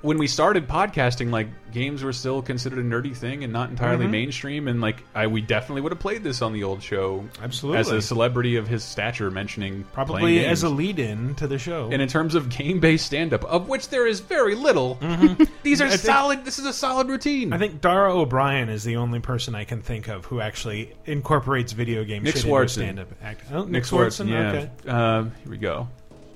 [0.00, 4.06] when we started podcasting, like games were still considered a nerdy thing and not entirely
[4.06, 4.10] Mhm.
[4.10, 4.68] mainstream.
[4.68, 7.80] And like I, we definitely would have played this on the old show, Absolutely.
[7.80, 11.88] as a celebrity of his stature, mentioning Probably playing as a lead-in to the show.
[11.92, 14.98] And in terms of game-based stand-up, of which there is very little,
[15.64, 16.44] these are I think- solid.
[16.44, 17.52] This is a solid routine.
[17.52, 20.94] I think Dara Ó Briain is the only person I can think of who actually
[21.06, 22.70] incorporates video game Nick shit into Swardson.
[22.70, 23.42] stand-up act.
[23.52, 24.48] Oh, Nick Swardson, yeah.
[24.52, 24.70] Okay.
[24.86, 25.88] Uh, here we go.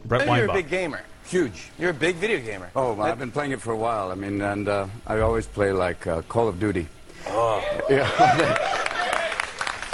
[0.04, 1.00] Brett I know you're a big gamer.
[1.26, 1.70] Huge.
[1.78, 2.70] You're a big video gamer.
[2.76, 4.10] Oh, well, I've been playing it for a while.
[4.10, 6.86] I mean, and uh, I always play like uh, Call of Duty.
[7.28, 7.62] Oh.
[7.88, 8.68] Yeah.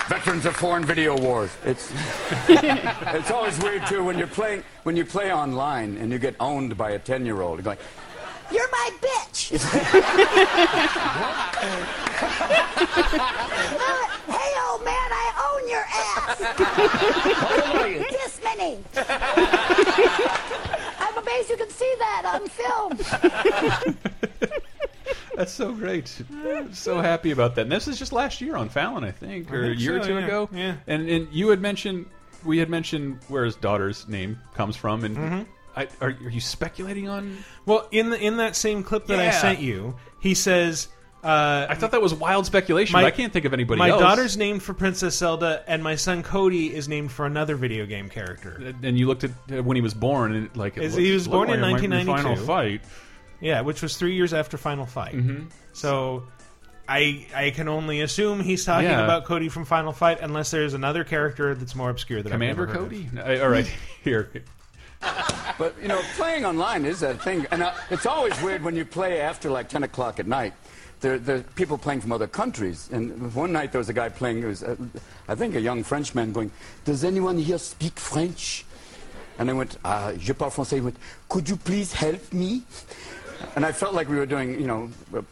[0.09, 1.51] Veterans of foreign video wars.
[1.67, 1.93] It's
[2.49, 6.79] it's always weird too when you're playing when you play online and you get owned
[6.79, 7.59] by a ten year old.
[7.59, 7.79] You're going,
[8.51, 9.51] You're my bitch.
[14.33, 16.41] hey, old man, I own your ass.
[17.37, 17.99] How old are you?
[18.11, 18.79] This many.
[21.29, 23.97] I'm amazed you can see that on film.
[25.37, 26.23] That's so great.
[26.73, 27.63] so happy about that.
[27.63, 29.97] And this is just last year on Fallon, I think, I or think a year
[30.01, 30.25] or two yeah.
[30.25, 30.49] ago.
[30.53, 30.77] Yeah.
[30.87, 32.07] And and you had mentioned
[32.45, 35.47] we had mentioned where his daughter's name comes from, and Mhm.
[35.77, 37.39] I, are, are you speculating on?
[37.67, 40.89] Well, in the in that same clip that I sent you, he says.
[41.29, 42.95] Uh, I thought that was wild speculation.
[42.95, 44.01] my- but I can't think of anybody My else.
[44.01, 48.09] daughter's named for Princess Zelda, and my son Cody is named for another video game
[48.09, 48.73] character.
[48.83, 51.13] And you looked at uh, when he was born, and like it Is- looks- he
[51.13, 51.71] was born like in it
[52.07, 52.23] 1992.
[52.23, 52.81] Final fight.
[53.41, 55.15] Yeah, which was three years after Final Fight.
[55.15, 55.51] Mhm.
[55.75, 56.25] So
[56.89, 59.05] I I can only assume he's talking Yeah.
[59.05, 62.69] about Cody from Final Fight, unless there's another character that's more obscure than Commander I've
[62.69, 63.05] never heard Cody?
[63.07, 63.13] Of.
[63.13, 63.71] No, all right,
[64.03, 64.31] here.
[65.59, 68.85] But you know, playing online is a thing, and uh, it's always weird when you
[68.85, 70.55] play after like 10 o'clock at night.
[71.01, 74.09] There, there are people playing from other countries, and one night there was a guy
[74.09, 74.45] playing.
[74.45, 74.77] Was, uh,
[75.29, 76.51] I think, a young Frenchman going,
[76.85, 78.65] "Does anyone here speak French?"
[79.39, 80.97] And I went, uh, "Je parle français." He went,
[81.29, 82.63] "Could you please help me?"
[83.57, 85.23] And I felt like we were doing, you know, uh,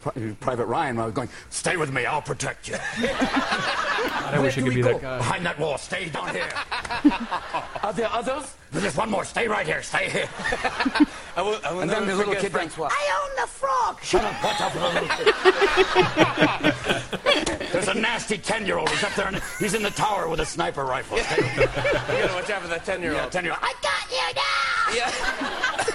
[0.40, 0.96] Private Ryan.
[0.96, 2.76] where I was going, "Stay with me, I'll protect you."
[4.26, 5.18] I wish I could be that guy.
[5.18, 6.48] Behind that wall, stay down here.
[7.82, 8.54] Are there others?
[8.72, 9.24] There's one more.
[9.24, 9.82] Stay right here.
[9.82, 10.28] Stay here.
[11.36, 12.88] I will, I will and then the little kid went, Francois.
[12.90, 14.02] I own the frog.
[14.02, 14.42] Shut up.
[14.42, 15.08] Watch out for the little
[17.54, 17.68] kid.
[17.72, 18.88] There's a nasty 10-year-old.
[18.90, 21.18] He's up there, and he's in the tower with a sniper rifle.
[21.18, 21.36] Stay.
[21.56, 23.32] You gotta watch out for that 10 year old.
[23.32, 23.60] Yeah, 10-year-old.
[23.62, 24.75] I got you now.
[24.94, 25.10] Yeah.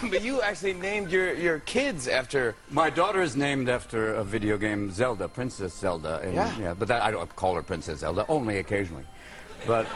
[0.10, 2.56] but you actually named your, your kids after.
[2.70, 6.20] My daughter is named after a video game, Zelda, Princess Zelda.
[6.24, 6.74] And, Yeah.
[6.78, 9.06] but that, I don't call her Princess Zelda, only occasionally.
[9.68, 9.88] But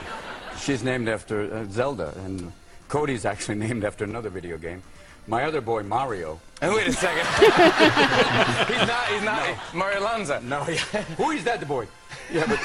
[0.60, 2.52] she's named after uh, Zelda, and
[2.88, 4.82] Cody's actually named after another video game.
[5.28, 6.40] My other boy, Mario.
[6.62, 7.26] And wait a second.
[7.40, 9.08] he's not.
[9.08, 9.58] He's not.
[9.74, 10.40] Mario Lanza.
[10.42, 10.78] No, yeah.
[11.18, 11.88] Who is that, the boy?
[12.32, 12.60] Yeah, but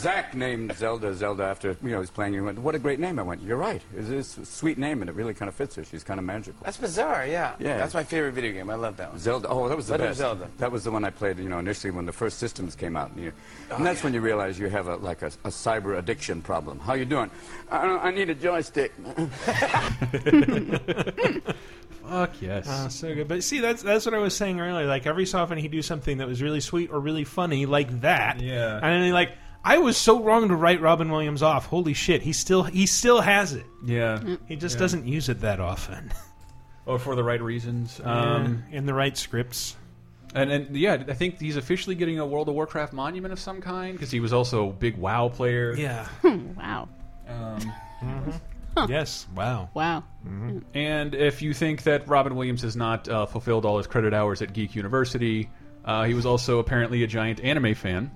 [0.00, 2.32] Zach named Zelda Zelda after, you know, he's playing.
[2.32, 3.18] He went, what a great name.
[3.18, 3.82] I went, you're right.
[3.96, 5.84] It's a sweet name, and it really kind of fits her.
[5.84, 6.60] She's kind of magical.
[6.64, 7.26] That's bizarre.
[7.26, 7.54] Yeah.
[7.58, 7.76] Yeah.
[7.76, 8.70] That's my favorite video game.
[8.70, 9.18] I love that one.
[9.18, 9.48] Zelda.
[9.48, 10.18] Oh, that was the Legend best.
[10.18, 10.48] Zelda.
[10.58, 13.10] That was the one I played, you know, initially when the first systems came out.
[13.12, 13.32] And, you,
[13.70, 16.78] Oh, and that's when you realize you have a, like a, a cyber addiction problem.
[16.80, 17.30] How you doing?
[17.70, 18.92] I, I need a joystick.
[22.08, 22.66] Fuck yes.
[22.68, 23.28] Oh, so good.
[23.28, 24.86] But see, that's that's what I was saying earlier.
[24.86, 28.00] Like every so often he'd do something that was really sweet or really funny, like
[28.00, 28.40] that.
[28.40, 28.74] Yeah.
[28.76, 29.30] And then he like,
[29.64, 31.66] I was so wrong to write Robin Williams off.
[31.66, 33.66] Holy shit, he still he still has it.
[33.84, 34.36] Yeah.
[34.48, 34.80] He just Yeah.
[34.80, 36.12] doesn't use it that often.
[36.86, 38.00] Or for the right reasons.
[38.02, 39.76] Um, in the right scripts.
[40.34, 43.60] And, and yeah, I think he's officially getting a World of Warcraft monument of some
[43.60, 45.74] kind because he was also a big WoW player.
[45.74, 46.08] Yeah.
[46.56, 46.88] wow.
[47.28, 47.72] Um,
[48.88, 49.26] Yes.
[49.36, 49.68] Wow.
[49.74, 50.04] Wow.
[50.74, 54.40] And if you think that Robin Williams has not uh, fulfilled all his credit hours
[54.42, 55.50] at Geek University,
[55.84, 58.10] uh, he was also apparently a giant anime fan.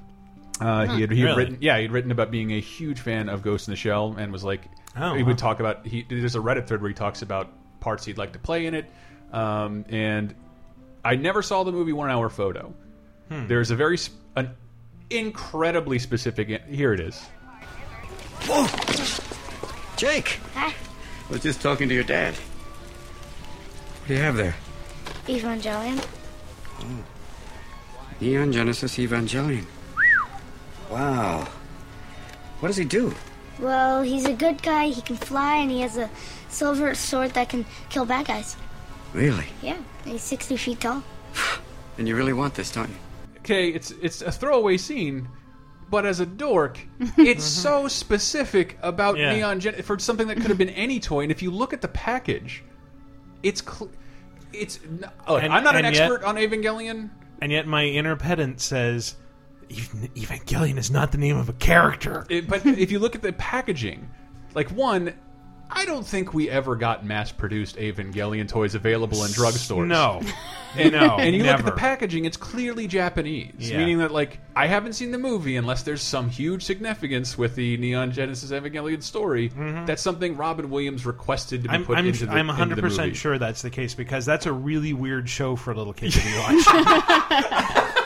[0.61, 1.37] Uh, he had, he had Really?
[1.37, 4.33] written, yeah, he'd written about being a huge fan of Ghost in the Shell, and
[4.33, 4.63] was like,
[4.97, 5.29] Oh, he wow.
[5.29, 5.85] would talk about.
[5.87, 7.51] He there's a Reddit thread where he talks about
[7.81, 8.87] parts he'd like to play in it,
[9.33, 10.33] um, and
[11.05, 12.73] I never saw the movie One Hour Photo.
[13.29, 13.49] Hmm.
[13.49, 13.99] There's a very
[14.37, 14.51] an
[15.11, 16.49] incredibly specific.
[16.69, 17.21] Here it is.
[18.47, 18.67] Whoa!
[19.97, 20.39] Jake!
[20.55, 22.35] Hi, I was just talking to your dad.
[22.35, 24.55] What do you have there?
[25.27, 26.05] Evangelion.
[28.21, 29.65] Neon Genesis Evangelion.
[30.91, 31.49] Wow.
[32.61, 33.15] What does he do?
[33.59, 34.89] Well, he's a good guy.
[34.89, 36.11] He can fly, and he has a
[36.49, 38.57] silver sword that can kill bad guys.
[39.13, 39.47] Really?
[39.63, 41.03] Yeah, he's 60 feet tall.
[41.97, 42.97] And you really want this, don't you?
[43.39, 45.29] okay, it's it's a throwaway scene,
[45.91, 46.81] but as a dork,
[47.17, 49.33] it's so specific about Yeah.
[49.33, 51.21] neon gen for something that could have been any toy.
[51.23, 52.65] And if you look at the package,
[53.45, 53.89] it's cl
[54.53, 54.81] it's.
[54.83, 57.11] n- Look, And- I'm not an and yet- expert on Evangelion.
[57.41, 59.15] And yet my inner pedant says,
[59.71, 62.27] "Ev- Evangelion is not the name of a character.
[62.29, 64.09] It- but if you look at the packaging,
[64.55, 65.15] like one,
[65.71, 69.87] I don't think we ever got mass-produced Evangelion toys available in drugstores.
[69.89, 70.21] No.
[70.77, 73.79] And, No, and you look at the packaging; it's clearly Japanese, Yeah.
[73.79, 77.77] meaning that like I haven't seen the movie unless there's some huge significance with the
[77.79, 79.49] Neon Genesis Evangelion story.
[79.51, 79.87] Mm-hmm.
[79.87, 81.75] That's something Robin Williams requested to be.
[81.75, 84.27] I'm put I'm, into the I'm into 100 the percent sure that's the case because
[84.27, 88.04] that's a really weird show for a little kid to be watching.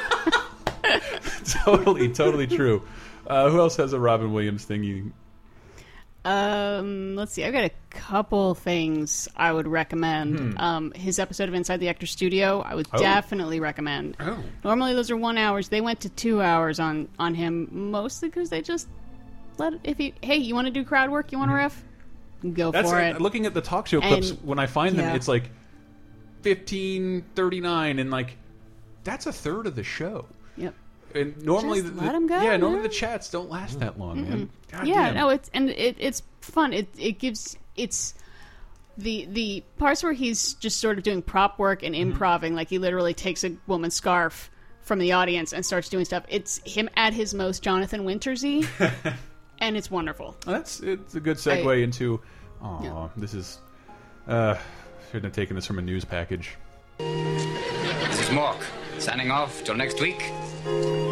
[1.65, 2.83] totally, totally true.
[3.27, 4.83] Uh, who else has a Robin Williams thing?
[4.85, 5.13] You
[6.25, 7.45] Um, let's see.
[7.45, 10.39] I've got a couple things I would recommend.
[10.39, 10.59] Hmm.
[10.59, 12.99] Um, his episode of Inside the Actor Studio, I would Oh.
[12.99, 14.17] definitely recommend.
[14.21, 14.39] Oh.
[14.65, 15.69] Normally those are one hours.
[15.69, 18.89] They went to two hours on on him, mostly because they just
[19.59, 21.85] let if you hey you want to do crowd work, you want to riff,
[22.53, 23.21] go That's for it.
[23.21, 25.15] looking at the talk show clips And- when I find them, yeah.
[25.15, 25.51] it's like
[26.43, 28.37] fifteen thirty nine, and like
[29.05, 30.27] that's a third of the show.
[31.15, 31.17] Yep.
[31.17, 32.83] And normally, Just the, let 'em go, Yeah, normally man.
[32.85, 34.51] the chats don't last that long, man.
[34.71, 35.15] God yeah, damn.
[35.15, 36.73] no, it's and it, it's fun.
[36.73, 38.15] It it gives it's
[38.97, 42.11] the the parts where he's just sort of doing prop work and Mm-hmm.
[42.13, 44.51] improving, like he literally takes a woman's scarf
[44.83, 46.25] from the audience and starts doing stuff.
[46.29, 48.67] It's him at his most Jonathan Wintersy,
[49.59, 50.35] and it's wonderful.
[50.47, 52.21] That's it's a good segue I- into.
[52.63, 53.59] Oh, this is.
[54.27, 54.57] Uh,
[55.07, 56.57] shouldn't have taken this from a news package.
[56.99, 58.61] This is Mork,
[58.99, 60.23] signing off till next week.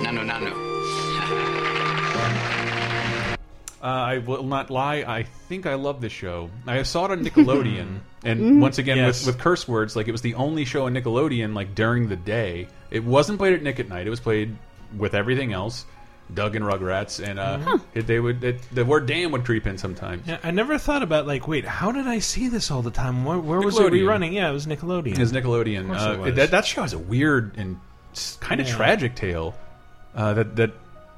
[0.05, 0.53] Nanu Nanu.
[3.83, 5.05] Uh, I will not lie.
[5.07, 6.51] I think I love this show.
[6.67, 8.61] I saw it on Nickelodeon, and Mhm.
[8.61, 9.25] once again Yes.
[9.25, 12.17] with, with curse words, like it was the only show on Nickelodeon like during the
[12.17, 12.67] day.
[12.91, 14.07] It wasn't played at Nick at Night.
[14.07, 14.57] It was played
[14.97, 15.85] with everything else,
[16.35, 17.79] Doug and Rugrats, and uh, Huh.
[17.95, 20.27] it, they would it, the word "damn" would creep in sometimes.
[20.27, 23.25] Yeah, I never thought about like, wait, how did I see this all the time?
[23.25, 24.03] Where, where was it Nickelodeon.
[24.03, 24.33] rerunning?
[24.33, 25.13] Yeah, it was Nickelodeon.
[25.13, 25.91] It was Nickelodeon.
[25.95, 26.35] Of Uh, it was.
[26.35, 27.79] that, that show has a weird and
[28.41, 28.75] kind of Yeah.
[28.77, 29.55] tragic tale.
[30.15, 30.73] Uh, that that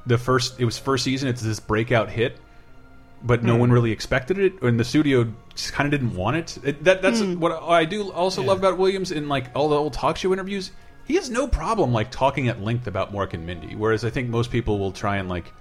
[0.06, 1.28] the first it was first season.
[1.28, 2.36] It's this breakout hit,
[3.22, 3.60] but no Hmm.
[3.60, 6.58] one really expected it, and the studio just kind of didn't want it.
[6.64, 7.38] it that that's Hmm.
[7.40, 10.70] what I do also love about Williams in like all the old talk show interviews.
[11.06, 14.28] He has no problem like talking at length about Mork and Mindy, whereas I think
[14.28, 15.52] most people will try and like.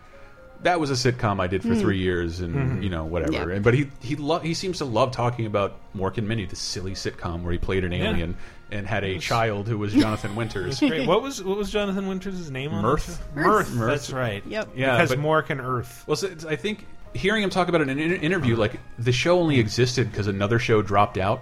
[0.63, 1.79] That was a sitcom I did for Hmm.
[1.81, 2.83] three years, and Mhm.
[2.83, 3.31] you know whatever.
[3.51, 3.55] Yeah.
[3.57, 6.55] And but he he lo he seems to love talking about Mork and Mindy, the
[6.55, 8.27] silly sitcom where he played an Yeah.
[8.71, 10.81] Alien and had a was- child who was Jonathan Winters.
[10.81, 11.07] was great.
[11.07, 13.05] What was what was Jonathan Winters' name on Mirth.
[13.35, 13.47] that show?
[13.47, 13.73] Mirth.
[13.73, 13.89] Mirth.
[13.89, 14.43] That's right.
[14.47, 14.69] Yep.
[14.75, 16.03] Yeah, because but- Mork and Earth.
[16.07, 18.79] Well, so it's- I think hearing him talk about it in an in- interview, like
[18.99, 21.41] the show only existed because another show dropped out,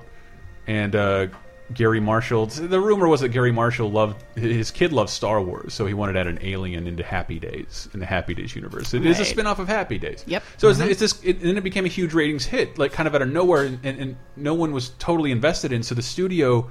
[0.67, 1.27] and uh,
[1.73, 2.45] Garry Marshall.
[2.45, 6.13] The rumor was that Garry Marshall loved his kid loved Star Wars, so he wanted
[6.13, 8.93] to add an alien into Happy Days in the Happy Days universe.
[8.93, 9.27] It is a Right.
[9.27, 10.23] spin-off of Happy Days.
[10.27, 10.43] Yep.
[10.57, 10.89] So it's, Mhm.
[10.91, 13.23] it's this, it, and then it became a huge ratings hit, like kind of out
[13.23, 15.81] of nowhere, and, and, and no one was totally invested in.
[15.81, 16.69] So the studio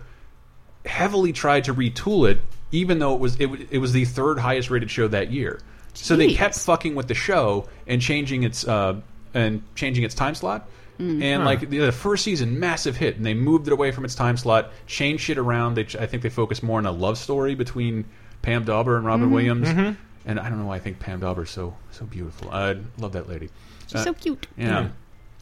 [0.85, 2.41] heavily tried to retool it,
[2.73, 5.61] even though it was it, it was the third highest rated show that year.
[5.95, 6.37] So they Jeez.
[6.37, 9.01] kept fucking with the show and changing its uh,
[9.33, 10.69] and changing its time slot.
[10.99, 11.23] Mm.
[11.23, 11.49] And Huh.
[11.49, 14.37] like the, the first season, massive hit, and they moved it away from its time
[14.37, 15.75] slot, changed shit around.
[15.75, 18.05] They, I think they focused more on a love story between
[18.43, 19.33] Pam Dawber and Robin Mhm.
[19.33, 19.69] Williams.
[19.69, 19.97] Mhm.
[20.27, 22.51] And I don't know why I think Pam Dawber's so so beautiful.
[22.51, 23.49] I love that lady.
[23.89, 24.47] She's Uh, so cute.
[24.57, 24.89] Yeah.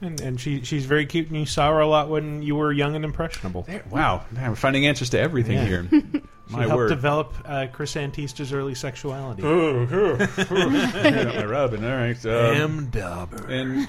[0.02, 2.72] And, and she she's very cute, and you saw her a lot when you were
[2.72, 3.66] young and impressionable.
[3.88, 5.64] Wow, Man, we're finding answers to everything Yeah.
[5.64, 5.88] here.
[6.48, 6.88] She My helped word.
[6.88, 9.42] develop uh, Chris Antista's early sexuality.
[9.42, 10.68] Oh, oh, oh.
[10.68, 11.82] my Robin.
[11.82, 12.26] All right.
[12.26, 13.46] Um, Pam Dawber.
[13.48, 13.88] And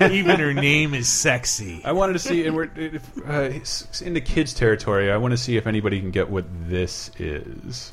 [0.12, 1.82] Even her name is sexy.
[1.84, 5.10] I wanted to see, and we're if, uh, it's into kids territory.
[5.10, 7.92] I want to see if anybody can get what this is.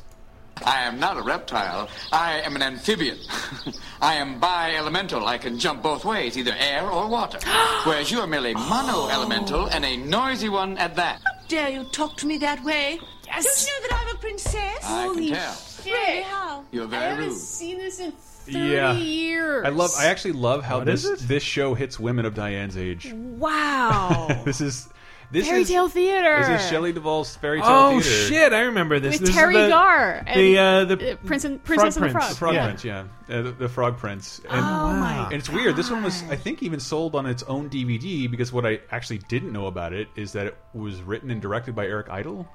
[0.64, 1.88] I am not a reptile.
[2.12, 3.18] I am an amphibian.
[4.00, 5.26] I am bi-elemental.
[5.26, 7.38] I can jump both ways, either air or water.
[7.84, 8.68] Whereas you are merely oh.
[8.68, 11.20] mono-elemental and a noisy one at that.
[11.24, 13.00] How Dare you talk to me that way?
[13.26, 13.44] Yes.
[13.44, 14.84] Don't you know that I'm a princess?
[14.84, 15.56] I can Holy tell.
[15.84, 16.22] Really?
[16.22, 16.64] How?
[16.70, 17.36] You're I haven't rude.
[17.36, 18.92] seen this in 30 Yeah.
[18.92, 19.64] years.
[19.64, 19.90] I love.
[19.98, 23.12] I actually love how What this this show hits women of Diane's age.
[23.14, 24.28] Wow.
[24.44, 24.88] this is
[25.30, 26.38] this Fairy is Tale Theater.
[26.46, 28.08] This is Shelley Duvall's fairy tale Oh theater.
[28.08, 28.52] shit!
[28.52, 29.14] I remember this.
[29.14, 32.06] With This is Terry the, Gar and, the uh, the uh, Prince and- Princess and
[32.06, 32.30] the Frog Frog.
[32.30, 32.64] The Frog Yeah.
[32.66, 34.38] Prince, yeah, uh, the, the Frog Prince.
[34.48, 35.76] And, Oh my And it's weird.
[35.76, 39.18] This one was, I think, even sold on its own DVD because what I actually
[39.28, 42.48] didn't know about it is that it was written and directed by Eric Idle.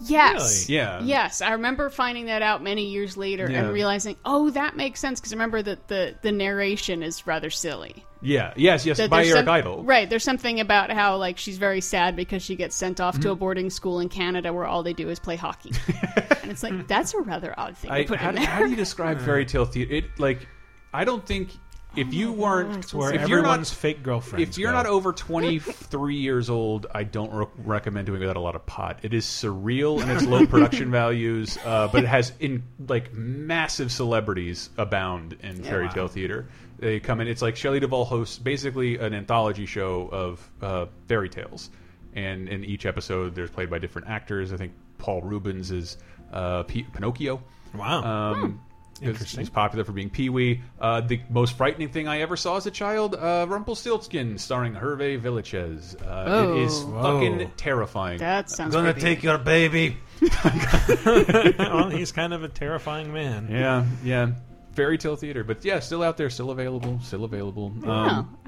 [0.00, 0.68] Yes.
[0.68, 0.76] Really?
[0.78, 1.02] Yeah.
[1.02, 3.64] Yes, I remember finding that out many years later Yeah.
[3.64, 8.04] and realizing, oh, that makes sense because remember that the the narration is rather silly.
[8.22, 8.52] Yeah.
[8.56, 8.84] Yes.
[8.84, 8.98] Yes.
[8.98, 9.84] That by Eric some- Idle.
[9.84, 10.08] Right.
[10.08, 13.22] There's something about how like she's very sad because she gets sent off Mm-hmm.
[13.22, 15.72] to a boarding school in Canada where all they do is play hockey,
[16.42, 18.50] and it's like that's a rather odd thing I, to put how, in do- there.
[18.50, 19.92] how do you describe fairy tale theater?
[19.94, 20.46] It like,
[20.92, 21.50] I don't think
[21.96, 24.42] if you weren't, where if you're not, everyone's fake girlfriend.
[24.42, 24.76] if you're go.
[24.76, 29.00] not over 23 years old, I don't re recommend doing without a lot of pot.
[29.02, 33.90] It is surreal in its low production values, uh, but it has in like massive
[33.90, 35.92] celebrities abound in fairy wow.
[35.92, 36.48] tale theater.
[36.78, 37.28] They come in.
[37.28, 41.70] It's like Shelley Duvall hosts basically an anthology show of uh, fairy tales,
[42.14, 44.52] and in each episode, there's played by different actors.
[44.52, 45.98] I think Paul Reubens is
[46.32, 47.42] uh, P Pinocchio.
[47.74, 48.02] Wow.
[48.02, 48.60] Um,
[49.02, 50.60] 'cause He's popular for being Pee Wee.
[50.80, 55.20] Uh, the most frightening thing I ever saw as a child, uh, Rumpelstiltskin, starring Hervé
[55.20, 55.96] Villechaize.
[56.06, 57.02] Uh, It is Oh.
[57.02, 57.50] fucking Whoa.
[57.56, 58.18] terrifying.
[58.18, 59.06] That sounds Gonna creepy.
[59.06, 59.96] take your baby.
[61.04, 63.48] well, he's kind of a terrifying man.
[63.50, 64.30] Yeah, yeah.
[64.72, 67.70] Fairy tale theater, but yeah, still out there, still available, still available.
[67.70, 68.38] Wow, Um,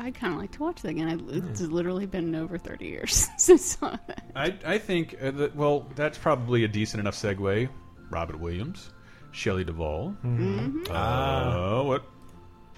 [0.00, 1.08] I I kind of like to watch that again.
[1.08, 4.24] I, it's literally been over thirty years since I saw that.
[4.34, 7.68] I I think uh, that well, that's probably a decent enough segue.
[8.10, 8.90] Robert Williams,
[9.32, 10.14] Shelley Duvall.
[10.24, 10.88] Mhm.
[10.90, 12.04] Uh, what?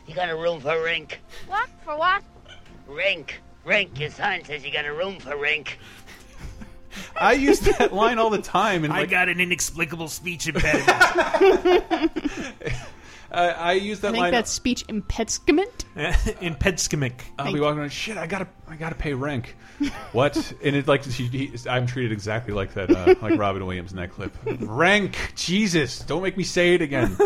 [0.06, 1.20] You got a room for Rink?
[1.46, 1.68] What?
[1.84, 2.22] For what?
[2.86, 3.40] Rink.
[3.64, 3.98] Rink.
[3.98, 5.78] Your sign says you got a room for Rink.
[7.16, 12.12] I use that line all the time, and I like, got an inexplicable speech impediment.
[13.32, 14.32] uh, I use that I think line.
[14.32, 15.84] that's speech impediment.
[15.96, 17.12] Impedskimic.
[17.38, 17.92] I'll be walking around.
[17.92, 19.56] Shit, I gotta, I gotta pay rank.
[20.12, 20.36] what?
[20.62, 23.96] And it's like she, he, I'm treated exactly like that, uh, like Robin Williams in
[23.98, 24.36] that clip.
[24.60, 26.00] Rank, Jesus!
[26.00, 27.16] Don't make me say it again.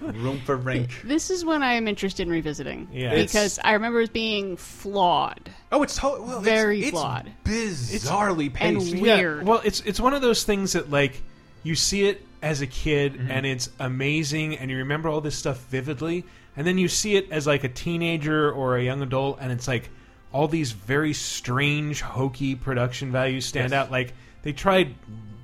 [0.00, 1.02] Room for rank.
[1.04, 2.88] This is one I am interested in revisiting.
[2.92, 3.14] Yeah.
[3.14, 5.50] because I remember it being flawed.
[5.70, 7.30] Oh, it's to- well, very it's, flawed.
[7.46, 8.96] It's bizarrely and paced.
[8.96, 9.46] weird.
[9.46, 11.22] Well, it's it's one of those things that like
[11.62, 13.30] you see it as a kid Mm-hmm.
[13.30, 16.24] and it's amazing and you remember all this stuff vividly
[16.56, 19.66] and then you see it as like a teenager or a young adult and it's
[19.68, 19.90] like
[20.32, 23.78] all these very strange hokey production values stand Yes.
[23.86, 24.12] out like
[24.42, 24.94] they tried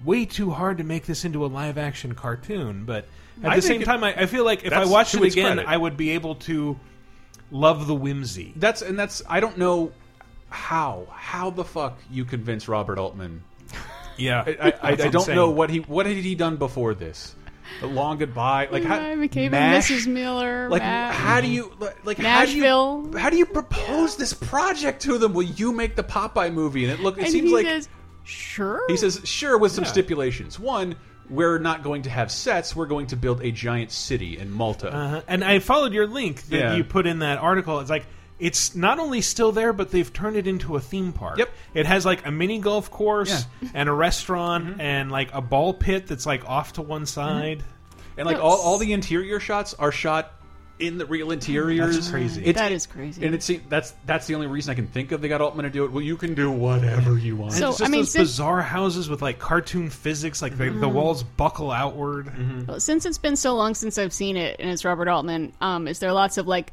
[0.04, 3.06] way too hard to make this into a live action cartoon but
[3.42, 5.56] at I the same it- time I, I feel like if I watched it again
[5.56, 5.68] credit.
[5.68, 6.78] I would be able to
[7.50, 9.92] love the whimsy That's and that's I don't know
[10.48, 13.42] how how the fuck you convince Robert Altman.
[14.16, 15.34] Yeah, I, I, I, don't insane.
[15.36, 17.34] know what he what had he done before this.
[17.80, 19.90] The long goodbye, like how I became MASH?
[19.90, 20.06] a Mrs.
[20.06, 20.68] Miller.
[20.68, 21.14] Like Matt.
[21.14, 21.72] how do you
[22.04, 25.32] like how do you how do you propose this project to them?
[25.32, 26.84] Will you make the Popeye movie?
[26.84, 27.88] And it look it and seems he like says,
[28.22, 29.90] "Sure." he says sure with some Yeah.
[29.90, 30.58] stipulations.
[30.60, 30.94] One,
[31.30, 32.76] we're not going to have sets.
[32.76, 34.94] We're going to build a giant city in Malta.
[34.94, 35.22] Uh-huh.
[35.26, 36.74] And I followed your link that Yeah.
[36.76, 37.80] you put in that article.
[37.80, 38.06] It's like
[38.44, 41.38] it's not only still there, but they've turned it into a theme park.
[41.38, 41.50] Yep.
[41.72, 44.80] It has like a mini golf course and a restaurant Mm-hmm.
[44.80, 47.62] and like a ball pit that's like off to one side.
[48.18, 50.30] And like all, all the interior shots are shot
[50.78, 51.94] in the real interiors.
[51.94, 52.44] That's crazy.
[52.44, 53.24] It's, That is crazy.
[53.24, 55.70] And it's that's that's the only reason I can think of they got Altman to
[55.70, 55.92] do it.
[55.92, 57.52] Well, you can do whatever you want.
[57.52, 60.64] So, it's just I mean, those since- bizarre houses with like cartoon physics, like the,
[60.64, 60.80] Mm-hmm.
[60.80, 62.30] the walls buckle outward.
[62.68, 65.88] Well, since it's been so long since I've seen it, and it's Robert Altman, um,
[65.88, 66.72] is there lots of like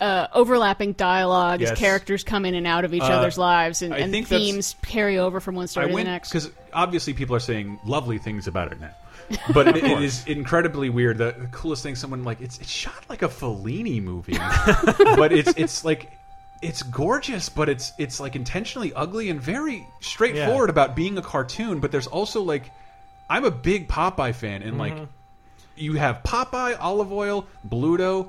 [0.00, 1.72] uh, overlapping dialogue Yes.
[1.72, 4.28] as characters come in and out of each Uh, other's lives, and, I and think
[4.28, 6.28] themes carry over from one story I to the next?
[6.30, 8.90] because obviously people are saying lovely things about it now,
[9.54, 11.18] but it, it is incredibly weird.
[11.18, 14.36] The, the coolest thing, someone like it's it's shot like a Fellini movie,
[15.16, 16.12] but it's it's like
[16.62, 20.72] it's gorgeous, but it's it's like intentionally ugly and very straightforward Yeah.
[20.72, 21.80] about being a cartoon.
[21.80, 22.70] But there's also like
[23.30, 25.08] I'm a big Popeye fan, and like Mhm.
[25.76, 28.28] you have Popeye, Olive Oyl, Bluto,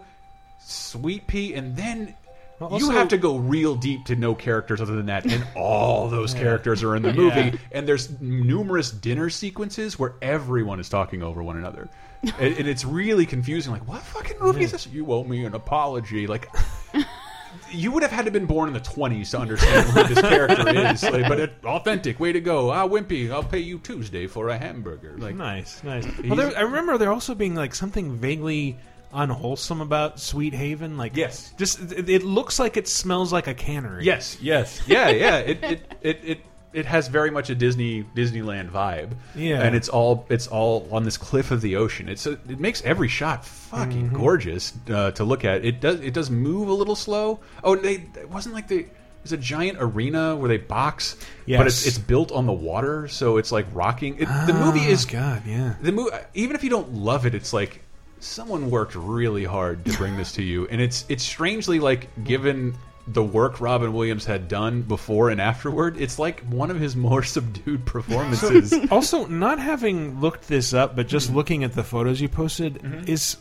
[0.60, 2.16] Sweet Pea, and then.
[2.60, 6.10] Well, you have to go real deep to know characters other than that, and all
[6.10, 6.39] those Yeah.
[6.41, 7.16] characters are in the Yeah.
[7.45, 7.60] movie.
[7.72, 11.88] And there's numerous dinner sequences where everyone is talking over one another,
[12.24, 13.72] and, and it's really confusing.
[13.74, 14.88] Like, what fucking movie is this?
[14.88, 16.26] You owe me an apology.
[16.26, 16.49] Like,
[17.72, 20.68] you would have had to been born in the 20s to understand who this character
[20.68, 21.03] is.
[21.03, 22.72] Like, but it, authentic, way to go.
[22.72, 25.16] Ah, Wimpy, I'll pay you Tuesday for a hamburger.
[25.20, 26.08] Like, Nice, nice.
[26.26, 28.78] Well, there, I remember there also being like something vaguely
[29.14, 30.97] unwholesome about Sweethaven.
[30.97, 31.53] Like, Yes.
[31.58, 34.03] just it, it looks like it smells like a cannery.
[34.03, 35.38] Yes, yes, yeah, yeah.
[35.47, 36.39] It it it it,
[36.74, 39.12] it has very much a Disney Disneyland vibe.
[39.36, 39.62] Yeah.
[39.62, 42.10] and it's all it's all on this cliff of the ocean.
[42.10, 44.18] It's a, it makes every shot fucking Mm-hmm.
[44.18, 45.66] gorgeous uh, to look at.
[45.66, 47.39] It does it does move a little slow.
[47.64, 48.88] Oh, they it wasn't like they.
[49.24, 51.16] There's a giant arena where they box,
[51.47, 51.88] but it's Yes.
[51.88, 54.16] it's built on the water, so it's like rocking.
[54.20, 55.76] It, the movie Oh, is God, yeah.
[55.82, 56.12] the movie.
[56.34, 57.82] Even if you don't love it, it's like
[58.20, 62.76] someone worked really hard to bring this to you, and it's it's strangely like given
[63.09, 67.24] the work Robin Williams had done before and afterward, it's like one of his more
[67.36, 68.74] subdued performances.
[68.91, 73.38] also, not having looked this up, but just looking at the photos you posted, is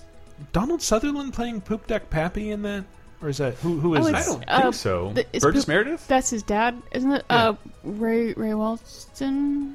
[0.52, 2.84] Donald Sutherland playing Poop Deck Pappy in that,
[3.20, 3.80] or is that who?
[3.80, 4.16] Who is Oh, that?
[4.20, 5.12] I don't uh, think so.
[5.14, 6.06] the- it's Burgess Poop- Meredith?
[6.06, 7.24] That's his dad, isn't it?
[7.28, 9.74] Uh, Ray Ray Walston.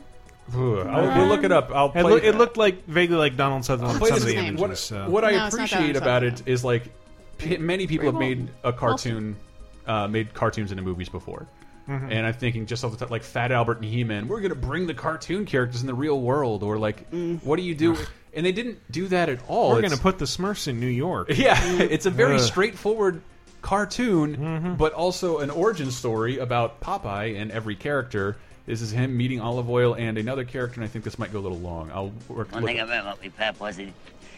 [0.55, 1.71] Ooh, I'll, we'll look it up.
[1.73, 2.03] I'll It, play.
[2.03, 3.99] loo- it looked like vaguely like Donald Sutherland.
[3.99, 4.45] play Some of this the game.
[4.57, 4.61] images.
[4.61, 5.09] What, so.
[5.09, 6.63] what I No, it's not appreciate Donald about it's Sutherland.
[6.63, 6.83] like
[7.37, 9.35] p- many people have Ray made a cartoon,
[9.87, 11.47] uh, made cartoons into movies before.
[11.89, 12.11] Mhm.
[12.11, 14.55] And I'm thinking just off the top, like Fat Albert and He-Man, we're going to
[14.55, 17.07] bring the cartoon characters in the real world, or like,
[17.43, 17.97] what do you do?
[18.33, 19.71] And they didn't do that at all.
[19.71, 21.29] We're It's- going to put the Smurfs in New York.
[21.35, 22.39] yeah, it's a very Ugh.
[22.41, 23.21] straightforward
[23.61, 24.73] cartoon, Mm-hmm.
[24.75, 28.37] but also an origin story about Popeye and every character.
[28.71, 31.39] This is him meeting Olive Oyl and another character, and I think this might go
[31.39, 31.91] a little long.
[31.91, 32.53] I'll work.
[32.53, 33.91] One thing I remember about me pap was he,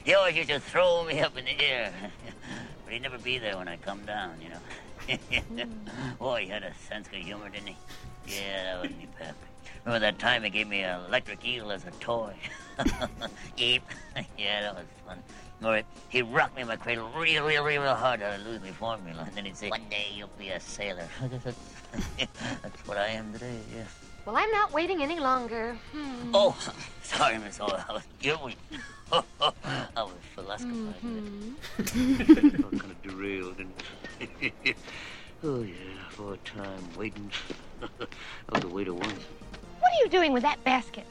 [0.04, 1.94] he always used to throw me up in the air.
[2.84, 5.68] but he'd never be there when I come down, you know.
[6.20, 7.78] Boy, he had a sense of humor, didn't he?
[8.26, 9.36] Yeah, that was me pap.
[9.86, 12.34] Remember that time he gave me an electric eel as a toy?
[13.58, 13.84] Eep.
[14.36, 15.20] yeah, that was fun.
[15.64, 18.72] Or he rocked me in my cradle real, real, real, real hard I'd lose my
[18.72, 19.26] formula.
[19.28, 21.08] And then he'd say, one day you'll be a sailor.
[22.64, 23.84] That's what I am today, yeah.
[24.26, 25.78] Well, I'm not waiting any longer.
[25.92, 26.32] Hmm.
[26.34, 26.58] Oh,
[27.04, 27.84] sorry, Miss Oyl.
[27.90, 28.56] I was guilty.
[29.12, 29.24] I
[29.98, 31.58] was philosophizing.
[31.78, 32.62] Mhm.
[32.62, 33.60] Got kind of derailed.
[33.60, 33.74] And
[35.44, 35.76] oh, yeah,
[36.10, 37.30] for a time waiting.
[37.82, 37.92] that
[38.50, 39.10] was the waiter one.
[39.80, 41.06] What are you doing with that basket?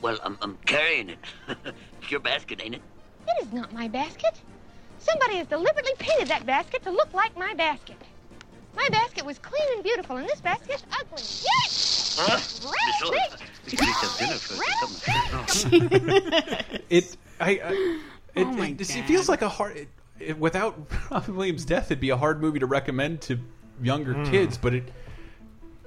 [0.00, 1.18] Well, I'm, I'm carrying it.
[1.48, 2.82] it's your basket, ain't it?
[3.26, 4.40] It is not my basket.
[4.98, 7.96] Somebody has deliberately painted that basket to look like my basket.
[8.78, 11.22] My basket was clean and beautiful, and this basket's ugly.
[11.44, 12.16] Yes!
[12.20, 12.36] Huh?
[12.36, 12.64] Miss
[13.04, 13.10] Oyl,
[13.64, 16.80] we should eat some dinner first or something.
[16.90, 18.00] it I, I
[18.34, 19.04] it, Oh my it, it God.
[19.06, 19.88] feels like a hard it,
[20.20, 20.78] it, without
[21.10, 23.38] Robin Williams' death it'd be a hard movie to recommend to
[23.82, 24.24] younger Hmm.
[24.30, 24.92] kids but it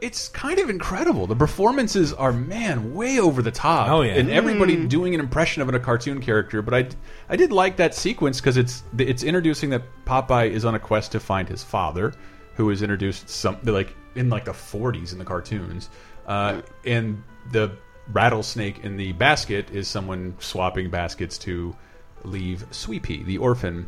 [0.02, 1.28] it's kind of incredible.
[1.28, 3.88] The performances are man way over the top.
[3.88, 4.14] Oh, yeah.
[4.16, 4.90] and everybody Mm.
[4.90, 6.64] doing an impression of a cartoon character.
[6.64, 6.88] But I
[7.30, 11.12] I did like that sequence because it's it's introducing that Popeye is on a quest
[11.12, 12.14] to find his father,
[12.56, 15.90] who was introduced some like in like the 40s in the cartoons,
[16.28, 17.72] uh, and the
[18.12, 21.76] rattlesnake in the basket is someone swapping baskets to
[22.24, 23.88] leave Swee'Pea, the orphan.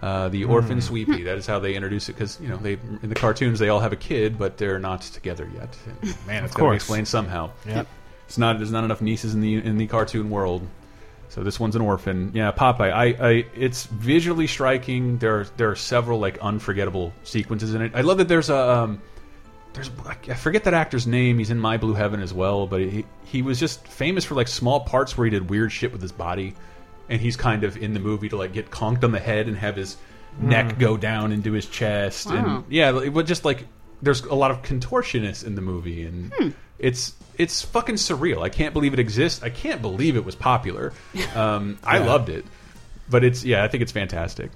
[0.00, 1.06] Uh, the orphan Mm.
[1.06, 1.24] Swee'Pea.
[1.24, 3.80] That is how they introduce it because you know they in the cartoons they all
[3.80, 5.76] have a kid, but they're not together yet.
[6.02, 7.50] And, man, it's got to be explained somehow.
[7.66, 7.86] Yep.
[8.26, 8.58] It's not.
[8.58, 10.66] There's not enough nieces in the in the cartoon world.
[11.28, 12.30] So this one's an orphan.
[12.34, 12.92] Yeah, Popeye.
[12.92, 15.18] I, I it's visually striking.
[15.18, 17.92] There are there are several like unforgettable sequences in it.
[17.94, 19.02] I love that there's a um,
[19.72, 21.38] there's I forget that actor's name.
[21.38, 24.48] He's in My Blue Heaven as well, but he he was just famous for like
[24.48, 26.54] small parts where he did weird shit with his body,
[27.08, 29.56] and he's kind of in the movie to like get conked on the head and
[29.56, 29.96] have his
[30.40, 30.78] neck Mm.
[30.78, 32.34] go down into his chest, Wow.
[32.58, 33.66] and yeah, it was just like
[34.02, 36.48] there's a lot of contortionists in the movie, and Hmm.
[36.78, 38.42] it's it's fucking surreal.
[38.42, 39.42] I can't believe it exists.
[39.42, 40.92] I can't believe it was popular.
[41.34, 42.44] Um, I loved it,
[43.10, 44.50] but it's yeah, I think it's fantastic.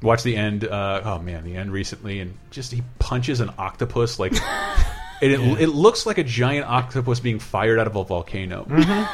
[0.00, 0.64] Watch the end.
[0.64, 4.32] Uh, oh man, the end recently, and just he punches an octopus like.
[4.32, 4.42] and
[5.32, 5.56] it, Yeah.
[5.58, 8.64] it looks like a giant octopus being fired out of a volcano.
[8.68, 9.08] Mhm.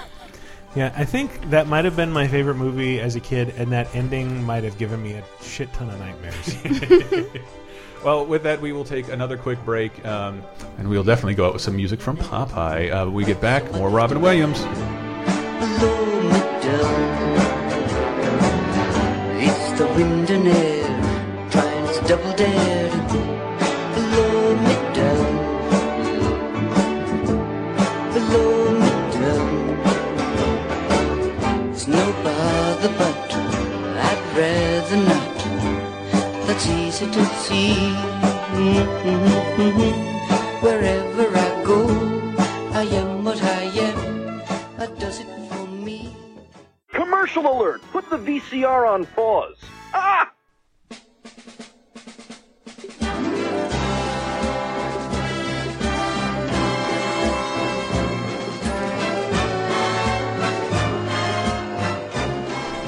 [0.76, 3.94] Yeah, I think that might have been my favorite movie as a kid, and that
[3.96, 7.26] ending might have given me a shit ton of nightmares.
[8.04, 10.42] Well, with that, we will take another quick break, um,
[10.78, 12.90] and we'll definitely go out with some music from Popeye.
[12.92, 14.58] Uh, when we get back, more Robin Williams.
[19.40, 22.67] It's the wind and air, trying its double dare
[36.58, 37.92] That's easy to see.
[40.60, 41.86] Wherever I go,
[42.72, 44.42] I am what I am.
[44.76, 46.12] That does it for me.
[46.92, 47.80] Commercial alert!
[47.92, 49.54] Put the VCR on pause.
[49.94, 50.32] Ah!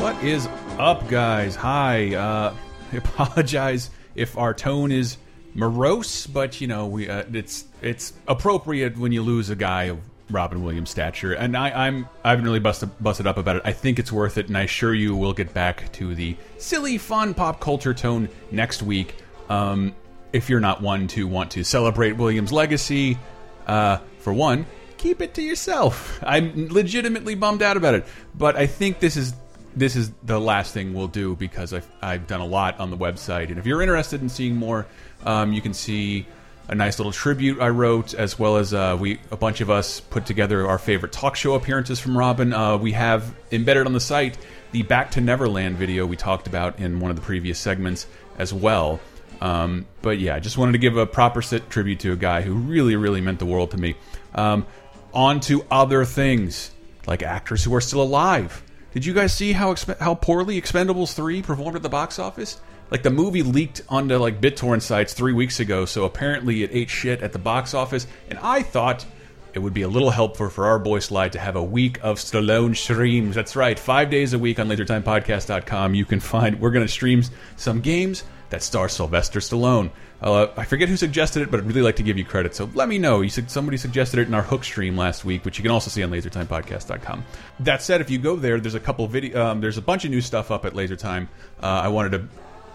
[0.01, 1.55] What is up, guys?
[1.55, 2.17] Hi.
[2.17, 5.17] Uh, I apologize if our tone is
[5.55, 9.99] morose, but you know, we uh, it's it's appropriate when you lose a guy of
[10.31, 13.63] Robin Williams' stature, and I, I'm I haven't really busted busted up about it.
[13.65, 16.99] I think it's worth it, and I assure you we'll get back to the silly,
[16.99, 19.17] fun pop culture tone next week.
[19.49, 19.95] Um,
[20.33, 23.19] if you're not one to want to celebrate Williams' legacy,
[23.67, 24.67] uh, for one,
[24.97, 26.21] keep it to yourself.
[26.23, 29.35] I'm legitimately bummed out about it, but I think this is
[29.77, 32.97] this is the last thing we'll do because I've, I've done a lot on the
[32.97, 33.49] website.
[33.49, 34.87] And if you're interested in seeing more,
[35.25, 36.27] um, you can see
[36.69, 40.01] a nice little tribute I wrote, as well as uh, we a bunch of us
[40.01, 42.53] put together our favorite talk show appearances from Robin.
[42.53, 44.39] Uh, we have embedded on the site
[44.73, 48.07] the Back to Neverland video we talked about in one of the previous segments
[48.39, 49.01] as well.
[49.41, 52.43] Um, but yeah, I just wanted to give a proper sit tribute to a guy
[52.43, 53.97] who really, really meant the world to me.
[54.35, 54.67] Um,
[55.13, 56.71] on to other things,
[57.07, 58.63] like actors who are still alive.
[58.93, 62.61] Did you guys see how how poorly Expendables 3 performed at the box office?
[62.91, 66.91] Like the movie leaked onto like BitTorrent sites three weeks ago, so apparently it ate
[66.91, 68.09] shit at the box office.
[68.29, 69.07] And I thought
[69.55, 72.19] it would be a little helpful for our boy Slide to have a week of
[72.19, 73.37] Stallone streams.
[73.37, 75.95] That's right, five days a week on LaserTimePodcast.com.
[75.95, 77.23] You can find we're going to stream
[77.57, 79.91] some games that star Sylvester Stallone.
[80.21, 82.55] Uh, I forget who suggested it, but I'd really like to give you credit.
[82.55, 83.23] So let me know.
[83.23, 85.91] You said somebody suggested it in our Hook stream last week, which you can also
[85.91, 87.25] see on LaserTimePodcast.com.
[87.61, 89.45] That said, if you go there, there's a couple video.
[89.45, 91.29] Um, there's a bunch of new stuff up at LaserTime.
[91.63, 92.29] Uh, I wanted to,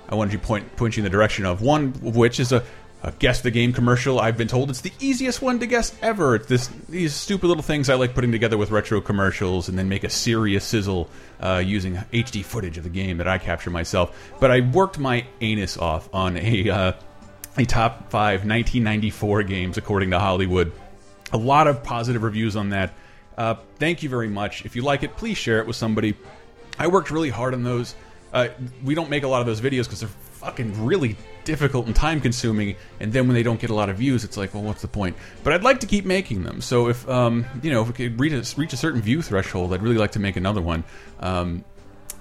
[0.09, 2.64] I wanted to point point you in the direction of one of which is a.
[3.06, 4.19] A guess the game commercial.
[4.19, 6.34] I've been told it's the easiest one to guess ever.
[6.34, 9.88] It's this these stupid little things I like putting together with retro commercials and then
[9.88, 11.07] make a serious sizzle
[11.40, 14.34] uh, using HD footage of the game that I capture myself.
[14.40, 16.91] But I worked my anus off on a uh,
[17.57, 20.72] a top five 1994 games according to Hollywood.
[21.32, 22.91] A lot of positive reviews on that.
[23.38, 24.65] Uh, thank you very much.
[24.65, 26.15] If you like it, please share it with somebody.
[26.80, 27.94] I worked really hard on those.
[28.34, 28.48] Uh,
[28.84, 31.15] we don't make a lot of those videos because they're fucking really
[31.45, 32.76] difficult and time consuming.
[32.99, 34.88] And then when they don't get a lot of views, it's like, well, what's the
[34.88, 35.15] point?
[35.43, 36.61] But I'd like to keep making them.
[36.61, 39.73] So if um, you know, if we could reach a, reach a certain view threshold,
[39.73, 40.84] I'd really like to make another one.
[41.19, 41.63] Um,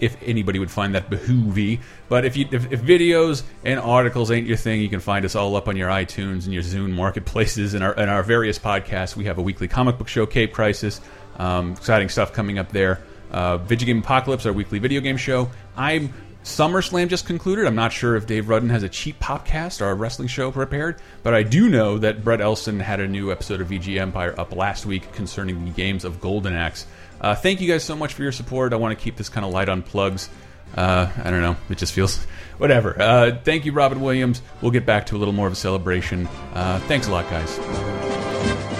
[0.01, 1.81] if anybody would find that behoovy.
[2.09, 5.35] But if you if, if videos and articles ain't your thing, you can find us
[5.35, 9.17] all up on your iTunes and your Zune marketplaces and our and our various podcasts.
[9.17, 11.01] We have a weekly comic book show, Cape Crisis,
[11.37, 13.01] um, exciting stuff coming up there.
[13.31, 15.51] Uh, Vidjagame Apocalypse, our weekly video game show.
[15.77, 16.13] I'm
[16.45, 17.67] SummerSlam just concluded.
[17.67, 21.01] I'm not sure if Dave Rudden has a cheap podcast or a wrestling show prepared,
[21.23, 24.55] but I do know that Brett Elston had a new episode of VG Empire up
[24.55, 26.87] last week concerning the games of Golden Axe.
[27.19, 28.75] Uh, thank you guys so much for your support.
[28.75, 30.29] I want to keep this kind of light on plugs.
[30.77, 31.57] Uh, I don't know.
[31.71, 32.23] It just feels
[32.59, 33.01] whatever.
[33.01, 34.43] Uh, thank you, Robin Williams.
[34.61, 36.27] We'll get back to a little more of a celebration.
[36.53, 38.74] Uh, thanks a lot, guys.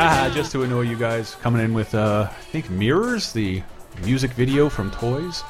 [0.00, 3.64] Ah, just to annoy you guys, coming in with uh, I think Mirrors, the
[4.04, 5.42] music video from Toys,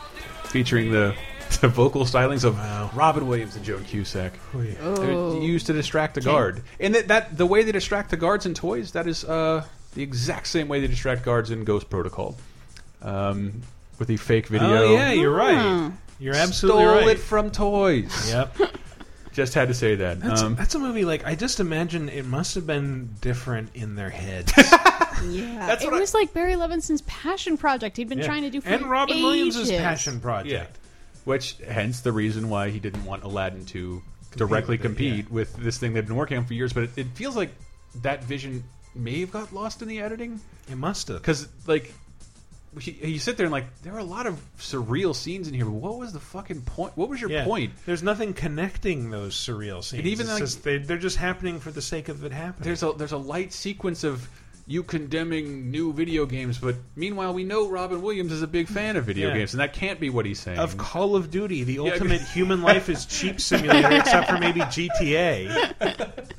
[0.44, 1.14] featuring the
[1.60, 2.56] the vocal stylings of
[2.96, 4.32] Robin Williams and Joan Cusack.
[4.54, 4.96] Oh.
[4.96, 8.46] They're used to distract the guard, and that, that the way they distract the guards
[8.46, 12.34] in Toys, that is uh, the exact same way they distract guards in Ghost Protocol,
[13.02, 13.60] um,
[13.98, 14.66] with the fake video.
[14.70, 15.92] Oh yeah, you're right.
[16.18, 17.08] You're absolutely Stole right.
[17.08, 18.30] it from Toys.
[18.30, 18.56] Yep.
[19.38, 20.18] Just had to say that.
[20.18, 23.94] That's, Um, that's a movie like I just imagine it must have been different in
[23.94, 24.52] their heads.
[25.30, 27.96] Yeah, it was like Barry Levinson's passion project.
[27.96, 28.26] He'd been Yeah.
[28.26, 29.24] trying to do for And Robin ages.
[29.56, 30.52] Williams' passion project.
[30.52, 30.66] Yeah.
[31.24, 34.02] Which, hence the reason why he didn't want Aladdin to
[34.36, 36.72] directly with it, compete with this thing they've been working on for years.
[36.72, 37.50] But it, it feels like
[38.02, 38.64] that vision
[38.96, 40.40] may have got lost in the editing.
[40.68, 41.18] It must have.
[41.20, 41.92] Because, like,
[42.80, 45.72] you, sit there and, like, there are a lot of surreal scenes in here, but
[45.72, 46.96] what was the fucking point?
[46.96, 47.44] What was your Yeah.
[47.44, 47.72] point?
[47.86, 50.00] There's nothing connecting those surreal scenes.
[50.00, 52.64] And even It's like- just- they, they're just happening for the sake of it happening.
[52.66, 54.28] There's a there's a light sequence of
[54.70, 58.96] you condemning new video games, but meanwhile we know Robin Williams is a big fan
[58.96, 59.38] of video Yeah.
[59.38, 60.58] games, and that can't be what he's saying.
[60.58, 61.80] of Call of Duty, the Yeah.
[61.92, 65.48] ultimate human life is cheap simulator, except for maybe GTA.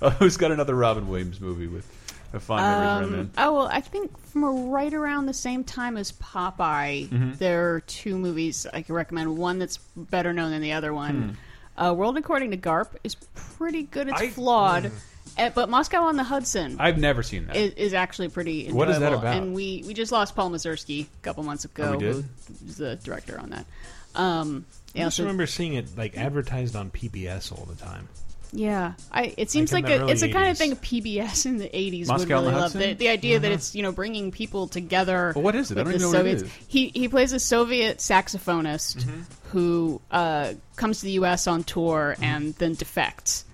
[0.00, 1.84] Oh, who's got another Robin Williams movie with
[2.32, 3.34] a fond memories Um, remnant?
[3.38, 7.38] oh well, I think from right around the same time as Popeye, Mhm.
[7.38, 9.36] there are two movies I can recommend.
[9.36, 11.36] One that's better known than the other one.
[11.76, 11.82] Hmm.
[11.84, 14.08] Uh, World According to Garp is pretty good.
[14.08, 14.90] It's I- flawed,
[15.38, 17.54] Uh, but Moscow on the Hudson I've never seen that.
[17.54, 18.62] is, is actually pretty.
[18.62, 18.78] Enjoyable.
[18.78, 19.36] What is that about?
[19.36, 21.84] And we we just lost Paul Mazursky a couple months ago.
[21.84, 22.14] Oh, we did?
[22.14, 22.24] Who
[22.66, 23.64] was the director on that?
[24.16, 24.64] Um,
[24.96, 28.08] I just so- remember seeing it like advertised on PBS all the time.
[28.52, 29.34] Yeah, I.
[29.36, 31.98] It seems Like like, a, it's the early kind of thing PBS in the '80s
[32.00, 32.72] would Moscow really the love.
[32.72, 33.54] The, the idea that Mhm.
[33.54, 35.32] it's you know bringing people together.
[35.34, 35.76] Well, what is it?
[35.78, 36.42] I don't even know what it Soviets.
[36.44, 36.66] is.
[36.66, 39.20] He he plays a Soviet saxophonist Mm-hmm.
[39.50, 41.46] who uh, comes to the U.S.
[41.46, 42.24] on tour Mm-hmm.
[42.24, 43.44] and then defects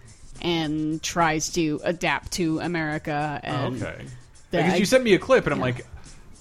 [0.40, 3.40] and tries to adapt to America.
[3.44, 4.04] Oh, okay.
[4.50, 5.84] Because you sent me a clip, and I'm like,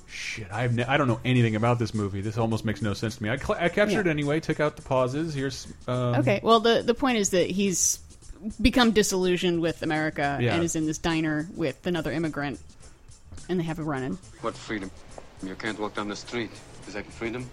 [0.07, 2.21] shit, I have ne I don't know anything about this movie.
[2.21, 3.29] This almost makes no sense to me.
[3.29, 4.11] I, cl I captured Yeah.
[4.11, 5.33] it anyway, took out the pauses.
[5.33, 7.99] Here's um, Okay, well the the point is that he's
[8.61, 10.53] become disillusioned with America Yeah.
[10.55, 12.59] and is in this diner with another immigrant,
[13.49, 14.17] and they have a run-in.
[14.41, 14.91] What freedom?
[15.41, 16.51] You can't walk down the street.
[16.87, 17.49] Is that freedom?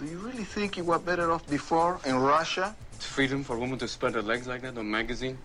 [0.00, 2.74] Do you really think you were better off before in Russia?
[2.94, 5.38] It's freedom for a woman to spread her legs like that on magazine?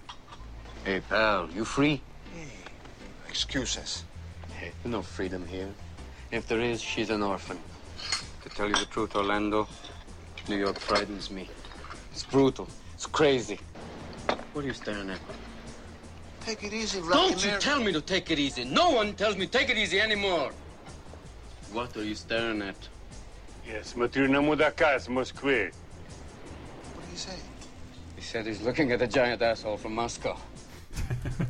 [0.85, 2.01] Hey, pal, you free?
[3.27, 4.03] Excuses.
[4.57, 5.69] Hey, there's no freedom here.
[6.31, 7.59] If there is, she's an orphan.
[8.43, 9.67] To tell you the truth, Orlando,
[10.47, 11.47] New York frightens me.
[12.11, 12.67] It's brutal.
[12.93, 13.59] It's crazy.
[14.52, 15.18] What are you staring at?
[16.40, 17.60] Take it easy, Rocky Don't you Mary.
[17.60, 18.64] tell me to take it easy.
[18.64, 20.50] No one tells me take it easy anymore.
[21.72, 22.76] What are you staring at?
[23.66, 25.72] Я смотрю на мудака с Москвы.
[25.72, 27.38] What do you say?
[28.16, 30.36] He said he's looking at a giant asshole from Moscow.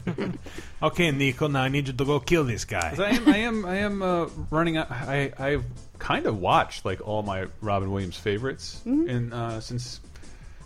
[0.83, 2.91] Okay, Nico, now I need you to go kill this guy.
[2.91, 4.77] 'Cause I am, I am, I am uh, running.
[4.77, 5.65] Out, I, I've
[5.99, 9.09] kind of watched like all my Robin Williams favorites Mhm.
[9.09, 10.01] in uh, since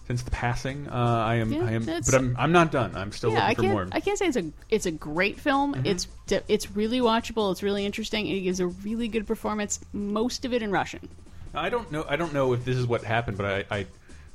[0.07, 0.87] since the passing.
[0.89, 2.95] Uh, I am, Yeah, I am, but I'm, I'm not done.
[2.95, 3.73] I'm still yeah, I looking for can't.
[3.73, 3.87] more.
[3.91, 5.75] I can't say it's a it's a great film.
[5.75, 5.85] Mhm.
[5.85, 6.07] It's
[6.47, 7.51] it's really watchable.
[7.51, 8.27] It's really interesting.
[8.27, 9.79] It gives a really good performance.
[9.93, 11.07] Most of it in Russian.
[11.53, 12.05] I don't know.
[12.07, 13.85] I don't know if this is what happened, but I I,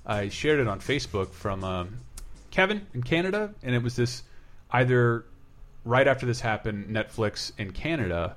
[0.07, 1.99] I shared it on Facebook from um,
[2.51, 4.23] Kevin in Canada, and it was this
[4.71, 5.25] either
[5.85, 8.37] right after this happened, Netflix in Canada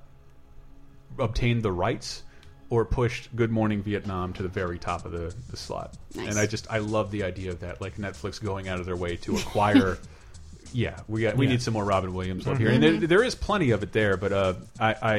[1.20, 2.24] obtained the rights
[2.72, 5.95] or pushed Good Morning Vietnam to the very top of the, the slot.
[6.15, 6.30] Nice.
[6.30, 8.95] And I just I love the idea of that, like Netflix going out of their
[8.95, 9.98] way to acquire.
[10.73, 11.52] yeah, we got we Yeah.
[11.52, 12.73] need some more Robin Williams love here, Mhm.
[12.76, 14.15] and there, there is plenty of it there.
[14.18, 15.15] But uh, I, I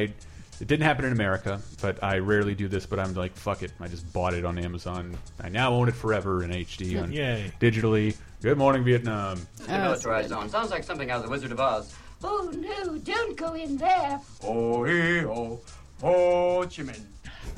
[0.61, 2.87] it didn't happen in America, but I rarely do this.
[2.87, 5.17] But I'm like, fuck it, I just bought it on Amazon.
[5.39, 7.53] I now own it forever in HD on Yay.
[7.61, 8.17] digitally.
[8.43, 9.39] Good Morning Vietnam.
[9.61, 10.49] Demilitarized zone.
[10.49, 11.95] Sounds like something out of the Wizard of Oz.
[12.25, 14.21] Oh no, don't go in there.
[14.43, 15.61] Oh, hee, oh,
[16.01, 17.01] Ho Chi Minh.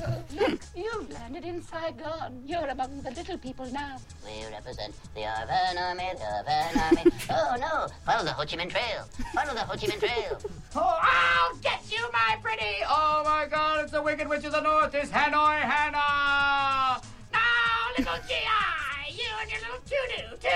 [0.07, 2.43] Oh, look, you've landed in Saigon.
[2.45, 3.99] You're among the little people now.
[4.25, 7.13] We represent the ARVN Army, the ARVN Army.
[7.31, 9.09] oh no, follow the Ho Chi Minh Trail.
[9.35, 10.39] Follow the Ho Chi Minh Trail.
[10.77, 12.83] Oh, I'll get you, my pretty!
[12.89, 17.01] Oh my god, it's the Wicked Witch of the North, it's Hanoi Hannah!
[17.33, 20.49] Now, little G.I., you and your little doo-doo, too!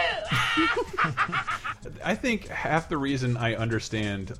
[2.05, 4.33] I think half the reason I understand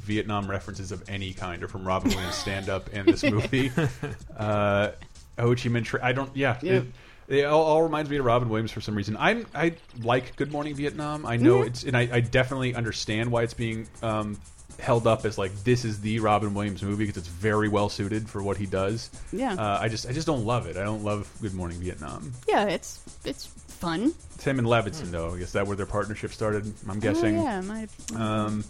[0.00, 3.70] Vietnam references of any kind are from Robin Williams stand up and this movie.
[4.36, 4.90] uh,
[5.38, 6.34] Ho Chi Minh Tra- I don't.
[6.36, 6.58] Yeah.
[6.62, 6.72] Yeah.
[6.74, 6.86] It,
[7.28, 9.16] it all, all reminds me of Robin Williams for some reason.
[9.16, 11.24] I'm I like Good Morning Vietnam.
[11.24, 14.36] I know it's and I, I definitely understand why it's being um,
[14.80, 18.28] held up as like this is the Robin Williams movie because it's very well suited
[18.28, 19.10] for what he does.
[19.32, 19.54] Yeah.
[19.54, 20.76] Uh, I just I just don't love it.
[20.76, 22.32] I don't love Good Morning Vietnam.
[22.48, 24.12] Yeah, it's it's fun.
[24.38, 25.34] Tim and Levinson though.
[25.34, 26.72] I guess that where their partnership started.
[26.88, 27.38] I'm guessing.
[27.38, 28.64] Oh, yeah, it might Um,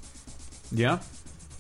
[0.73, 0.99] yeah,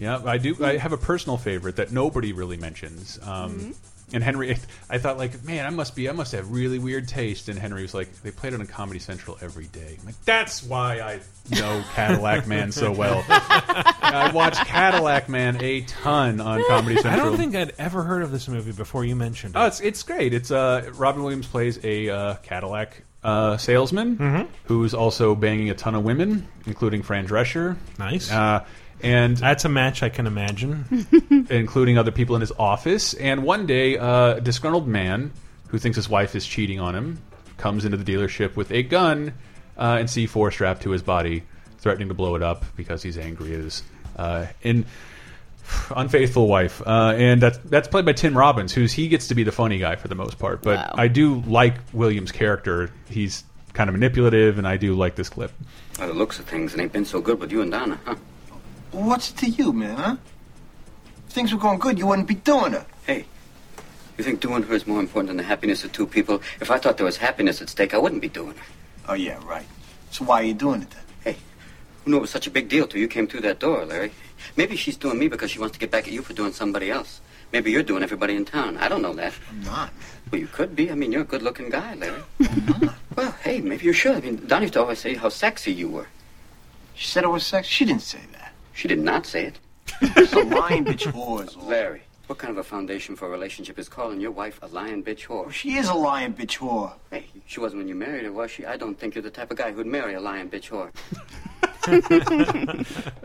[0.01, 0.20] yeah.
[0.24, 0.56] I do.
[0.64, 3.18] I have a personal favorite that nobody really mentions.
[3.22, 3.74] Um, Mhm.
[4.12, 4.56] And Henry,
[4.90, 7.48] I thought like, man, I must be, I must have really weird taste.
[7.48, 9.98] And Henry was like, they played it on Comedy Central every day.
[10.01, 11.20] I'm like, that's why I
[11.56, 13.24] know Cadillac Man so well.
[13.28, 17.12] I watch Cadillac Man a ton on Comedy Central.
[17.14, 19.59] I don't think I'd ever heard of this movie before you mentioned it.
[19.60, 20.35] Oh, it's it's great.
[20.35, 24.48] It's uh, Robin Williams plays a uh, Cadillac uh, salesman Mhm.
[24.64, 27.77] who's also banging a ton of women, including Fran Drescher.
[27.98, 28.28] Nice.
[28.32, 28.64] Uh,
[29.02, 33.14] and that's a match I can imagine, including other people in his office.
[33.14, 35.32] And one day, uh, a disgruntled man
[35.68, 37.18] who thinks his wife is cheating on him
[37.56, 39.35] comes into the dealership with a gun
[39.77, 41.43] uh, and C4 strapped to his body,
[41.78, 43.82] threatening to blow it up because he's angry at his
[44.16, 44.85] uh, in
[45.94, 46.82] unfaithful wife.
[46.86, 49.78] Uh, and that's that's played by Tim Robbins, who's he gets to be the funny
[49.78, 50.62] guy for the most part.
[50.62, 50.94] But Wow.
[50.94, 52.90] I do like Williams' character.
[53.09, 55.52] He's kind of manipulative, and I do like this clip.
[55.98, 58.16] By the looks of things, it ain't been so good with you and Donna, huh?
[58.92, 60.16] What's it to you, man, huh?
[61.28, 62.84] If things were going good, you wouldn't be doing it.
[63.06, 63.24] Hey,
[64.18, 66.42] you think doing her is more important than the happiness of two people?
[66.60, 68.56] If I thought there was happiness at stake, I wouldn't be doing it.
[69.08, 69.66] Oh, yeah, right.
[70.10, 71.02] So why are you doing it then?
[71.24, 71.36] Hey,
[72.04, 74.12] who knew it was such a big deal till you came through that door, Larry?
[74.56, 76.90] Maybe she's doing me because she wants to get back at you for doing somebody
[76.90, 77.20] else.
[77.52, 78.76] Maybe you're doing everybody in town.
[78.76, 79.32] I don't know that.
[79.50, 79.90] I'm not.
[80.30, 80.90] Well, you could be.
[80.90, 82.22] I mean, you're a good-looking guy, Larry.
[82.40, 82.94] I'm not.
[83.16, 84.16] Well, hey, maybe you should.
[84.16, 86.06] I mean, Donnie used to always say how sexy you were.
[86.94, 87.70] She said I was sexy?
[87.70, 88.39] She didn't say that.
[88.81, 89.59] She did not say it.
[90.01, 91.47] It's a lying bitch whore.
[91.69, 95.05] Larry, what kind of a foundation for a relationship is calling your wife a lying
[95.05, 95.52] bitch whore?
[95.52, 96.94] She is a lying bitch whore.
[97.11, 98.65] Hey, she wasn't when you married her, was she?
[98.65, 100.90] I don't think you're the type of guy who'd marry a lying bitch whore.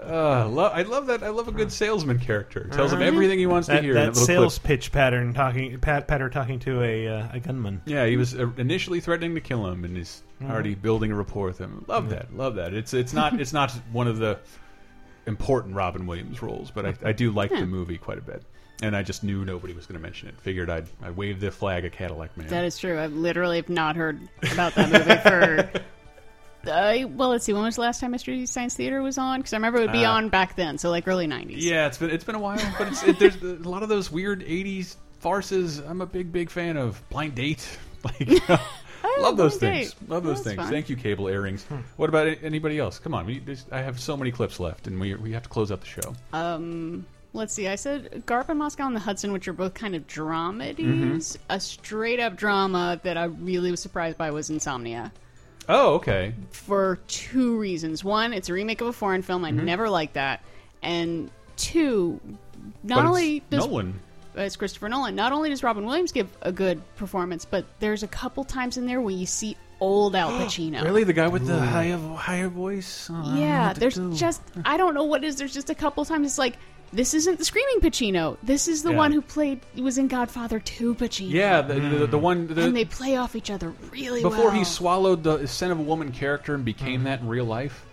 [0.05, 1.23] Uh, lo I love that.
[1.23, 2.69] I love a good salesman character.
[2.71, 3.07] Tells him Uh-huh.
[3.07, 3.91] everything he wants to that, hear.
[3.93, 4.67] in That that little sales clip.
[4.67, 7.81] pitch pattern talking, pat, patter talking to a uh, a gunman.
[7.85, 10.49] Yeah, he was uh, initially threatening to kill him, and he's Mhm.
[10.51, 11.83] already building a rapport with him.
[11.87, 12.19] Love Yeah.
[12.19, 12.37] that.
[12.37, 12.73] Love that.
[12.73, 14.39] It's it's not it's not one of the
[15.27, 17.61] important Robin Williams roles, but I, I do like Yeah.
[17.61, 18.43] the movie quite a bit.
[18.81, 20.39] And I just knew nobody was going to mention it.
[20.41, 22.47] Figured I'd I wave the flag at Cadillac Man.
[22.47, 22.99] That is true.
[22.99, 24.19] I've literally have not heard
[24.51, 25.81] about that movie for.
[26.67, 27.53] Uh, well, let's see.
[27.53, 29.39] When was the last time Mystery Science Theater was on?
[29.39, 31.57] Because I remember it would be Uh, on back then, so like early '90s.
[31.57, 34.09] Yeah, it's been it's been a while, but it's, it, there's a lot of those
[34.11, 35.77] weird '80s farces.
[35.77, 37.67] I'm a big big fan of Blind Date.
[38.03, 38.29] Like,
[39.19, 39.91] love those things.
[39.93, 40.09] Date.
[40.09, 40.57] Love those things.
[40.57, 40.69] fun.
[40.69, 41.65] Thank you, cable earrings.
[41.97, 42.99] What about anybody else?
[42.99, 45.49] Come on, we, there's- I have so many clips left, and we we have to
[45.49, 46.13] close out the show.
[46.33, 47.67] Um, let's see.
[47.67, 50.77] I said Garp and Moscow and the Hudson, which are both kind of dramedies.
[50.77, 51.37] Mhm.
[51.49, 55.11] A straight up drama that I really was surprised by was Insomnia.
[55.67, 56.33] Oh, okay.
[56.51, 58.03] For two reasons.
[58.03, 59.43] One, it's a remake of a foreign film.
[59.43, 59.63] I Mhm.
[59.63, 60.41] never liked that.
[60.83, 62.19] And two,
[62.83, 63.89] not But it's only does Nolan.
[63.89, 64.04] uh,
[64.35, 65.15] it's Christopher Nolan.
[65.15, 68.85] Not only does Robin Williams give a good performance, but there's a couple times in
[68.85, 70.83] there where you see old Al Pacino.
[70.83, 73.09] Really, the guy with the higher higher voice?
[73.11, 74.13] Oh, I don't know Yeah, there's do.
[74.15, 75.37] just I don't know what it is.
[75.37, 76.57] There's just a couple times it's like
[76.93, 78.37] this isn't the screaming Pacino.
[78.43, 78.97] This is the Yeah.
[78.97, 81.31] one who played he was in Godfather 2 Pacino.
[81.31, 82.21] Yeah, the, the, the mm.
[82.21, 84.31] one the, and they play off each other really well.
[84.31, 84.55] before well.
[84.55, 87.05] he swallowed the scent of a woman character and became mm.
[87.05, 87.84] that in real life.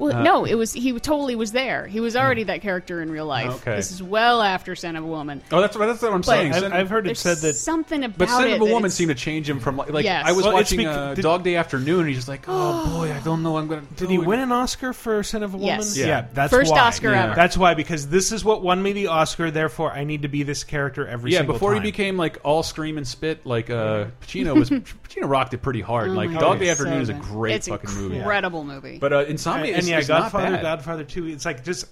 [0.00, 1.86] Well, Uh, no, it was he totally was there.
[1.86, 3.50] He was already that character in real life.
[3.66, 3.76] Okay.
[3.76, 5.42] This is well after Son of a Woman.
[5.52, 6.52] Oh, that's what that's what I'm But saying.
[6.54, 9.10] I've, I've heard it said that something about But Scent it of a Woman seemed
[9.10, 10.24] to change him from like, like Yes.
[10.26, 13.12] I was Well, watching uh, did- Dog Day Afternoon, and he's just like, oh boy,
[13.12, 13.82] I don't know, I'm gonna.
[13.96, 15.76] Did he it." win an Oscar for Son of a Woman?
[15.76, 15.96] Yes.
[15.96, 16.26] Yeah.
[16.32, 16.80] that's First why.
[16.80, 17.24] Oscar Yeah.
[17.26, 17.34] ever.
[17.34, 19.50] That's why because this is what won me the Oscar.
[19.50, 21.32] Therefore, I need to be this character every single day.
[21.32, 21.82] Yeah, single before time.
[21.82, 24.70] he became like all scream and spit, like uh, Pacino was.
[25.10, 26.08] Pacino rocked it pretty hard.
[26.10, 28.16] Oh like Dog Day Afternoon so is a great fucking movie.
[28.18, 28.98] incredible movie.
[28.98, 30.62] But uh, Insomnia and is, yeah, is Godfather, not bad.
[30.62, 31.26] Godfather Two.
[31.26, 31.86] It's like just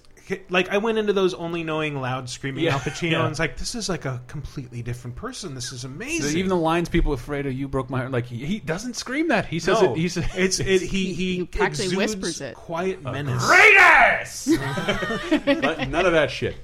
[0.49, 3.21] like I went into those only knowing loud screaming Yeah, Al Pacino, yeah.
[3.21, 5.55] and it's like this is like a completely different person.
[5.55, 6.37] This is The- amazing.
[6.37, 8.11] Even the lines people afraid of, you broke my heart.
[8.11, 9.45] Like he, he doesn't scream that.
[9.47, 9.97] He says no, it.
[9.97, 10.81] He says it's it.
[10.83, 12.55] He he, He actually whispers it.
[12.55, 13.43] Quiet menace.
[13.45, 14.47] greatest.
[15.89, 16.55] None of that shit.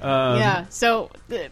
[0.00, 0.64] Um, yeah.
[0.70, 1.50] So the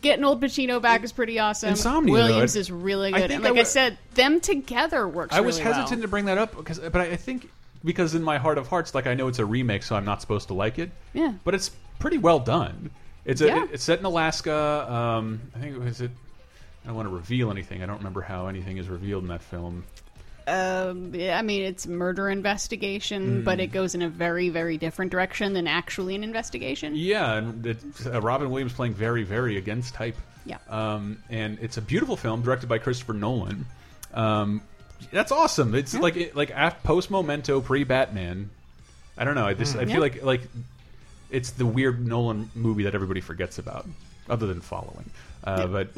[0.00, 1.70] getting old Pacino back is pretty awesome.
[1.70, 5.08] Insomnia, Williams though, I- is really I good, think and like I, said, them together
[5.08, 5.34] works.
[5.34, 5.80] I was really well.
[5.80, 7.50] hesitant to bring that up because, but I think
[7.84, 10.20] because in my heart of hearts, like I know it's a remake, so I'm not
[10.20, 10.90] supposed to like it.
[11.12, 11.34] Yeah.
[11.44, 12.90] but it's pretty well done.
[13.24, 13.66] It's a, Yeah.
[13.72, 14.90] it's set in Alaska.
[14.90, 16.10] Um, I think it was it.
[16.84, 17.82] I don't want to reveal anything.
[17.82, 19.84] I don't remember how anything is revealed in that film.
[20.46, 23.44] Um, yeah, I mean, it's murder investigation, Mm.
[23.44, 26.92] but it goes in a very, very different direction than actually an investigation.
[26.94, 30.16] Yeah, and it's, uh, Robin Williams playing very, very against type.
[30.44, 30.58] Yeah.
[30.68, 33.64] Um, and it's a beautiful film directed by Christopher Nolan.
[34.12, 34.60] Um,
[35.12, 35.74] that's awesome.
[35.74, 36.52] It's like it, like
[36.82, 38.50] post Memento, pre Batman.
[39.16, 39.46] I don't know.
[39.46, 39.80] I just Mm.
[39.80, 39.98] I feel Yeah.
[40.00, 40.40] like like
[41.30, 43.88] it's the weird Nolan movie that everybody forgets about,
[44.28, 45.10] other than following.
[45.42, 45.88] Uh, But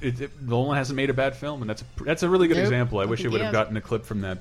[0.00, 2.56] it, it, Nolan hasn't made a bad film, and that's a, that's a really good
[2.56, 2.64] Nope.
[2.64, 2.98] example.
[3.00, 4.38] I wish I would have gotten a clip from that.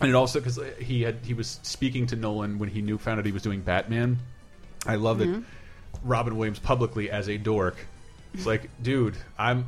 [0.00, 3.18] And it also because he had he was speaking to Nolan when he knew found
[3.18, 4.18] out he was doing Batman.
[4.86, 5.34] I love Mhm.
[5.34, 5.42] that
[6.04, 7.76] Robin Williams publicly as a dork.
[8.34, 9.66] It's like, dude, I'm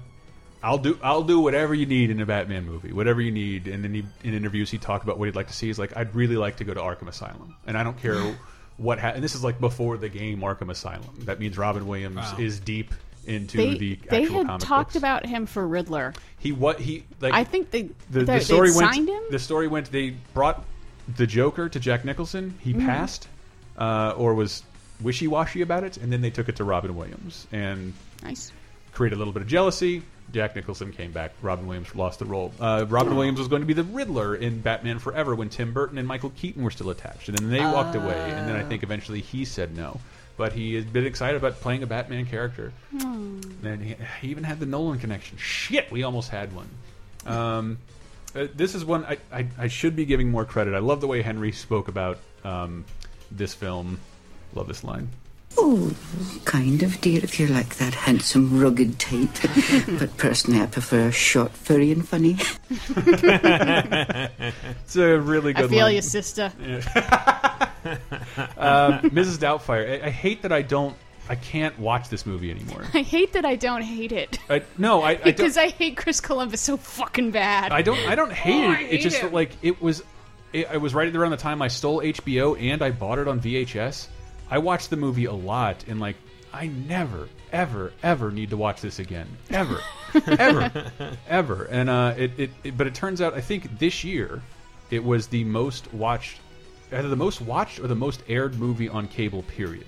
[0.62, 3.66] I'll do I'll do whatever you need in a Batman movie, whatever you need.
[3.66, 5.68] And then he, in interviews he talked about what he'd like to see.
[5.68, 8.20] He's like, I'd really like to go to Arkham Asylum, and I don't care
[8.76, 8.98] what.
[9.00, 11.08] Ha and this is like before the game Arkham Asylum.
[11.20, 12.36] That means Robin Williams Wow.
[12.38, 12.92] is deep
[13.26, 14.96] into They, the they had comic talked books.
[14.96, 16.14] about him for Riddler.
[16.38, 17.32] He what he like.
[17.34, 18.94] I think they the, they, the story they'd went.
[18.94, 19.22] signed him.
[19.30, 19.90] The story went.
[19.92, 20.64] They brought
[21.16, 22.54] the Joker to Jack Nicholson.
[22.60, 22.86] He Mhm.
[22.86, 23.28] passed,
[23.78, 24.62] uh, or was
[25.00, 28.52] wishy washy about it, and then they took it to Robin Williams and Nice.
[28.92, 30.02] created a little bit of jealousy.
[30.32, 31.32] Jack Nicholson came back.
[31.43, 32.52] Robin Williams lost the role.
[32.61, 35.98] Uh, Robin Williams was going to be the Riddler in Batman Forever when Tim Burton
[35.98, 38.31] and Michael Keaton were still attached, and then they walked away.
[38.31, 40.01] And then I think eventually he said no.
[40.36, 42.73] But he has been excited about playing a Batman character.
[42.93, 43.40] Hmm.
[43.62, 45.36] And he, he even had the Nolan connection.
[45.36, 46.69] Shit, we almost had one.
[47.27, 47.78] Um,
[48.35, 50.74] uh, this is one I, I, I should be giving more credit.
[50.74, 52.85] I love the way Henry spoke about um,
[53.31, 54.01] this film.
[54.55, 55.09] Love this line.
[55.59, 55.93] Oh,
[56.44, 59.28] kind of, dear, if you're like that handsome, rugged type.
[59.98, 62.36] but personally, I prefer short, furry, and funny.
[64.82, 65.94] It's a really good I good feel line.
[65.97, 66.52] you, sister.
[68.56, 69.39] uh, Mrs.
[69.39, 70.02] Doubtfire.
[70.02, 70.97] I, I hate that I don't.
[71.28, 72.82] I can't watch this movie anymore.
[72.93, 74.39] I hate that I don't hate it.
[74.48, 75.24] I, no, I, I don't.
[75.24, 77.70] because I hate Chris Columbus so fucking bad.
[77.72, 77.98] I don't.
[78.09, 78.77] I don't hate Oh, it.
[78.78, 79.32] I It hate just him.
[79.32, 80.02] like it was.
[80.52, 83.40] It, I was right around the time I stole HBO and I bought it on
[83.40, 84.09] VHS.
[84.51, 86.16] I watched the movie a lot and like
[86.52, 89.28] I never, ever, ever need to watch this again.
[89.51, 89.81] Ever,
[90.27, 90.90] ever,
[91.28, 91.64] ever.
[91.66, 92.77] And uh, it, it, it.
[92.77, 94.43] But it turns out I think this year
[94.90, 96.39] it was the most watched,
[96.93, 99.43] either the most watched or the most aired movie on cable.
[99.44, 99.86] Period.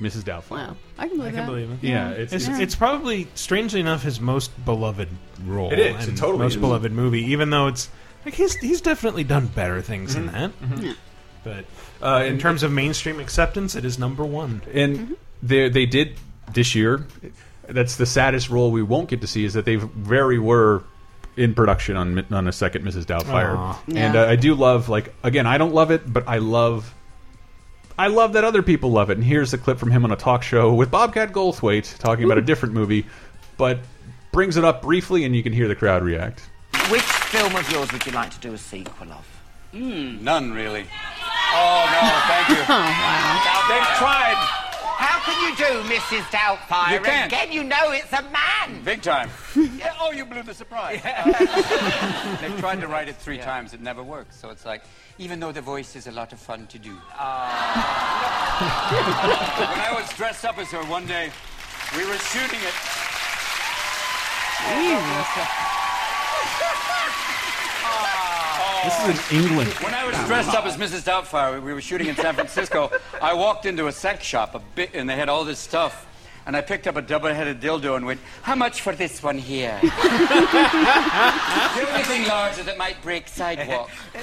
[0.00, 0.22] Mrs.
[0.22, 0.50] Doubtfire.
[0.50, 1.46] Wow, I can believe I can that.
[1.46, 1.78] believe it.
[1.82, 5.08] Yeah, it's it's- it's, probably strangely enough his most beloved
[5.44, 5.72] role.
[5.72, 6.04] It is.
[6.04, 6.60] It and totally most is.
[6.60, 7.22] beloved movie.
[7.32, 7.88] Even though it's
[8.24, 10.14] like he's he's definitely done better things Mhm.
[10.14, 10.60] than that.
[10.60, 10.82] Mhm.
[10.84, 10.92] Yeah.
[11.44, 11.64] But
[12.02, 14.62] Uh, in terms of mainstream acceptance, it is number one.
[14.72, 16.16] And they they did
[16.52, 17.06] this year.
[17.68, 20.82] That's the saddest role we won't get to see is that they very were
[21.36, 23.04] in production on on a second Mrs.
[23.04, 23.56] Doubtfire.
[23.56, 23.82] Aw.
[23.94, 26.94] And uh, I do love like again I don't love it, but I love.
[27.98, 30.16] I love that other people love it, and here's a clip from him on a
[30.16, 33.06] talk show with Bobcat Goldthwait talking about a different movie,
[33.58, 33.80] but
[34.32, 36.40] brings it up briefly, and you can hear the crowd react.
[36.90, 39.31] Which film of yours would you like to do a sequel of?
[39.72, 40.84] Hmm, none really.
[41.54, 42.62] Oh no, thank you.
[42.68, 43.68] Oh, wow.
[43.68, 44.36] They've tried.
[44.98, 46.22] How can you do Mrs.
[46.30, 46.92] Doubtfire?
[46.92, 47.32] You can't.
[47.32, 48.82] Again, you know it's a man.
[48.84, 49.30] Big time.
[49.56, 51.02] yeah, oh, you blew the surprise.
[52.40, 53.72] They've tried to write it three times.
[53.74, 54.36] It never works.
[54.36, 54.82] So it's like,
[55.18, 56.90] even though the voice is a lot of fun to do.
[56.90, 57.00] when
[59.80, 61.30] I was dressed up as her one day,
[61.96, 62.74] we were shooting it.
[68.82, 69.70] This is in England.
[69.74, 71.04] When I was dressed up as Mrs.
[71.04, 72.90] Doubtfire, we were shooting in San Francisco.
[73.20, 76.08] I walked into a sex shop, a bit, and they had all this stuff.
[76.46, 79.78] And I picked up a double-headed dildo and went, "How much for this one here?"
[79.82, 83.90] Is there anything larger that might break sidewalk?
[84.14, 84.18] a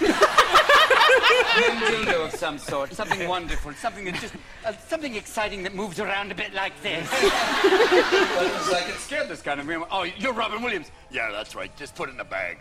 [1.62, 4.34] dildo of some sort, something wonderful, something that just,
[4.66, 7.10] uh, something exciting that moves around a bit like this.
[7.22, 9.76] well, it was like it scared this kind of me.
[9.92, 10.92] Oh, you're Robin Williams?
[11.12, 11.76] Yeah, that's right.
[11.76, 12.60] Just put it in a bag.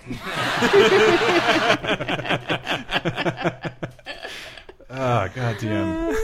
[4.91, 6.17] Ah, goddamn.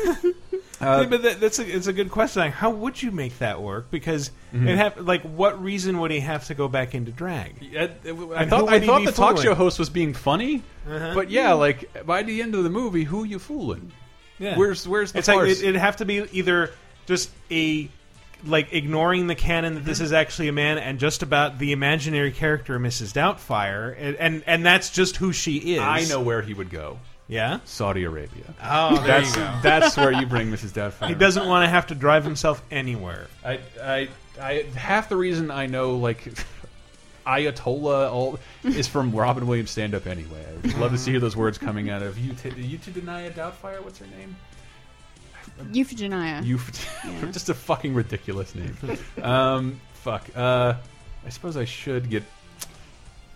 [0.84, 2.50] Yeah, but that, that's a, it's a good question.
[2.50, 3.90] How would you make that work?
[3.90, 4.68] Because Mhm.
[4.68, 7.54] it have like, what reason would he have to go back into drag?
[7.76, 11.12] I And thought I thought the talk show host was being funny, Uh-huh.
[11.14, 13.92] but yeah, like by the end of the movie, who you fooling?
[14.38, 14.56] Yeah.
[14.56, 16.70] Where's where's the it's like it, it'd have to be either
[17.06, 17.88] just a
[18.46, 22.30] like ignoring the canon that this is actually a man and just about the imaginary
[22.30, 23.12] character Mrs.
[23.14, 25.80] Doubtfire and and, and that's just who she is.
[25.80, 26.98] I know where he would go.
[27.28, 27.60] Yeah?
[27.64, 28.54] Saudi Arabia.
[28.62, 29.58] Oh, there that's you go.
[29.62, 30.72] that's where you bring Mrs.
[30.72, 31.08] Doubtfire.
[31.08, 33.28] He doesn't want to have to drive himself anywhere.
[33.44, 34.08] I, I,
[34.40, 36.32] I half the reason I know like
[37.26, 40.44] Ayatollah all is from Robin Williams stand up anyway.
[40.46, 42.34] I would love to see those words coming out of you.
[42.34, 43.82] T you to deny a Doubtfire.
[43.82, 44.36] What's her name?
[45.72, 46.44] Euphegenia.
[46.44, 46.58] You,
[47.32, 48.76] just a fucking ridiculous name.
[49.22, 50.28] um, fuck.
[50.34, 50.74] Uh,
[51.24, 52.22] I suppose I should get.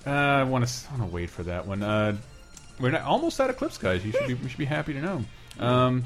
[0.06, 0.88] Uh, I want to.
[0.88, 1.82] I want to wait for that one.
[1.82, 2.16] Uh,
[2.80, 4.04] we're not, almost out of clips, guys.
[4.04, 4.34] You should be.
[4.34, 5.24] You should be happy to know.
[5.58, 6.04] Um,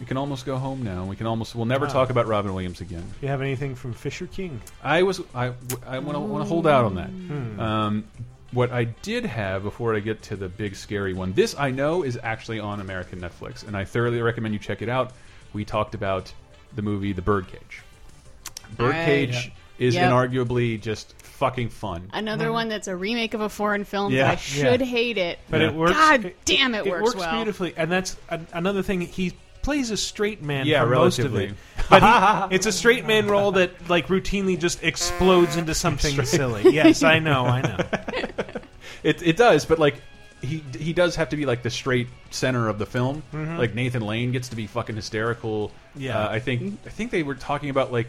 [0.00, 1.04] we can almost go home now.
[1.04, 1.54] We can almost.
[1.54, 1.92] We'll never Wow.
[1.92, 3.00] talk about Robin Williams again.
[3.02, 4.60] Do you have anything from Fisher King?
[4.82, 5.20] I was.
[5.34, 5.52] I.
[5.86, 6.20] I want to.
[6.20, 7.08] Want to hold out on that.
[7.10, 7.60] Hmm.
[7.60, 8.04] Um,
[8.52, 11.32] what I did have before I get to the big scary one.
[11.34, 14.88] This I know is actually on American Netflix, and I thoroughly recommend you check it
[14.88, 15.12] out.
[15.52, 16.32] We talked about
[16.74, 17.82] the movie The Birdcage.
[18.76, 19.52] Birdcage Right.
[19.78, 20.10] is Yep.
[20.12, 22.10] inarguably just fucking fun.
[22.12, 24.12] Another one that's a remake of a foreign film.
[24.12, 24.24] Yeah.
[24.24, 24.86] That I should Yeah.
[24.86, 25.92] hate it, But it works.
[25.92, 27.32] God damn, it, works, It works well.
[27.36, 29.00] beautifully, and that's a, another thing.
[29.02, 31.54] He plays a straight man Yeah, for most of relatively.
[31.78, 32.02] it, but
[32.50, 36.70] he, it's a straight man role that like routinely just explodes into something silly.
[36.72, 37.76] Yes, I know, I know.
[39.04, 40.00] It it does, but like
[40.42, 43.22] he he does have to be like the straight center of the film.
[43.32, 43.56] Mhm.
[43.58, 45.70] Like Nathan Lane gets to be fucking hysterical.
[45.94, 46.18] Yeah.
[46.18, 48.08] uh, I think I think they were talking about like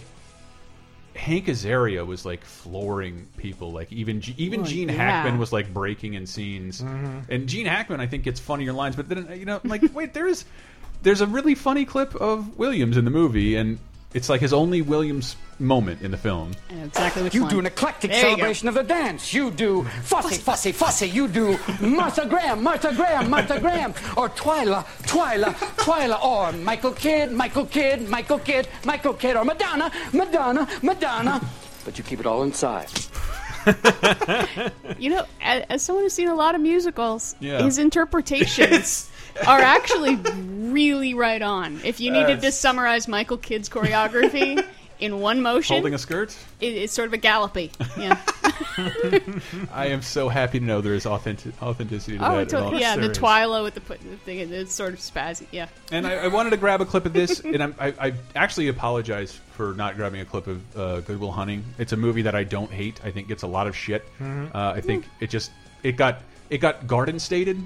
[1.19, 3.71] Hank Azaria was like flooring people.
[3.71, 4.95] Like even G even Oh, Gene yeah.
[4.95, 6.81] Hackman was like breaking in scenes.
[6.81, 7.23] Mhm.
[7.29, 10.27] And Gene Hackman I think gets funnier lines, but then you know like wait there
[10.27, 10.45] is
[11.01, 13.79] there's a really funny clip of Williams in the movie and
[14.13, 16.51] it's like his only Williams moment in the film.
[16.69, 17.51] I know exactly which You one.
[17.51, 19.33] do an eclectic There celebration of the dance.
[19.33, 21.07] You do fussy, fussy, fussy.
[21.09, 27.31] You do Martha Graham, Martha Graham, Martha Graham, or Twyla, Twyla, Twyla, or Michael Kidd,
[27.33, 31.41] Michael Kidd, Michael Kidd, Michael Kidd, or Madonna, Madonna, Madonna.
[31.85, 32.87] But you keep it all inside.
[34.97, 37.61] You know, as, as someone who's seen a lot of musicals, Yeah.
[37.61, 39.09] his interpretations
[39.47, 40.15] are actually
[40.71, 41.79] really right on.
[41.83, 44.63] If you needed to summarize Michael Kidd's choreography
[44.99, 46.35] in one motion, Holding a skirt?
[46.59, 47.71] it, it's sort of a gallopy.
[47.97, 48.21] Yeah.
[49.73, 52.53] I am so happy to know there is authentic authenticity to oh, that.
[52.53, 55.47] it's yeah, the Twyla with the, the thing, it's sort of spazzy.
[55.51, 55.67] Yeah.
[55.91, 58.67] And I, I wanted to grab a clip of this, and I'm, I, I actually
[58.67, 61.63] apologize for not grabbing a clip of uh, Good Will Hunting.
[61.77, 62.99] It's a movie that I don't hate.
[63.03, 64.05] I think gets a lot of shit.
[64.19, 64.53] Mhm.
[64.53, 65.51] Uh, I think it just
[65.83, 67.61] it got it got garden stated.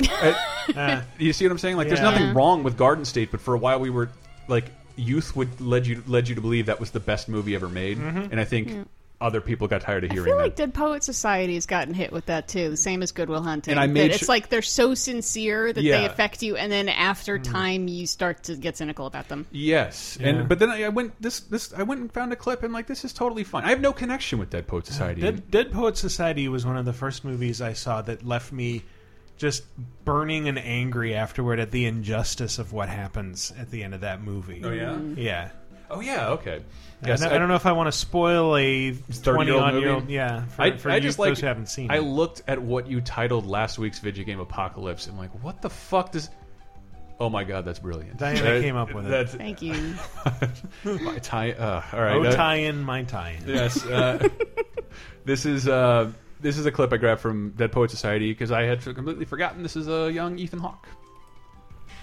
[0.00, 1.76] Uh, you see what I'm saying?
[1.76, 2.10] Like, there's Yeah.
[2.10, 4.10] nothing wrong with Garden State, but for a while we were
[4.48, 4.64] like
[4.96, 7.98] youth would led you led you to believe that was the best movie ever made,
[7.98, 8.30] Mhm.
[8.30, 8.84] and I think Yeah.
[9.22, 10.42] other people got tired of I hearing feel that.
[10.42, 13.42] like Dead Poet Society has gotten hit with that too, the same as Good Will
[13.42, 13.70] Hunting.
[13.72, 16.00] And I That made it's like they're so sincere that they Yeah.
[16.02, 19.46] Affect you, and then after time you start to get cynical about them.
[19.50, 20.28] Yes, Yeah.
[20.28, 22.72] and but then I I went this this I went and found a clip and
[22.74, 23.64] like this is totally fine.
[23.64, 25.20] I have no connection with Dead Poet Society.
[25.22, 28.82] Dead, Dead Poet Society was one of the first movies I saw that left me
[29.42, 29.64] just
[30.04, 34.22] burning and angry afterward at the injustice of what happens at the end of that
[34.22, 34.62] movie.
[34.64, 34.96] Oh, yeah?
[35.16, 35.50] yeah.
[35.90, 36.62] Oh yeah, okay.
[37.02, 39.72] I don't- I, don't know if I want to spoil a 30 twenty year old
[39.74, 39.84] movie.
[39.84, 40.08] year old.
[40.08, 42.02] Yeah, for, I, for I you, just those like who haven't seen I it.
[42.02, 45.08] looked at what you titled last week's Vidjagame Apocalypse.
[45.08, 46.30] and like, what the fuck does?
[47.18, 48.16] Oh my god, that's brilliant.
[48.18, 49.10] Diana That- came up with it.
[49.10, 49.94] that's- Thank you.
[51.04, 51.50] my tie.
[51.52, 52.14] Uh, all right.
[52.16, 53.48] Oh, uh, tie in, my tie in.
[53.48, 53.84] Yes.
[53.84, 54.28] Uh,
[55.24, 56.10] this is uh,
[56.42, 59.62] this is a clip I grabbed from Dead Poet Society because I had completely forgotten
[59.62, 60.88] this is a young Ethan Hawke.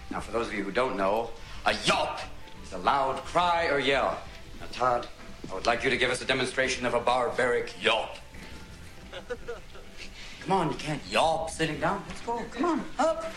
[0.10, 1.30] Now, for those of you who don't know,
[1.66, 2.18] a yelp
[2.64, 4.18] is a loud cry or yell.
[4.60, 5.08] Now, Todd,
[5.52, 8.16] I would like you to give us a demonstration of a barbaric yelp.
[10.42, 12.04] Come on, you can't yelp sitting down.
[12.08, 12.42] Let's go.
[12.52, 13.32] Come on, up.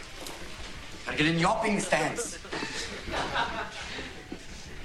[1.05, 2.39] Gotta get in yelping stance.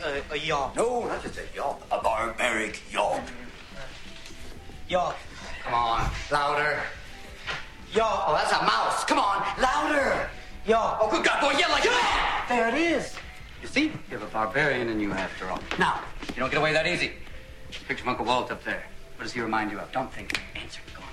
[0.03, 0.75] Uh, a yelp.
[0.75, 1.81] No, not just a yelp.
[1.91, 3.21] A barbaric yelp.
[4.89, 5.15] Yelp.
[5.67, 6.79] Come on, louder.
[7.93, 8.03] Yo.
[8.05, 9.03] Oh, that's a mouse.
[9.03, 10.29] Come on, louder.
[10.65, 10.77] Yo.
[10.77, 12.45] Oh, good God, boy, yell like that.
[12.47, 13.13] There it is.
[13.61, 15.59] You see, you have a barbarian in you after all.
[15.77, 15.99] Now,
[16.29, 17.11] you don't get away that easy.
[17.85, 18.81] Picture of Uncle Walt up there.
[19.17, 19.91] What does he remind you of?
[19.91, 20.39] Don't think.
[20.55, 20.79] Answer.
[20.95, 21.03] Go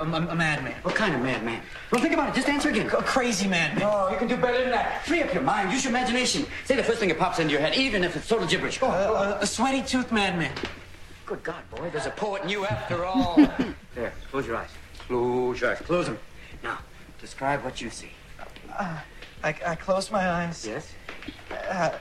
[0.00, 0.12] on.
[0.12, 0.76] A, a, a madman.
[0.82, 1.60] What kind of madman?
[1.90, 2.36] Well, think about it.
[2.36, 2.86] Just answer again.
[2.86, 3.82] A crazy madman.
[3.84, 5.04] Oh, you can do better than that.
[5.06, 5.72] Free up your mind.
[5.72, 6.46] Use your imagination.
[6.66, 8.78] Say the first thing that pops into your head, even if it's total gibberish.
[8.78, 8.94] Go on.
[8.94, 9.32] on.
[9.32, 10.52] Uh, a sweaty tooth madman.
[11.26, 13.36] Good God, boy, there's a poet in you after all.
[13.94, 14.68] there, close your eyes.
[15.06, 15.78] Close your eyes.
[15.78, 16.18] Close them.
[16.62, 16.78] Now,
[17.18, 18.10] describe what you see.
[18.76, 18.98] Uh,
[19.42, 20.66] I, I close my eyes.
[20.66, 20.92] Yes?
[21.50, 21.92] Uh,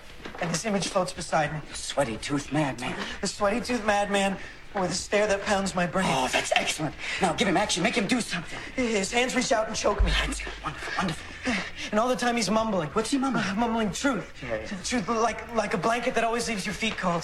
[0.41, 1.59] and this image floats beside me.
[1.69, 2.95] The Sweaty tooth madman.
[3.21, 4.37] The sweaty tooth madman
[4.81, 6.07] with a stare that pounds my brain.
[6.09, 6.95] Oh, that's excellent.
[7.21, 7.83] Now, give him action.
[7.83, 8.57] Make him do something.
[8.75, 10.11] His hands reach out and choke me.
[10.19, 10.51] Wonderful,
[10.97, 11.33] wonderful.
[11.91, 12.89] And all the time he's mumbling.
[12.89, 13.45] What's he mumbling?
[13.45, 14.33] Uh, mumbling truth.
[14.41, 14.67] Yeah, yeah.
[14.83, 17.23] Truth like like a blanket that always leaves your feet cold.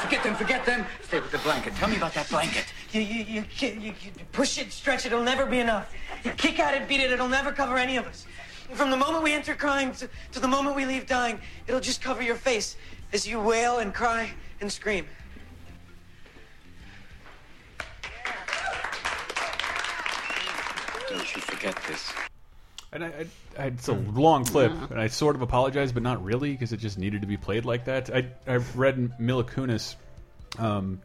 [0.00, 0.84] Forget them, forget them.
[1.02, 1.74] Stay with the blanket.
[1.76, 2.66] Tell me about that blanket.
[2.92, 5.92] You, you, you, you, you, you push it, stretch it, it'll never be enough.
[6.24, 8.26] You kick at it, beat it, it'll never cover any of us.
[8.74, 12.02] From the moment we enter crying to, to the moment we leave dying, it'll just
[12.02, 12.76] cover your face
[13.12, 15.06] as you wail and cry and scream.
[21.44, 22.12] Forget this.
[22.92, 23.26] And I, I,
[23.58, 26.76] I, it's a long clip, and I sort of apologize, but not really, because it
[26.76, 28.08] just needed to be played like that.
[28.14, 29.96] I I've read Mila Kunis
[30.58, 31.00] um,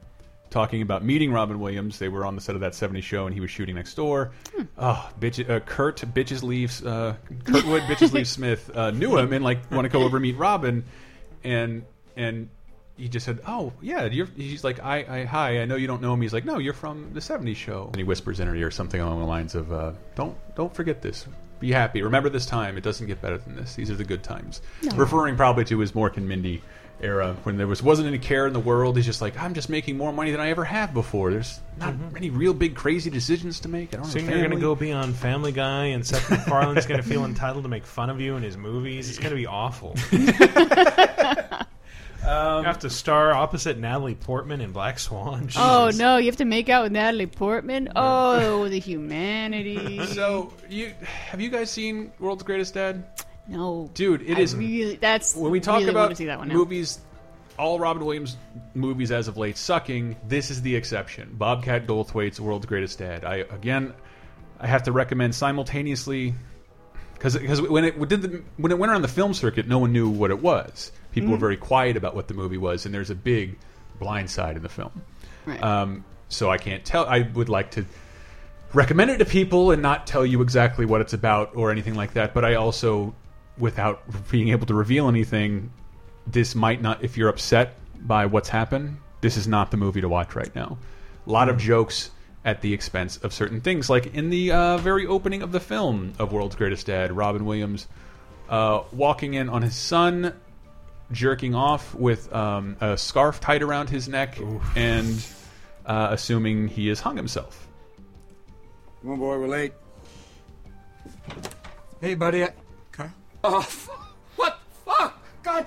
[0.51, 1.97] talking about meeting Robin Williams.
[1.97, 4.31] They were on the set of that '70s show, and he was shooting next door.
[4.77, 9.43] Oh, bitch, uh, Kurt bitches leaves uh, Kurtwood bitches leaves Smith uh, knew him and
[9.43, 10.83] like want to go over and meet Robin,
[11.43, 11.83] and
[12.15, 12.49] and
[12.99, 16.01] he just said, "Oh yeah, you're." He's like, "I, I, hi, I know you don't
[16.01, 18.55] know him." He's like, "No, you're from the '70s show." And he whispers in her
[18.55, 21.25] ear something along the lines of, uh, "Don't, don't forget this.
[21.59, 22.01] Be happy.
[22.01, 22.77] Remember this time.
[22.77, 23.75] It doesn't get better than this.
[23.75, 24.95] These are the good times." No.
[24.95, 26.61] Referring probably to his Mork and Mindy
[27.01, 28.97] era when there was wasn't any care in the world.
[28.97, 31.31] He's just like, "I'm just making more money than I ever have before.
[31.31, 33.93] There's not any real big crazy decisions to make.
[33.93, 36.85] I don't Soon have you're going to go be on Family Guy, and Seth MacFarlane's
[36.85, 39.09] going to feel entitled to make fun of you in his movies.
[39.09, 39.95] It's going to be awful.
[42.29, 45.49] Um, you have to star opposite Natalie Portman in Black Swan.
[45.57, 47.89] Oh no, you have to make out with Natalie Portman.
[47.95, 50.05] Oh, the humanity.
[50.05, 53.03] So you have you guys seen World's Greatest Dad?
[53.47, 54.95] No, dude, it I is really.
[54.97, 56.99] That's when we talk really about see that one movies.
[57.57, 58.37] All Robin Williams
[58.73, 60.15] movies as of late sucking.
[60.27, 61.33] This is the exception.
[61.33, 63.25] Bobcat Goldthwait's World's Greatest Dad.
[63.25, 63.93] I again,
[64.59, 66.35] I have to recommend simultaneously
[67.13, 69.91] because because when it did the, when it went around the film circuit, no one
[69.91, 70.91] knew what it was.
[71.19, 71.41] People were Mhm.
[71.41, 73.57] very quiet about what the movie was, and there's a big
[73.99, 74.91] blind side in the film.
[75.45, 75.61] Right.
[75.63, 77.05] Um, so I can't tell.
[77.05, 77.85] I would like to
[78.73, 82.13] recommend it to people and not tell you exactly what it's about or anything like
[82.13, 82.33] that.
[82.33, 83.13] But I also,
[83.57, 85.71] without being able to reveal anything,
[86.27, 87.03] this might not.
[87.03, 90.77] If you're upset by what's happened, this is not the movie to watch right now.
[91.27, 92.11] A lot of jokes
[92.45, 96.13] at the expense of certain things, like in the uh, very opening of the film
[96.19, 97.87] of World's Greatest Dad, Robin Williams
[98.49, 100.33] uh, walking in on his son
[101.11, 104.37] jerking off with um, a scarf tied around his neck
[104.75, 105.25] and
[105.85, 107.67] uh, assuming he has hung himself.
[109.01, 109.73] Come on, boy, we're late.
[112.01, 112.43] Hey, buddy.
[112.43, 112.53] I...
[112.91, 113.11] Carl?
[113.43, 113.89] Oh, f-
[114.35, 115.23] what the fuck?
[115.43, 115.65] God,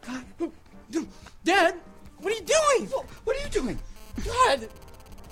[0.00, 0.24] God.
[1.44, 1.74] Dad,
[2.18, 2.88] what are you doing?
[3.24, 3.78] What are you doing?
[4.24, 4.68] God,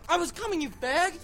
[0.09, 1.14] I was coming, you fag.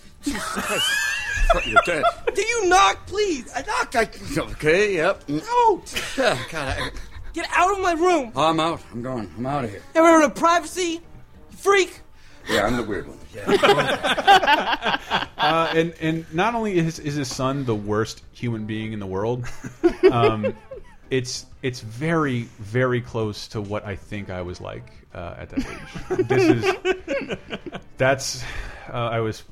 [1.64, 2.04] You're dead.
[2.34, 3.50] Do you knock, please?
[3.54, 3.94] I knock.
[3.94, 4.08] I...
[4.52, 5.28] Okay, yep.
[5.28, 5.82] No.
[6.16, 6.90] God, I...
[7.36, 8.32] Get out of my room.
[8.34, 8.80] Oh, I'm out.
[8.92, 9.30] I'm going.
[9.36, 9.82] I'm out of here.
[9.94, 11.02] Ever heard of privacy?
[11.50, 12.00] Freak.
[12.48, 13.18] Yeah, I'm the weird one.
[15.36, 19.06] uh, and and not only is is his son the worst human being in the
[19.06, 19.44] world,
[20.10, 20.56] um,
[21.10, 25.58] it's it's very very close to what I think I was like uh, at that
[25.58, 26.26] age.
[26.28, 27.36] This is
[27.98, 28.42] that's
[28.88, 29.42] uh, I was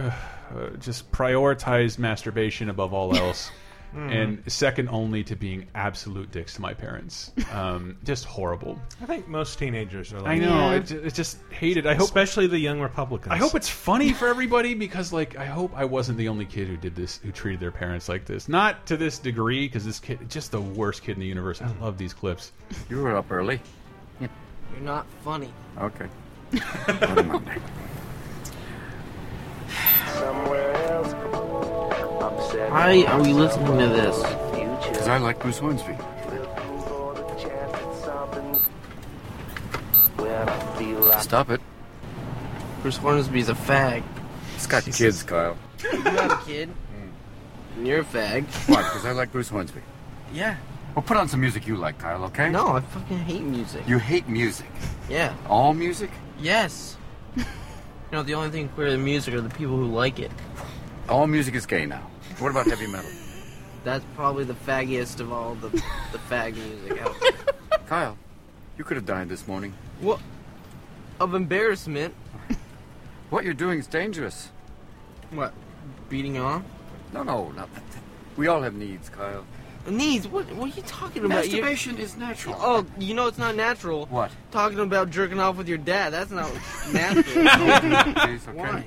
[0.00, 0.10] uh,
[0.52, 3.52] uh, just prioritized masturbation above all else.
[3.94, 4.10] Mhm.
[4.12, 8.78] And second only to being absolute dicks to my parents, um, just horrible.
[9.02, 10.76] I think most teenagers are like I know that.
[10.76, 11.86] it, ju- it's just hated.
[11.86, 13.32] I hope, especially the young Republicans.
[13.32, 16.68] I hope it's funny for everybody because, like, I hope I wasn't the only kid
[16.68, 18.48] who did this, who treated their parents like this.
[18.48, 21.60] Not to this degree, because this kid, just the worst kid in the universe.
[21.60, 22.52] I love these clips.
[22.88, 23.60] You were up early.
[24.20, 24.28] You're
[24.82, 25.52] not funny.
[25.78, 26.06] Okay.
[32.20, 34.16] Why are we listening to this?
[34.86, 35.96] Because I like Bruce Hornsby.
[41.22, 41.60] Stop it.
[42.82, 44.02] Bruce Hornsby's a fag.
[44.54, 45.56] It's got kids, Kyle.
[45.82, 46.68] You're not a kid.
[47.76, 48.44] And you're a fag.
[48.68, 48.82] Why?
[48.82, 49.80] Because I like Bruce Hornsby.
[50.30, 50.56] Yeah.
[50.94, 52.50] Well, put on some music you like, Kyle, okay?
[52.50, 53.88] No, I fucking hate music.
[53.88, 54.68] You hate music.
[55.08, 55.34] Yeah.
[55.48, 56.10] All music?
[56.38, 56.98] Yes.
[57.36, 57.44] you
[58.12, 60.30] know, the only thing queer than music are the people who like it.
[61.10, 62.08] All music is gay now.
[62.38, 63.10] What about heavy metal?
[63.82, 67.78] That's probably the faggiest of all the the fag music out there.
[67.86, 68.16] Kyle,
[68.78, 69.74] you could have died this morning.
[70.00, 70.20] What?
[71.18, 72.14] Of embarrassment.
[73.30, 74.50] What you're doing is dangerous.
[75.30, 75.52] What?
[76.08, 76.62] Beating off?
[77.12, 77.82] No, no, not that.
[78.36, 79.44] We all have needs, Kyle.
[79.88, 80.28] Needs?
[80.28, 80.46] What?
[80.52, 81.48] What are you talking about?
[81.48, 82.54] You- Masturbation is natural.
[82.58, 84.06] Oh, you know it's not natural.
[84.06, 84.30] What?
[84.52, 86.10] Talking about jerking off with your dad.
[86.12, 86.52] That's not
[86.92, 87.44] natural.
[88.54, 88.84] Why?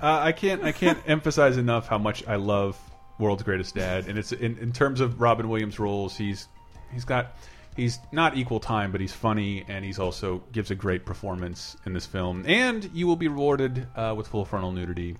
[0.00, 2.78] Uh, I can't I can't emphasize enough how much I love
[3.18, 6.48] World's Greatest Dad, and it's in, in terms of Robin Williams roles, he's
[6.92, 7.34] he's got
[7.76, 11.92] he's not equal time, but he's funny, and he's also gives a great performance in
[11.92, 12.44] this film.
[12.46, 15.16] And you will be rewarded uh, with full frontal nudity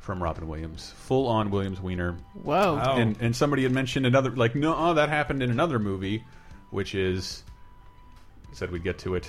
[0.00, 2.16] from Robin Williams, full on Williams wiener.
[2.34, 2.76] Whoa!
[2.76, 2.96] Wow.
[2.96, 6.24] And and somebody had mentioned another like no, that happened in another movie,
[6.70, 7.42] which is
[8.52, 9.28] said we'd get to it.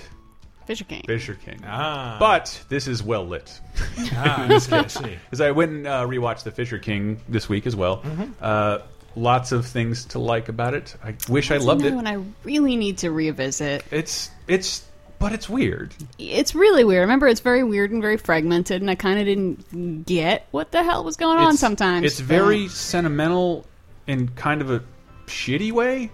[0.66, 1.02] Fisher King.
[1.06, 1.60] Fisher King.
[1.66, 2.16] Ah.
[2.18, 3.60] But this is well lit.
[4.14, 7.76] Ah, I see, Because I went and uh, rewatched The Fisher King this week as
[7.76, 7.98] well.
[8.02, 8.32] Mhm.
[8.40, 8.78] Uh,
[9.16, 10.94] lots of things to like about it.
[11.04, 11.92] I wish I loved it.
[11.92, 13.84] another one I really need to revisit.
[13.90, 14.84] It's it's
[15.20, 15.94] but it's weird.
[16.18, 17.02] It's really weird.
[17.02, 20.82] Remember, it's very weird and very fragmented, and I kind of didn't get what the
[20.82, 22.04] hell was going on sometimes.
[22.04, 23.64] It's very sentimental
[24.06, 24.82] in kind of a
[25.26, 26.10] shitty way,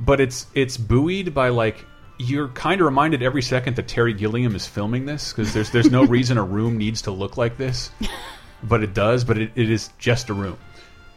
[0.00, 1.84] but it's it's buoyed by like
[2.18, 5.90] you're kind of reminded every second that Terry Gilliam is filming this because there's there's
[5.90, 7.90] no reason a room needs to look like this,
[8.62, 9.24] but it does.
[9.24, 10.58] But it, it is just a room.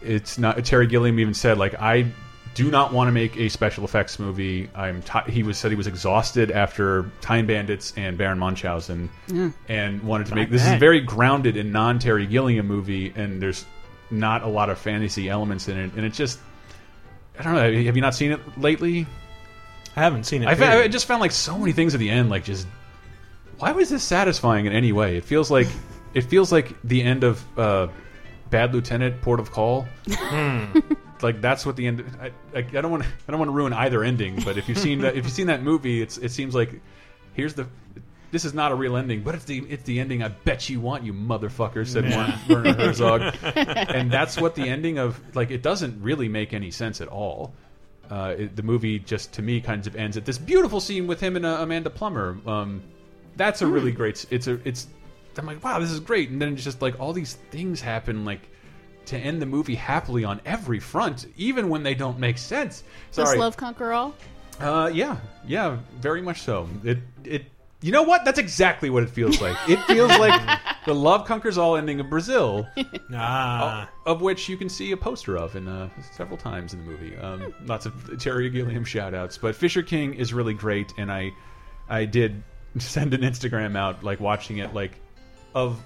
[0.02, 0.64] It's not.
[0.66, 2.12] Terry Gilliam even said like I
[2.54, 4.70] do not want to make a special effects movie.
[4.76, 9.52] I'm he was said he was exhausted after Time Bandits and Baron Munchausen, Yeah.
[9.70, 13.66] and wanted to make this is very grounded in non Terry Gilliam movie, and there's
[14.10, 16.40] not a lot of fantasy elements in it, and it just
[17.40, 17.84] I don't know.
[17.86, 19.08] Have you not seen it lately?
[19.96, 20.48] I haven't seen it.
[20.48, 22.68] I, fa- I just found like so many things at the end, like just
[23.58, 25.18] why was this satisfying in any way?
[25.18, 25.68] It feels like
[26.14, 27.88] it feels like the end of uh,
[28.50, 29.88] Bad Lieutenant, Port of Call.
[30.10, 30.80] Hmm.
[31.22, 32.04] like that's what the end.
[32.20, 32.28] I,
[32.58, 33.04] I, I don't want.
[33.04, 34.42] I don't want to ruin either ending.
[34.44, 36.82] But if you've seen that, if you've seen that movie, it's it seems like
[37.34, 37.68] here's the.
[38.32, 40.80] This is not a real ending, but it's the it's the ending I bet you
[40.80, 42.40] want, you motherfucker," said Yeah.
[42.48, 47.02] Werner Herzog, and that's what the ending of like it doesn't really make any sense
[47.02, 47.54] at all.
[48.12, 51.22] Uh, it, the movie just to me kind of ends at this beautiful scene with
[51.22, 52.38] him and uh, Amanda Plummer.
[52.46, 52.84] Um,
[53.38, 54.26] that's a really great.
[54.30, 54.88] It's a it's.
[55.38, 58.26] I'm like, wow, this is great, and then it's just like all these things happen
[58.26, 58.50] like
[59.06, 62.84] to end the movie happily on every front, even when they don't make sense.
[63.14, 63.40] Does Sorry.
[63.40, 64.14] love conquer all?
[64.60, 65.18] Uh, yeah,
[65.48, 66.68] yeah, very much so.
[66.84, 67.46] It it.
[67.84, 68.24] You know what?
[68.26, 69.58] That's exactly what it feels like.
[69.68, 72.68] It feels like the Love Conquers All ending of Brazil,
[73.14, 73.90] Ah.
[74.06, 76.92] of, of which you can see a poster of in uh, several times in the
[76.92, 77.18] movie.
[77.18, 81.32] Um, lots of Terry Gilliam shout outs, but Fisher King is really great, and I
[81.90, 82.44] I did
[82.78, 85.00] send an Instagram out like watching it like
[85.56, 85.82] of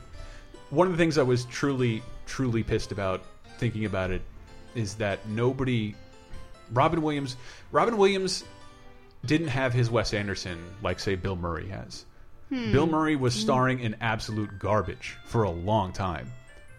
[0.72, 3.24] one of the things I was truly truly pissed about
[3.58, 4.22] thinking about it
[4.76, 5.96] is that nobody
[6.74, 7.38] Robin Williams
[7.72, 8.44] Robin Williams
[9.28, 12.06] didn't have his Wes Anderson like say Bill Murray has.
[12.50, 12.72] Hmm.
[12.72, 16.32] Bill Murray was starring in absolute garbage for a long time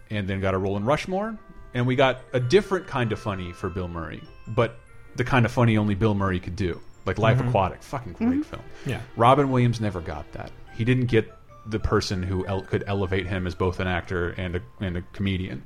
[0.09, 1.37] and then got a role in Rushmore
[1.73, 4.79] and we got a different kind of funny for Bill Murray, but
[5.15, 6.79] the kind of funny only Bill Murray could do.
[7.05, 7.49] Like Life Mhm.
[7.49, 8.45] Aquatic, fucking great Mhm.
[8.45, 8.61] film.
[8.85, 9.01] Yeah.
[9.15, 10.51] Robin Williams never got that.
[10.73, 11.33] He didn't get
[11.65, 15.01] the person who el could elevate him as both an actor and a, and a
[15.13, 15.63] comedian.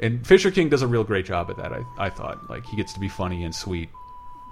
[0.00, 1.72] And Fisher King does a real great job at that.
[1.72, 3.88] I, I thought like he gets to be funny and sweet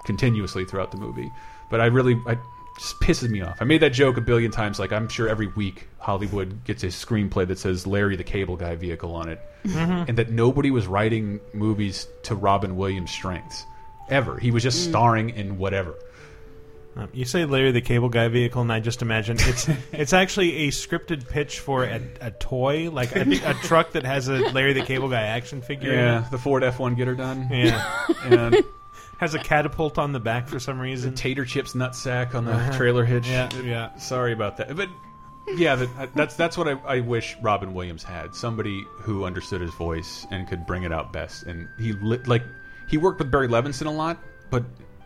[0.05, 1.31] continuously throughout the movie.
[1.69, 2.37] But I really, I
[2.77, 3.57] just pisses me off.
[3.59, 4.79] I made that joke a billion times.
[4.79, 8.75] Like I'm sure every week Hollywood gets a screenplay that says Larry the Cable Guy
[8.75, 10.07] vehicle on it, Mhm.
[10.09, 13.65] and that nobody was writing movies to Robin Williams' strengths
[14.09, 14.37] ever.
[14.39, 14.89] He was just Mm.
[14.91, 15.95] starring in whatever.
[16.95, 20.67] Um, you say Larry the Cable Guy vehicle, and I just imagine it's it's actually
[20.67, 24.73] a scripted pitch for a, a toy, like a, a truck that has a Larry
[24.73, 25.91] the Cable Guy action figure.
[25.91, 26.31] in Yeah, it.
[26.31, 27.47] the Ford F1 get her done.
[27.51, 27.83] Yeah,
[28.23, 28.55] and
[29.19, 31.13] has a catapult on the back for some reason.
[31.15, 32.77] tater chips nutsack on the Uh-huh.
[32.77, 33.27] trailer hitch.
[33.27, 33.95] Yeah, yeah.
[33.97, 34.89] Sorry about that, but
[35.55, 38.35] yeah, that, that's that's what I, I wish Robin Williams had.
[38.35, 41.43] Somebody who understood his voice and could bring it out best.
[41.43, 42.43] And he li like
[42.89, 44.17] he worked with Barry Levinson a lot,
[44.49, 44.63] but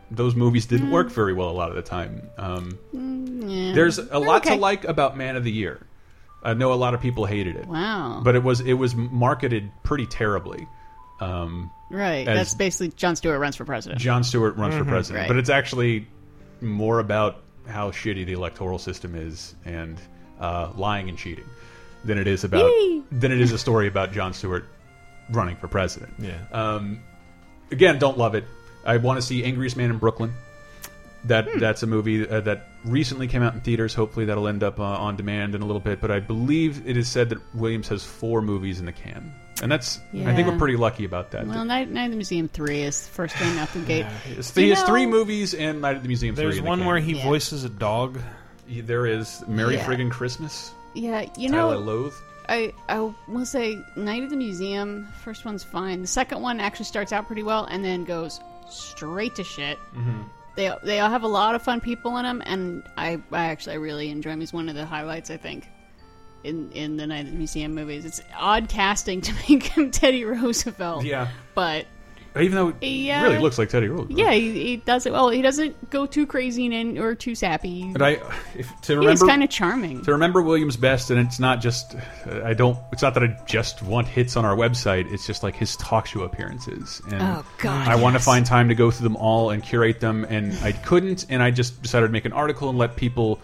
[0.09, 2.29] those movies didn't work very well a lot of the time.
[2.37, 3.73] Um, Mm, yeah.
[3.73, 4.55] There's a lot Okay.
[4.55, 5.85] to like about Man of the Year.
[6.43, 7.67] I know a lot of people hated it.
[7.67, 8.21] Wow.
[8.23, 10.67] but it was it was marketed pretty terribly.
[11.21, 12.25] Um, Right.
[12.25, 13.99] That's basically Jon Stewart runs for president.
[13.99, 14.89] Jon Stewart runs for Mhm.
[14.89, 15.27] president, Right.
[15.27, 16.07] but it's actually
[16.61, 19.99] more about how shitty the electoral system is and
[20.39, 21.43] uh, lying and cheating
[22.05, 23.03] than it is about Yee.
[23.11, 24.65] than it is a story about Jon Stewart
[25.31, 26.13] running for president.
[26.17, 26.37] Yeah.
[26.51, 27.01] Um,
[27.71, 28.45] again, don't love it.
[28.85, 30.33] I want to see Angriest Man in Brooklyn.
[31.25, 31.59] That Hmm.
[31.59, 33.93] that's a movie uh, that recently came out in theaters.
[33.93, 36.01] Hopefully, that'll end up uh, on demand in a little bit.
[36.01, 39.31] But I believe it is said that Williams has four movies in the can,
[39.61, 41.45] and that's I think we're pretty lucky about that.
[41.45, 44.05] Well, Night, Night at the Museum 3 is the first thing out the gate.
[44.31, 46.33] It's- You he has know- three movies and Night at the Museum.
[46.33, 46.87] There's three in the one can.
[46.87, 48.19] where he voices a dog.
[48.67, 49.85] Yeah, There is Merry Yeah.
[49.85, 50.71] Friggin' Christmas.
[50.95, 52.13] Yeah, you Tyler know, Loathe.
[52.49, 55.07] I I will say Night at the Museum.
[55.23, 56.01] First one's fine.
[56.01, 58.39] The second one actually starts out pretty well and then goes
[58.69, 59.77] straight to shit.
[59.95, 60.23] Mhm.
[60.55, 63.73] They they all have a lot of fun people in them, and I I actually
[63.73, 64.39] I really enjoy him.
[64.39, 65.67] He's one of the highlights I think
[66.43, 68.05] in in the Night at the Museum movies.
[68.05, 71.05] It's odd casting to make him Teddy Roosevelt.
[71.05, 71.29] Yeah.
[71.55, 71.85] but
[72.39, 74.17] Even though He, it uh, really looks like Teddy Roosevelt.
[74.17, 75.29] yeah, he, he does it well.
[75.29, 77.91] He doesn't go too crazy and or too sappy.
[77.91, 78.21] But I,
[78.55, 80.01] if, to He's kind of charming.
[80.03, 81.95] To remember Williams best, and it's not just
[82.25, 82.77] uh, I don't.
[82.93, 85.11] It's not that I just want hits on our website.
[85.11, 88.69] It's just like his talk show appearances, and Oh, God, I want to find time
[88.69, 92.07] to go through them all and curate them, and I couldn't, and I just decided
[92.07, 93.41] to make an article and let people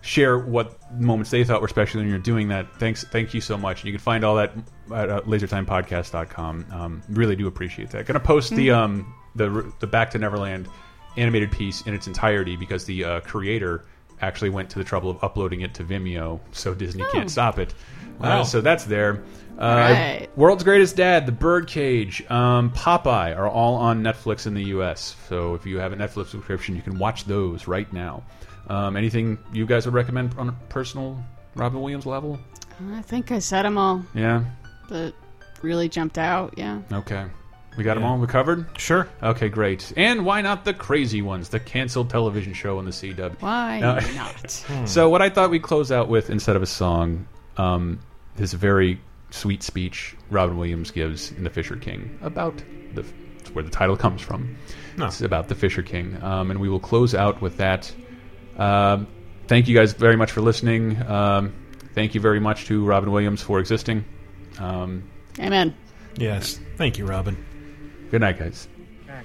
[0.00, 2.66] share what moments they thought were special when you're doing that.
[2.78, 3.80] Thanks, thank you so much.
[3.80, 4.52] And you can find all that
[4.92, 6.66] at uh, lasertimepodcast.com.
[6.72, 8.06] Um, really do appreciate that.
[8.06, 8.76] Going to post the Mhm.
[8.76, 10.68] um the the Back to Neverland
[11.16, 13.84] animated piece in its entirety because the uh, creator
[14.20, 17.10] actually went to the trouble of uploading it to Vimeo, so Disney Oh.
[17.12, 17.72] can't stop it.
[18.18, 18.40] Wow.
[18.40, 19.22] Uh, so that's there.
[19.58, 20.28] Uh, Right.
[20.36, 25.16] World's Greatest Dad, The Birdcage, um, Popeye are all on Netflix in the U.S.
[25.28, 28.22] So if you have a Netflix subscription, you can watch those right now.
[28.68, 31.20] Um, anything you guys would recommend on a personal
[31.54, 32.38] Robin Williams level?
[32.92, 34.04] I think I said them all.
[34.14, 34.44] Yeah.
[34.88, 35.14] That
[35.62, 36.54] really jumped out.
[36.56, 36.80] Yeah.
[36.92, 37.26] Okay.
[37.76, 38.18] We got them all.
[38.18, 38.66] We covered.
[38.78, 39.08] Sure.
[39.22, 39.92] Okay, great.
[39.96, 41.48] And why not the crazy ones?
[41.50, 43.40] The canceled television show on the CW.
[43.40, 43.98] Why No.
[44.16, 44.64] not?
[44.88, 48.00] So what I thought we'd close out with instead of a song, um,
[48.36, 49.00] this very
[49.30, 52.60] sweet speech Robin Williams gives in The Fisher King about
[52.94, 53.04] the
[53.52, 54.56] where the title comes from.
[54.96, 55.06] No.
[55.06, 57.92] It's about the Fisher King, um, and we will close out with that.
[58.58, 59.06] Um,
[59.46, 61.00] thank you guys very much for listening.
[61.06, 61.54] Um,
[61.94, 64.04] thank you very much to Robin Williams for existing.
[64.58, 65.08] Um,
[65.38, 65.74] Amen.
[66.16, 66.58] Yes.
[66.76, 67.36] Thank you, Robin.
[68.10, 68.68] good night, guys.
[69.06, 69.24] Jack,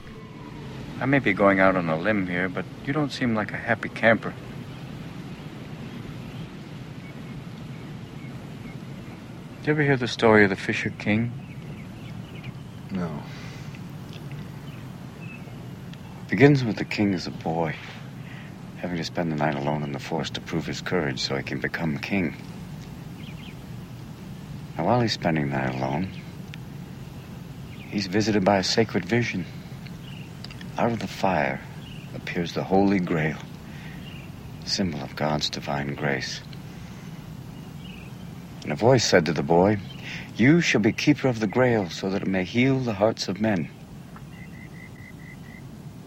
[1.00, 3.58] I may be going out on a limb here, but you don't seem like a
[3.58, 4.34] happy camper.
[9.60, 11.32] Did you ever hear the story of the Fisher King?
[12.92, 13.24] No.
[16.26, 17.76] It Begins with the king as a boy,
[18.78, 21.44] having to spend the night alone in the forest to prove his courage so he
[21.44, 22.36] can become king.
[24.78, 26.10] Now, while he's spending night alone,
[27.90, 29.46] he's visited by a sacred vision.
[30.78, 31.62] Out of the fire
[32.16, 33.38] appears the Holy Grail,
[34.66, 36.42] symbol of God's divine grace.
[38.64, 39.78] And a voice said to the boy,
[40.36, 43.40] You shall be keeper of the Grail so that it may heal the hearts of
[43.40, 43.70] men.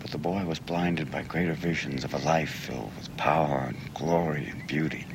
[0.01, 3.94] But the boy was blinded by greater visions of a life filled with power and
[3.94, 5.05] glory and beauty.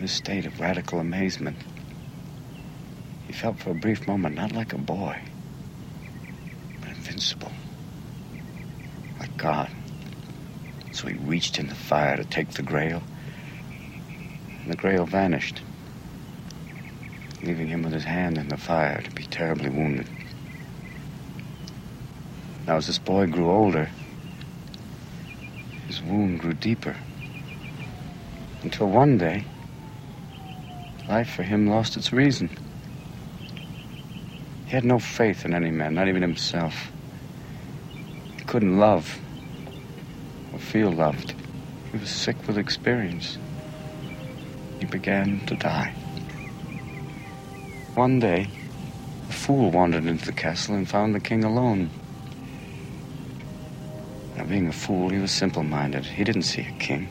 [0.00, 1.58] In this state of radical amazement,
[3.26, 5.20] he felt for a brief moment not like a boy,
[6.80, 7.52] but invincible,
[9.18, 9.68] like God.
[10.92, 13.02] So he reached in the fire to take the grail,
[14.62, 15.60] and the grail vanished,
[17.42, 20.08] leaving him with his hand in the fire to be terribly wounded.
[22.66, 23.90] Now, as this boy grew older,
[25.88, 26.96] his wound grew deeper.
[28.62, 29.44] Until one day,
[31.10, 32.48] life for him lost its reason.
[34.66, 36.92] He had no faith in any man, not even himself.
[38.38, 39.18] He couldn't love
[40.52, 41.34] or feel loved.
[41.90, 43.38] He was sick with experience.
[44.78, 45.92] He began to die.
[47.96, 48.48] One day,
[49.28, 51.90] a fool wandered into the castle and found the king alone.
[54.36, 56.06] Now, being a fool, he was simple minded.
[56.06, 57.08] He didn't see a king,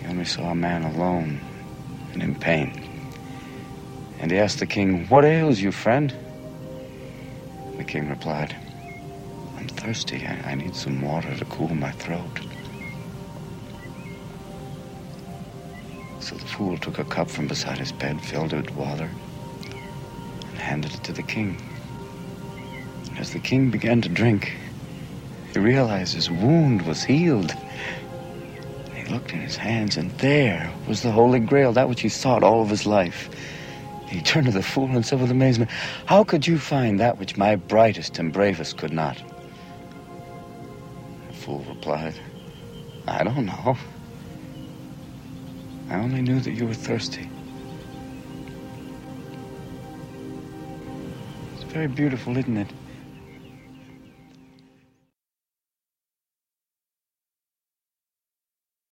[0.00, 1.40] he only saw a man alone
[2.12, 2.88] and in pain.
[4.18, 6.14] And he asked the king, What ails you, friend?
[7.76, 8.54] The king replied,
[9.56, 10.26] I'm thirsty.
[10.26, 12.40] I, I need some water to cool my throat.
[16.20, 19.10] So the fool took a cup from beside his bed, filled it with water,
[20.50, 21.60] and handed it to the king.
[23.08, 24.52] And as the king began to drink,
[25.52, 27.54] he realized his wound was healed.
[29.12, 32.62] Looked in his hands, and there was the Holy Grail, that which he sought all
[32.62, 33.28] of his life.
[34.06, 35.70] He turned to the fool and said with amazement,
[36.06, 39.22] How could you find that which my brightest and bravest could not?
[41.28, 42.14] The fool replied,
[43.06, 43.76] I don't know.
[45.90, 47.28] I only knew that you were thirsty.
[51.54, 52.68] It's very beautiful, isn't it?